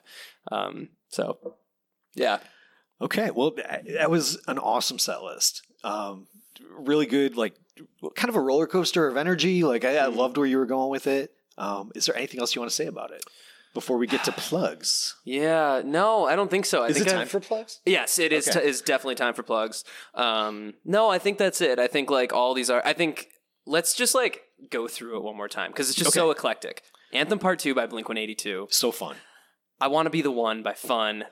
Um, 0.50 0.90
so, 1.08 1.56
yeah, 2.14 2.38
Okay, 3.00 3.32
well, 3.32 3.52
that 3.56 4.10
was 4.10 4.40
an 4.46 4.58
awesome 4.58 5.00
set 5.00 5.22
list. 5.24 5.62
Um, 5.82 6.28
really 6.70 7.06
good, 7.06 7.36
like 7.36 7.54
kind 8.14 8.28
of 8.28 8.36
a 8.36 8.40
roller 8.40 8.68
coaster 8.68 9.08
of 9.08 9.16
energy. 9.16 9.64
Like 9.64 9.84
I, 9.84 9.98
I 9.98 10.08
Mhm. 10.08 10.14
loved 10.16 10.36
where 10.36 10.46
you 10.46 10.56
were 10.58 10.66
going 10.66 10.88
with 10.90 11.08
it. 11.08 11.34
Um, 11.58 11.90
is 11.96 12.06
there 12.06 12.16
anything 12.16 12.38
else 12.38 12.54
you 12.54 12.60
want 12.60 12.70
to 12.70 12.76
say 12.76 12.86
about 12.86 13.10
it 13.10 13.24
before 13.74 13.96
we 13.98 14.06
get 14.06 14.24
to 14.24 14.32
plugs? 14.36 15.16
yeah. 15.24 15.82
No, 15.84 16.26
I 16.26 16.36
don't 16.36 16.50
think 16.50 16.66
so. 16.66 16.82
I 16.82 16.88
Is 16.88 16.96
think 16.96 17.06
it 17.06 17.10
time 17.10 17.20
I've- 17.20 17.30
for 17.30 17.40
plugs? 17.40 17.80
Yes, 17.86 18.18
it 18.18 18.32
is. 18.32 18.48
Okay. 18.48 18.60
T- 18.60 18.66
is 18.66 18.80
definitely 18.80 19.14
time 19.16 19.34
for 19.34 19.42
plugs. 19.42 19.84
Um, 20.14 20.74
no, 20.84 21.08
I 21.10 21.18
think 21.18 21.38
that's 21.38 21.60
it. 21.60 21.78
I 21.78 21.86
think 21.86 22.10
like 22.10 22.32
all 22.32 22.54
these 22.54 22.70
are. 22.70 22.82
I 22.84 22.92
think 22.92 23.28
let's 23.66 23.94
just 23.94 24.14
like 24.14 24.42
go 24.70 24.88
through 24.88 25.16
it 25.16 25.22
one 25.22 25.36
more 25.36 25.48
time 25.48 25.70
because 25.70 25.88
it's 25.88 25.98
just 25.98 26.12
so 26.12 26.30
eclectic. 26.30 26.82
Anthem 27.12 27.38
Part 27.38 27.58
Two 27.58 27.74
by 27.74 27.86
Blink 27.86 28.08
One 28.08 28.18
Eighty 28.18 28.34
Two. 28.34 28.66
So 28.70 28.90
fun. 28.92 29.16
I 29.80 29.88
Want 29.88 30.06
to 30.06 30.10
Be 30.10 30.22
the 30.22 30.30
One 30.30 30.62
by 30.62 30.74
Fun. 30.74 31.24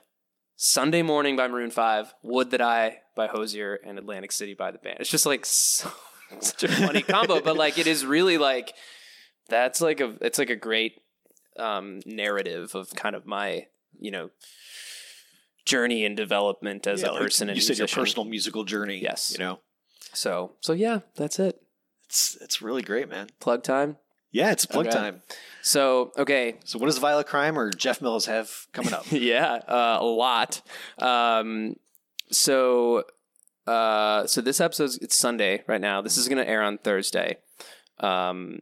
Sunday 0.55 1.01
Morning 1.01 1.35
by 1.35 1.47
Maroon 1.47 1.71
Five. 1.71 2.13
Would 2.23 2.51
That 2.51 2.61
I 2.61 2.99
by 3.15 3.27
Hozier 3.27 3.79
and 3.85 3.97
Atlantic 3.97 4.31
City 4.31 4.53
by 4.53 4.71
the 4.71 4.77
band. 4.77 4.97
It's 4.99 5.09
just 5.09 5.25
like 5.25 5.45
so, 5.45 5.89
such 6.39 6.63
a 6.63 6.67
funny 6.67 7.01
combo, 7.01 7.41
but 7.41 7.57
like 7.57 7.77
it 7.79 7.87
is 7.87 8.05
really 8.05 8.37
like 8.37 8.73
that's 9.49 9.81
like 9.81 9.99
a 10.01 10.15
it's 10.21 10.37
like 10.37 10.49
a 10.51 10.55
great 10.55 10.93
um, 11.61 11.99
narrative 12.05 12.73
of 12.75 12.89
kind 12.95 13.15
of 13.15 13.25
my 13.25 13.67
you 13.99 14.11
know 14.11 14.29
journey 15.65 16.03
and 16.05 16.17
development 16.17 16.87
as 16.87 17.01
Yeah, 17.01 17.09
a 17.09 17.11
like 17.11 17.21
person 17.21 17.49
and 17.49 17.57
you 17.57 17.61
said 17.61 17.77
your 17.77 17.87
personal 17.87 18.25
musical 18.25 18.63
journey. 18.63 18.99
Yes. 19.01 19.31
you 19.31 19.37
know 19.37 19.59
So 20.13 20.53
so 20.61 20.73
yeah, 20.73 20.99
that's 21.15 21.39
it. 21.39 21.61
it's 22.05 22.37
it's 22.41 22.61
really 22.61 22.81
great, 22.81 23.09
man. 23.09 23.27
Plug 23.39 23.63
time. 23.63 23.97
Yeah, 24.33 24.51
it's 24.51 24.65
plug 24.65 24.87
Okay. 24.87 24.95
time. 24.95 25.21
So 25.61 26.11
okay, 26.17 26.55
So 26.65 26.79
what 26.79 26.85
does 26.87 26.97
Violet 26.97 27.27
Crime 27.27 27.57
or 27.59 27.69
Jeff 27.69 28.01
Mills 28.01 28.25
have 28.25 28.65
coming 28.73 28.93
up? 28.93 29.05
yeah, 29.11 29.59
uh, 29.67 29.97
a 30.01 30.05
lot. 30.05 30.61
Um, 30.97 31.75
so, 32.31 33.03
uh, 33.67 34.25
so 34.25 34.39
this 34.41 34.61
episode 34.61 34.91
it's 35.01 35.17
Sunday 35.17 35.63
right 35.67 35.81
now. 35.81 36.01
This 36.01 36.17
is 36.17 36.27
going 36.29 36.37
to 36.43 36.49
air 36.49 36.61
on 36.63 36.77
Thursday, 36.77 37.37
um, 37.99 38.61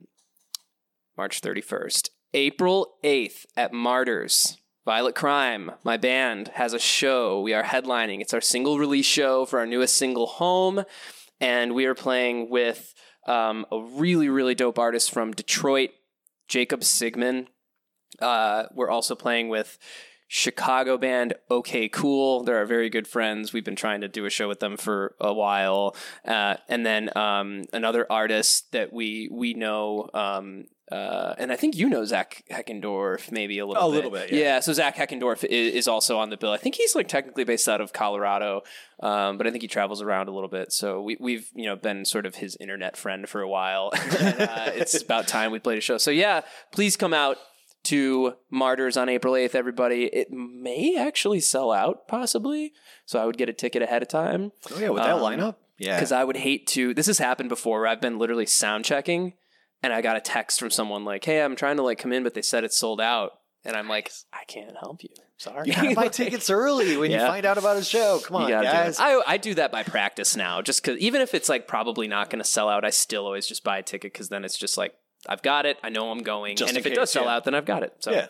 March 1.16 1.40
thirty 1.40 1.62
first, 1.62 2.10
April 2.34 2.96
eighth 3.04 3.46
at 3.58 3.74
Martyrs. 3.74 4.58
Violet 4.86 5.16
Crime, 5.16 5.72
my 5.84 5.98
band, 5.98 6.50
has 6.56 6.74
a 6.74 6.80
show. 6.80 7.42
We 7.42 7.54
are 7.54 7.64
headlining. 7.64 8.22
It's 8.22 8.34
our 8.34 8.42
single 8.42 8.78
release 8.78 9.06
show 9.06 9.46
for 9.46 9.60
our 9.60 9.66
newest 9.66 9.98
single, 9.98 10.28
Home, 10.28 10.84
and 11.40 11.74
we 11.74 11.86
are 11.86 11.96
playing 11.96 12.50
with 12.50 12.94
um, 13.28 13.66
a 13.72 13.82
really, 13.82 14.30
really 14.30 14.56
dope 14.56 14.80
artist 14.80 15.12
from 15.12 15.34
Detroit, 15.34 15.92
Jacob 16.48 16.84
Sigmund. 16.84 17.48
Uh, 18.20 18.64
we're 18.74 18.90
also 18.90 19.16
playing 19.16 19.50
with 19.50 19.78
Chicago 20.32 20.96
band 20.96 21.34
OK 21.50 21.90
Cool. 21.90 22.44
They're 22.44 22.60
our 22.60 22.66
very 22.66 22.90
good 22.92 23.08
friends. 23.08 23.52
We've 23.52 23.66
been 23.66 23.76
trying 23.76 24.02
to 24.02 24.08
do 24.08 24.26
a 24.26 24.30
show 24.30 24.48
with 24.48 24.60
them 24.60 24.78
for 24.78 25.16
a 25.20 25.34
while. 25.34 25.96
Uh, 26.24 26.58
and 26.70 26.86
then 26.86 27.10
um, 27.18 27.64
another 27.74 28.06
artist 28.12 28.72
that 28.72 28.94
we 28.94 29.28
we 29.32 29.56
know. 29.56 30.08
Um, 30.14 30.66
uh, 30.92 31.34
and 31.40 31.52
I 31.52 31.56
think 31.56 31.76
you 31.78 31.90
know 31.90 32.06
Zach 32.06 32.44
Heckendorf 32.52 33.32
maybe 33.32 33.58
a 33.60 33.66
little 33.66 33.82
A 33.84 33.88
bit. 33.92 33.96
little 33.96 34.12
bit, 34.12 34.32
yeah. 34.32 34.60
so 34.60 34.74
Zach 34.74 34.96
Heckendorf 34.96 35.44
is, 35.44 35.74
is 35.76 35.88
also 35.88 36.18
on 36.18 36.30
the 36.32 36.38
bill. 36.38 36.52
I 36.52 36.58
think 36.58 36.76
he's 36.76 36.96
like 36.96 37.08
technically 37.08 37.44
based 37.44 37.68
out 37.70 37.80
of 37.80 37.94
Colorado, 37.94 38.62
um, 39.00 39.38
but 39.38 39.46
I 39.46 39.52
think 39.52 39.62
he 39.62 39.68
travels 39.68 40.02
around 40.02 40.30
a 40.30 40.32
little 40.32 40.50
bit. 40.50 40.72
So 40.74 41.02
we, 41.02 41.16
we've 41.20 41.50
you 41.56 41.66
know 41.66 41.76
been 41.76 42.06
sort 42.06 42.26
of 42.26 42.36
his 42.36 42.56
internet 42.60 42.98
friend 42.98 43.28
for 43.30 43.42
a 43.42 43.48
while. 43.50 43.92
and, 44.20 44.42
uh, 44.42 44.72
it's 44.74 45.00
about 45.00 45.28
time 45.28 45.52
we 45.52 45.60
played 45.60 45.78
a 45.80 45.82
show. 45.82 45.98
So 46.00 46.10
yeah, 46.12 46.42
please 46.72 46.96
come 46.98 47.14
out 47.14 47.38
to 47.84 48.34
Martyrs 48.50 48.98
on 48.98 49.10
April 49.10 49.34
8th, 49.34 49.56
everybody. 49.56 50.06
It 50.06 50.32
may 50.32 50.98
actually 50.98 51.40
sell 51.40 51.72
out, 51.72 52.08
possibly. 52.08 52.74
So 53.06 53.20
I 53.22 53.26
would 53.26 53.38
get 53.38 53.50
a 53.50 53.54
ticket 53.54 53.82
ahead 53.82 54.02
of 54.02 54.08
time. 54.08 54.52
Oh 54.72 54.80
yeah, 54.80 54.90
with 54.90 55.04
that 55.04 55.16
Um, 55.16 55.22
lineup. 55.22 55.56
Yeah. 55.78 55.96
Because 55.96 56.12
I 56.12 56.24
would 56.24 56.38
hate 56.38 56.68
to. 56.68 56.94
This 56.94 57.08
has 57.08 57.18
happened 57.20 57.50
before 57.50 57.80
where 57.82 57.88
I've 57.88 58.02
been 58.02 58.20
literally 58.20 58.46
sound 58.46 58.84
checking 58.86 59.34
and 59.82 59.94
I 59.94 60.02
got 60.02 60.18
a 60.18 60.22
text 60.22 60.60
from 60.60 60.70
someone 60.70 61.06
like, 61.06 61.24
hey, 61.24 61.42
I'm 61.42 61.56
trying 61.56 61.78
to 61.78 61.84
like 61.84 62.00
come 62.00 62.12
in, 62.12 62.24
but 62.24 62.34
they 62.34 62.42
said 62.42 62.64
it's 62.64 62.78
sold 62.78 63.00
out. 63.00 63.32
And 63.66 63.76
I'm 63.76 63.88
like, 63.90 64.12
I 64.34 64.44
can't 64.46 64.76
help 64.78 65.04
you. 65.04 65.10
Sorry. 65.38 65.68
you 65.70 65.74
gotta 65.74 65.96
buy 65.96 66.08
tickets 66.10 66.50
early 66.50 66.98
when 66.98 67.12
you 67.12 67.18
find 67.20 67.46
out 67.46 67.58
about 67.58 67.78
a 67.78 67.84
show. 67.84 68.20
Come 68.24 68.38
on, 68.38 68.50
gotta 68.50 68.68
do 68.68 68.72
guys. 68.74 69.00
I, 69.00 69.22
I 69.26 69.38
do 69.38 69.54
that 69.56 69.72
by 69.72 69.84
practice 69.84 70.36
now, 70.36 70.62
just 70.62 70.82
because 70.84 70.98
even 71.00 71.22
if 71.22 71.34
it's 71.34 71.48
like 71.50 71.66
probably 71.68 72.08
not 72.08 72.30
going 72.30 72.42
to 72.44 72.48
sell 72.50 72.68
out, 72.70 72.84
I 72.84 72.90
still 72.90 73.26
always 73.26 73.48
just 73.48 73.64
buy 73.64 73.78
a 73.78 73.84
ticket 73.84 74.12
because 74.14 74.28
then 74.30 74.44
it's 74.44 74.58
just 74.58 74.78
like 74.78 74.94
I've 75.28 75.42
got 75.42 75.66
it. 75.66 75.78
I 75.84 75.90
know 75.90 76.12
I'm 76.12 76.24
going, 76.24 76.56
Just 76.56 76.70
and 76.70 76.78
in 76.78 76.86
if 76.86 76.92
it 76.92 76.96
does 76.96 77.12
sell 77.12 77.26
yeah. 77.26 77.36
out, 77.36 77.44
then 77.44 77.56
I've 77.56 77.66
got 77.66 77.84
it. 77.84 77.94
So 78.00 78.12
yeah. 78.12 78.28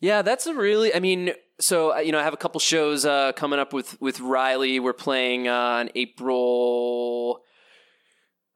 yeah, 0.00 0.22
that's 0.22 0.46
a 0.46 0.54
really. 0.54 0.94
I 0.94 1.00
mean, 1.00 1.32
so 1.60 1.94
uh, 1.94 1.98
you 1.98 2.12
know, 2.12 2.18
I 2.18 2.22
have 2.22 2.34
a 2.34 2.38
couple 2.38 2.60
shows 2.60 3.04
uh, 3.04 3.32
coming 3.32 3.58
up 3.58 3.72
with 3.72 4.00
with 4.00 4.20
Riley. 4.20 4.80
We're 4.80 4.92
playing 4.92 5.48
uh, 5.48 5.52
on 5.52 5.90
April 5.94 7.42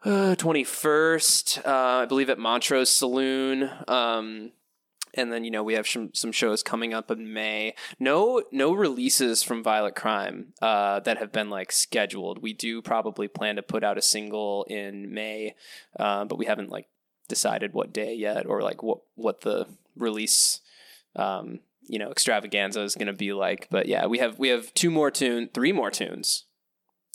twenty 0.03 0.65
first, 0.65 1.61
uh, 1.65 2.03
I 2.03 2.07
believe, 2.07 2.31
at 2.31 2.39
Montrose 2.39 2.91
Saloon. 2.91 3.71
Um, 3.87 4.53
and 5.15 5.33
then 5.33 5.45
you 5.45 5.51
know 5.51 5.63
we 5.63 5.75
have 5.75 5.87
some 5.87 6.11
some 6.15 6.33
shows 6.33 6.63
coming 6.63 6.95
up 6.95 7.11
in 7.11 7.33
May. 7.33 7.75
No 7.99 8.43
no 8.53 8.73
releases 8.73 9.43
from 9.43 9.63
Violet 9.63 9.95
Crime 9.95 10.53
uh, 10.63 11.01
that 11.01 11.19
have 11.19 11.33
been 11.33 11.51
like 11.51 11.73
scheduled. 11.73 12.43
We 12.43 12.53
do 12.53 12.83
probably 12.83 13.29
plan 13.29 13.57
to 13.57 13.63
put 13.63 13.85
out 13.85 13.99
a 13.99 14.03
single 14.03 14.65
in 14.65 15.13
May, 15.13 15.55
uh, 15.99 16.25
but 16.25 16.39
we 16.39 16.47
haven't 16.47 16.71
like 16.71 16.89
decided 17.29 17.73
what 17.75 17.93
day 17.93 18.15
yet 18.15 18.47
or 18.47 18.63
like 18.63 18.83
what 18.83 18.99
what 19.15 19.43
the 19.43 19.67
release 19.97 20.61
um, 21.17 21.61
you 21.87 21.99
know 21.99 22.11
extravaganza 22.11 22.83
is 22.83 22.95
going 22.95 23.07
to 23.07 23.13
be 23.13 23.33
like. 23.33 23.69
But 23.71 23.87
yeah, 23.87 24.07
we 24.07 24.19
have 24.19 24.39
we 24.39 24.49
have 24.49 24.73
two 24.75 24.91
more 24.91 25.11
tune, 25.11 25.49
three 25.53 25.73
more 25.73 25.91
tunes 25.91 26.45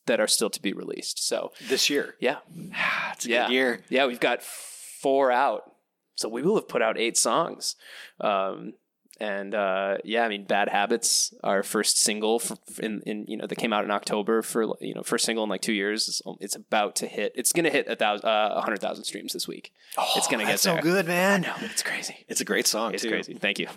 that 0.05 0.20
are 0.20 0.28
still 0.28 0.49
to 0.49 0.61
be 0.61 0.74
released. 0.74 1.26
So 1.26 1.51
This 1.70 1.89
year. 1.89 2.16
yeah, 2.20 2.38
It's 3.14 3.26
a 3.26 3.30
Yeah. 3.30 3.47
good 3.47 3.53
year. 3.53 3.80
yeah, 3.89 4.05
we've 4.05 4.20
got 4.20 4.43
four 4.43 5.32
out. 5.32 5.72
So 6.16 6.30
we 6.30 6.41
will 6.43 6.55
have 6.55 6.68
put 6.68 6.82
out 6.82 6.97
eight 6.97 7.18
songs. 7.18 7.76
Um, 8.20 8.74
and 9.20 9.53
uh, 9.53 9.97
yeah, 10.03 10.24
I 10.26 10.30
mean, 10.30 10.43
Bad 10.45 10.70
Habits, 10.70 11.34
our 11.43 11.64
first 11.64 11.97
single 11.99 12.39
for, 12.39 12.57
in, 12.80 13.01
in 13.01 13.26
you 13.28 13.38
know 13.38 13.45
that 13.45 13.55
came 13.57 13.72
out 13.72 13.84
in 13.84 13.91
October 13.91 14.41
for 14.41 14.66
you 14.82 14.93
know 14.93 15.03
first 15.03 15.26
single 15.26 15.43
in 15.43 15.49
like 15.49 15.61
two 15.61 15.74
years. 15.74 16.07
It's, 16.07 16.22
it's 16.39 16.55
about 16.55 16.95
to 16.97 17.07
hit. 17.07 17.32
It's 17.36 17.51
gonna 17.53 17.70
hit 17.70 17.88
a 17.88 17.95
thousand, 17.95 18.28
uh, 18.28 18.53
a 18.55 18.61
hundred 18.61 18.82
thousand 18.82 19.03
streams 19.03 19.34
this 19.34 19.47
week. 19.47 19.72
it's 20.16 20.28
gonna 20.28 20.45
get 20.45 20.59
so 20.59 20.78
good, 20.78 21.05
man. 21.07 21.41
No, 21.41 21.53
it's 21.61 21.84
crazy. 21.84 22.26
It's 22.28 22.41
a 22.41 22.45
great 22.45 22.66
song 22.66 22.93
It's 22.93 23.03
too. 23.03 23.09
crazy. 23.09 23.34
Thank 23.36 23.59
you. 23.59 23.68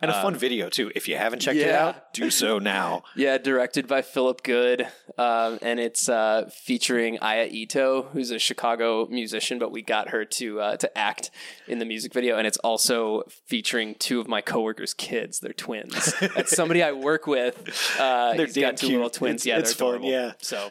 And 0.00 0.10
a 0.10 0.14
fun 0.22 0.34
video 0.34 0.68
too. 0.68 0.90
If 0.94 1.08
you 1.08 1.16
haven't 1.16 1.40
checked 1.40 1.58
it 1.58 1.70
out, 1.74 2.12
do 2.12 2.30
so 2.30 2.58
now. 2.58 3.02
Yeah, 3.20 3.36
directed 3.38 3.86
by 3.86 4.00
Philip 4.02 4.42
Good, 4.42 4.86
um, 5.18 5.58
and 5.60 5.78
it's 5.78 6.08
uh, 6.08 6.48
featuring 6.50 7.18
Aya 7.20 7.46
Ito, 7.50 8.08
who's 8.12 8.30
a 8.30 8.38
Chicago 8.38 9.06
musician, 9.10 9.58
but 9.58 9.70
we 9.70 9.82
got 9.82 10.08
her 10.08 10.24
to 10.24 10.60
uh, 10.60 10.76
to 10.78 10.98
act 10.98 11.30
in 11.68 11.80
the 11.80 11.84
music 11.84 12.14
video, 12.14 12.38
and 12.38 12.46
it's 12.46 12.56
also 12.58 13.24
featuring 13.46 13.94
two 13.96 14.20
of 14.20 14.26
my 14.28 14.40
coworkers' 14.40 14.79
kids. 14.94 15.40
They're 15.40 15.52
twins. 15.52 16.14
That's 16.34 16.54
somebody 16.54 16.82
I 16.82 16.92
work 16.92 17.26
with. 17.26 17.56
Uh, 17.98 18.34
They're 18.34 18.46
damn 18.46 18.62
got 18.72 18.76
two 18.76 18.86
cute. 18.88 18.96
little 18.98 19.10
twins. 19.10 19.46
It's- 19.46 19.46
yeah, 19.46 19.58
it's 19.60 19.74
they're 19.74 19.92
fun, 19.98 20.02
yeah. 20.04 20.32
So, 20.38 20.70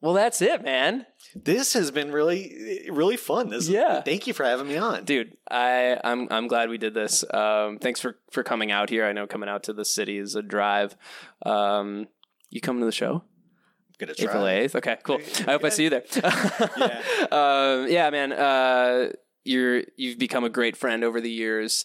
well, 0.00 0.12
that's 0.14 0.42
it, 0.42 0.62
man. 0.62 1.06
This 1.34 1.72
has 1.72 1.90
been 1.90 2.12
really, 2.12 2.86
really 2.90 3.16
fun. 3.16 3.48
This, 3.48 3.66
Yeah. 3.68 4.02
Thank 4.02 4.26
you 4.26 4.34
for 4.34 4.44
having 4.44 4.68
me 4.68 4.76
on. 4.76 5.04
Dude, 5.04 5.36
I 5.50 5.98
I'm 6.04 6.28
I'm 6.30 6.46
glad 6.48 6.68
we 6.68 6.78
did 6.78 6.94
this. 6.94 7.24
Um, 7.32 7.78
thanks 7.78 8.00
for 8.00 8.18
for 8.30 8.42
coming 8.42 8.70
out 8.70 8.90
here. 8.90 9.04
I 9.06 9.12
know 9.12 9.26
coming 9.26 9.48
out 9.48 9.64
to 9.64 9.72
the 9.72 9.84
city 9.84 10.18
is 10.18 10.34
a 10.34 10.42
drive. 10.42 10.96
Um, 11.44 12.08
you 12.50 12.60
coming 12.60 12.80
to 12.80 12.86
the 12.86 12.92
show? 12.92 13.24
Gonna 13.98 14.14
try. 14.14 14.26
April 14.28 14.46
eighth. 14.46 14.76
Okay, 14.76 14.96
cool. 15.02 15.18
I 15.46 15.52
hope 15.52 15.64
I 15.64 15.70
see 15.70 15.84
you 15.84 15.90
there. 15.90 16.04
yeah, 16.14 17.26
um, 17.32 17.90
yeah, 17.90 18.10
man. 18.10 18.32
Uh, 18.32 19.08
you're 19.44 19.82
you've 19.96 20.18
become 20.18 20.44
a 20.44 20.50
great 20.50 20.76
friend 20.76 21.02
over 21.04 21.20
the 21.20 21.30
years. 21.30 21.84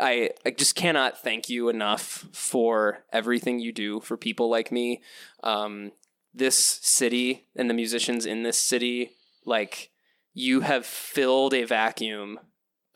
I 0.00 0.30
I 0.44 0.50
just 0.50 0.74
cannot 0.74 1.22
thank 1.22 1.48
you 1.48 1.68
enough 1.68 2.26
for 2.32 3.04
everything 3.12 3.58
you 3.58 3.72
do 3.72 4.00
for 4.00 4.16
people 4.16 4.50
like 4.50 4.72
me. 4.72 5.02
Um, 5.42 5.92
this 6.34 6.56
city 6.82 7.46
and 7.56 7.68
the 7.68 7.74
musicians 7.74 8.26
in 8.26 8.42
this 8.42 8.58
city, 8.58 9.12
like 9.44 9.90
you 10.34 10.60
have 10.60 10.86
filled 10.86 11.52
a 11.54 11.64
vacuum 11.64 12.40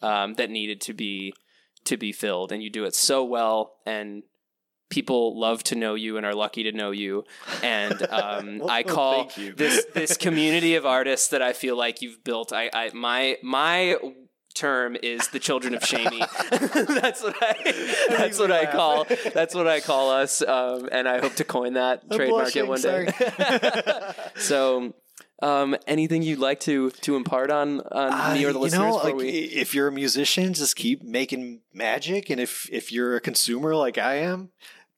um, 0.02 0.34
that 0.34 0.50
needed 0.50 0.80
to 0.82 0.94
be 0.94 1.34
to 1.84 1.96
be 1.96 2.12
filled, 2.12 2.52
and 2.52 2.62
you 2.62 2.70
do 2.70 2.84
it 2.84 2.94
so 2.94 3.24
well. 3.24 3.76
And 3.84 4.22
people 4.88 5.38
love 5.38 5.62
to 5.64 5.74
know 5.74 5.94
you 5.94 6.16
and 6.16 6.24
are 6.24 6.34
lucky 6.34 6.62
to 6.64 6.72
know 6.72 6.90
you. 6.90 7.24
And 7.62 8.00
um, 8.10 8.58
Well, 8.58 8.70
I 8.70 8.82
call 8.82 9.30
this 9.56 9.84
this 9.94 10.16
community 10.16 10.74
of 10.74 10.86
artists 10.86 11.28
that 11.28 11.42
I 11.42 11.52
feel 11.52 11.76
like 11.76 12.02
you've 12.02 12.24
built. 12.24 12.52
I, 12.52 12.70
I 12.72 12.90
my 12.94 13.36
my 13.42 13.96
term 14.56 14.96
is 15.02 15.28
the 15.28 15.38
children 15.38 15.74
of 15.74 15.82
Shamie. 15.82 16.26
that's 17.00 17.22
what 17.22 17.36
I 17.40 18.06
that's 18.08 18.38
what 18.38 18.50
I 18.50 18.66
call 18.66 19.06
that's 19.32 19.54
what 19.54 19.68
I 19.68 19.80
call 19.80 20.10
us. 20.10 20.42
Um, 20.42 20.88
and 20.90 21.08
I 21.08 21.20
hope 21.20 21.34
to 21.36 21.44
coin 21.44 21.74
that 21.74 22.02
I'm 22.10 22.16
trademark 22.16 22.56
it 22.56 22.66
one 22.66 22.80
day. 22.80 23.08
so. 24.36 24.94
Um, 25.42 25.76
anything 25.86 26.22
you'd 26.22 26.38
like 26.38 26.60
to 26.60 26.90
to 27.02 27.14
impart 27.14 27.50
on 27.50 27.82
on 27.92 28.32
me 28.32 28.46
or 28.46 28.54
the 28.54 28.58
Uh, 28.58 28.62
listeners 28.62 28.80
you 28.80 28.90
know, 28.90 28.96
like, 28.96 29.16
we 29.16 29.28
if 29.28 29.74
you're 29.74 29.88
a 29.88 29.92
musician, 29.92 30.54
just 30.54 30.76
keep 30.76 31.02
making 31.02 31.60
magic, 31.74 32.30
and 32.30 32.40
if 32.40 32.66
if 32.72 32.90
you're 32.90 33.16
a 33.16 33.20
consumer 33.20 33.76
like 33.76 33.98
I 33.98 34.14
am, 34.14 34.48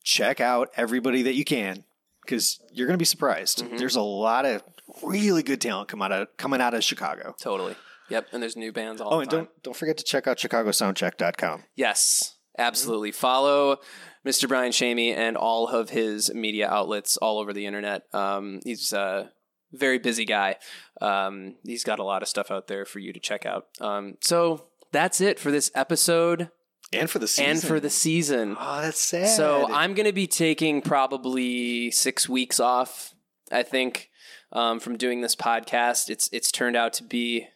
check 0.05 0.41
out 0.41 0.71
everybody 0.77 1.23
that 1.23 1.35
you 1.35 1.45
can 1.45 1.83
because 2.23 2.61
you're 2.71 2.87
going 2.87 2.95
to 2.95 3.03
be 3.03 3.05
surprised. 3.05 3.65
Mm-hmm. 3.65 3.79
There's 3.79 3.97
a 3.97 4.01
lot 4.01 4.45
of 4.47 4.63
really 5.03 5.43
good 5.43 5.61
talent 5.61 5.89
come 5.89 6.03
out 6.03 6.13
of 6.13 6.29
coming 6.37 6.61
out 6.61 6.73
of 6.73 6.85
Chicago. 6.85 7.35
totally 7.41 7.75
Yep, 8.11 8.29
and 8.33 8.43
there's 8.43 8.57
new 8.57 8.73
bands 8.73 9.01
all 9.01 9.15
Oh, 9.15 9.21
the 9.21 9.27
time. 9.27 9.35
Oh, 9.35 9.39
and 9.39 9.47
don't 9.49 9.63
don't 9.63 9.77
forget 9.77 9.97
to 9.99 10.05
check 10.05 10.27
out 10.27 10.39
ChicagoSoundcheck.com. 10.39 11.65
Yes, 11.77 12.37
absolutely. 12.59 13.13
Follow 13.13 13.79
Mr. 14.27 14.49
Brian 14.49 14.73
Shamie 14.73 15.15
and 15.17 15.37
all 15.37 15.69
of 15.69 15.91
his 15.91 16.33
media 16.35 16.69
outlets 16.69 17.17
all 17.17 17.39
over 17.39 17.53
the 17.53 17.67
internet. 17.67 18.03
Um, 18.13 18.61
he's 18.65 18.93
a 18.93 19.31
very 19.73 19.99
busy 19.99 20.25
guy. 20.25 20.57
Um, 21.01 21.57
he's 21.65 21.85
got 21.85 21.99
a 21.99 22.05
lot 22.05 22.23
of 22.23 22.29
stuff 22.29 22.51
out 22.51 22.67
there 22.69 22.85
for 22.85 22.99
you 22.99 23.13
to 23.13 23.21
check 23.21 23.45
out. 23.47 23.67
Um, 23.81 24.17
so 24.21 24.67
that's 24.93 25.21
it 25.21 25.39
for 25.39 25.51
this 25.51 25.71
episode 25.75 26.51
And 26.93 27.11
for 27.11 27.19
the 27.19 27.29
season. 27.29 27.51
and 27.51 27.63
for 27.63 27.79
the 27.79 27.91
season. 27.91 28.57
Oh, 28.59 28.81
that's 28.81 29.01
sad. 29.01 29.29
So 29.29 29.71
I'm 29.71 29.93
going 29.95 30.07
to 30.07 30.13
be 30.13 30.27
taking 30.27 30.81
probably 30.81 31.91
six 31.91 32.29
weeks 32.29 32.59
off. 32.59 33.15
I 33.53 33.63
think 33.63 34.09
um, 34.53 34.81
from 34.81 34.97
doing 34.97 35.21
this 35.21 35.37
podcast, 35.37 36.09
it's 36.09 36.29
it's 36.33 36.51
turned 36.51 36.77
out 36.77 36.93
to 36.95 37.05
be 37.05 37.49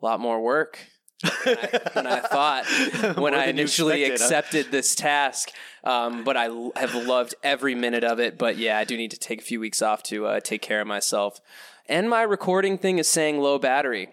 a 0.00 0.04
lot 0.04 0.20
more 0.20 0.40
work 0.40 0.78
than 1.22 1.56
I, 1.58 1.80
than 1.94 2.06
I 2.06 2.20
thought 2.20 2.66
when 3.18 3.34
I 3.34 3.46
initially 3.46 4.04
expected, 4.04 4.20
huh? 4.20 4.24
accepted 4.24 4.70
this 4.70 4.94
task. 4.94 5.50
Um, 5.84 6.24
but 6.24 6.36
I 6.36 6.46
l- 6.46 6.72
have 6.76 6.94
loved 6.94 7.34
every 7.42 7.74
minute 7.74 8.04
of 8.04 8.18
it. 8.18 8.38
But 8.38 8.58
yeah, 8.58 8.78
I 8.78 8.84
do 8.84 8.96
need 8.96 9.12
to 9.12 9.18
take 9.18 9.40
a 9.40 9.44
few 9.44 9.60
weeks 9.60 9.82
off 9.82 10.02
to 10.04 10.26
uh, 10.26 10.40
take 10.40 10.62
care 10.62 10.80
of 10.80 10.86
myself. 10.86 11.40
And 11.88 12.10
my 12.10 12.22
recording 12.22 12.78
thing 12.78 12.98
is 12.98 13.08
saying 13.08 13.38
low 13.40 13.58
battery. 13.58 14.08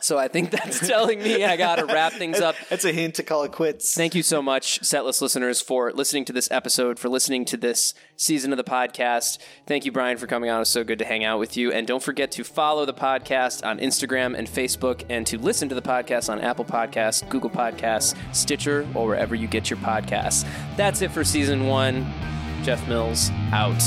So 0.00 0.16
I 0.16 0.28
think 0.28 0.50
that's 0.50 0.86
telling 0.88 1.20
me 1.20 1.44
I 1.44 1.56
got 1.56 1.76
to 1.76 1.86
wrap 1.86 2.12
things 2.12 2.40
up. 2.40 2.54
That's 2.70 2.84
a 2.84 2.92
hint 2.92 3.16
to 3.16 3.22
call 3.24 3.42
it 3.42 3.52
quits. 3.52 3.94
Thank 3.94 4.14
you 4.14 4.22
so 4.22 4.40
much, 4.40 4.80
Setlist 4.80 5.20
listeners, 5.20 5.60
for 5.60 5.92
listening 5.92 6.24
to 6.26 6.32
this 6.32 6.48
episode, 6.52 6.98
for 6.98 7.08
listening 7.08 7.44
to 7.46 7.56
this 7.56 7.94
season 8.16 8.52
of 8.52 8.58
the 8.58 8.64
podcast. 8.64 9.38
Thank 9.66 9.84
you, 9.84 9.90
Brian, 9.92 10.16
for 10.16 10.28
coming 10.28 10.50
on. 10.50 10.56
It 10.56 10.60
was 10.60 10.68
so 10.68 10.84
good 10.84 11.00
to 11.00 11.04
hang 11.04 11.24
out 11.24 11.40
with 11.40 11.56
you. 11.56 11.72
And 11.72 11.86
don't 11.86 12.02
forget 12.02 12.30
to 12.32 12.44
follow 12.44 12.86
the 12.86 12.94
podcast 12.94 13.66
on 13.66 13.78
Instagram 13.80 14.38
and 14.38 14.46
Facebook, 14.46 15.04
and 15.08 15.26
to 15.26 15.38
listen 15.38 15.68
to 15.68 15.74
the 15.74 15.82
podcast 15.82 16.28
on 16.30 16.40
Apple 16.40 16.64
Podcasts, 16.64 17.28
Google 17.28 17.50
Podcasts, 17.50 18.16
Stitcher, 18.32 18.86
or 18.94 19.06
wherever 19.08 19.34
you 19.34 19.48
get 19.48 19.68
your 19.68 19.78
podcasts. 19.80 20.46
That's 20.76 21.02
it 21.02 21.10
for 21.10 21.24
season 21.24 21.66
one. 21.66 22.06
Jeff 22.62 22.86
Mills 22.88 23.30
out. 23.52 23.82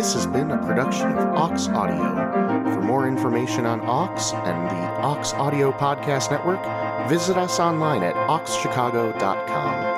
This 0.00 0.14
has 0.14 0.26
been 0.26 0.50
a 0.50 0.56
production 0.56 1.12
of 1.12 1.36
Ox 1.36 1.68
Audio. 1.68 2.14
For 2.72 2.80
more 2.80 3.06
information 3.06 3.66
on 3.66 3.82
Ox 3.82 4.32
and 4.32 4.66
the 4.70 5.02
Ox 5.02 5.34
Audio 5.34 5.72
Podcast 5.72 6.30
Network, 6.30 6.62
visit 7.06 7.36
us 7.36 7.60
online 7.60 8.02
at 8.02 8.14
oxchicago.com. 8.14 9.89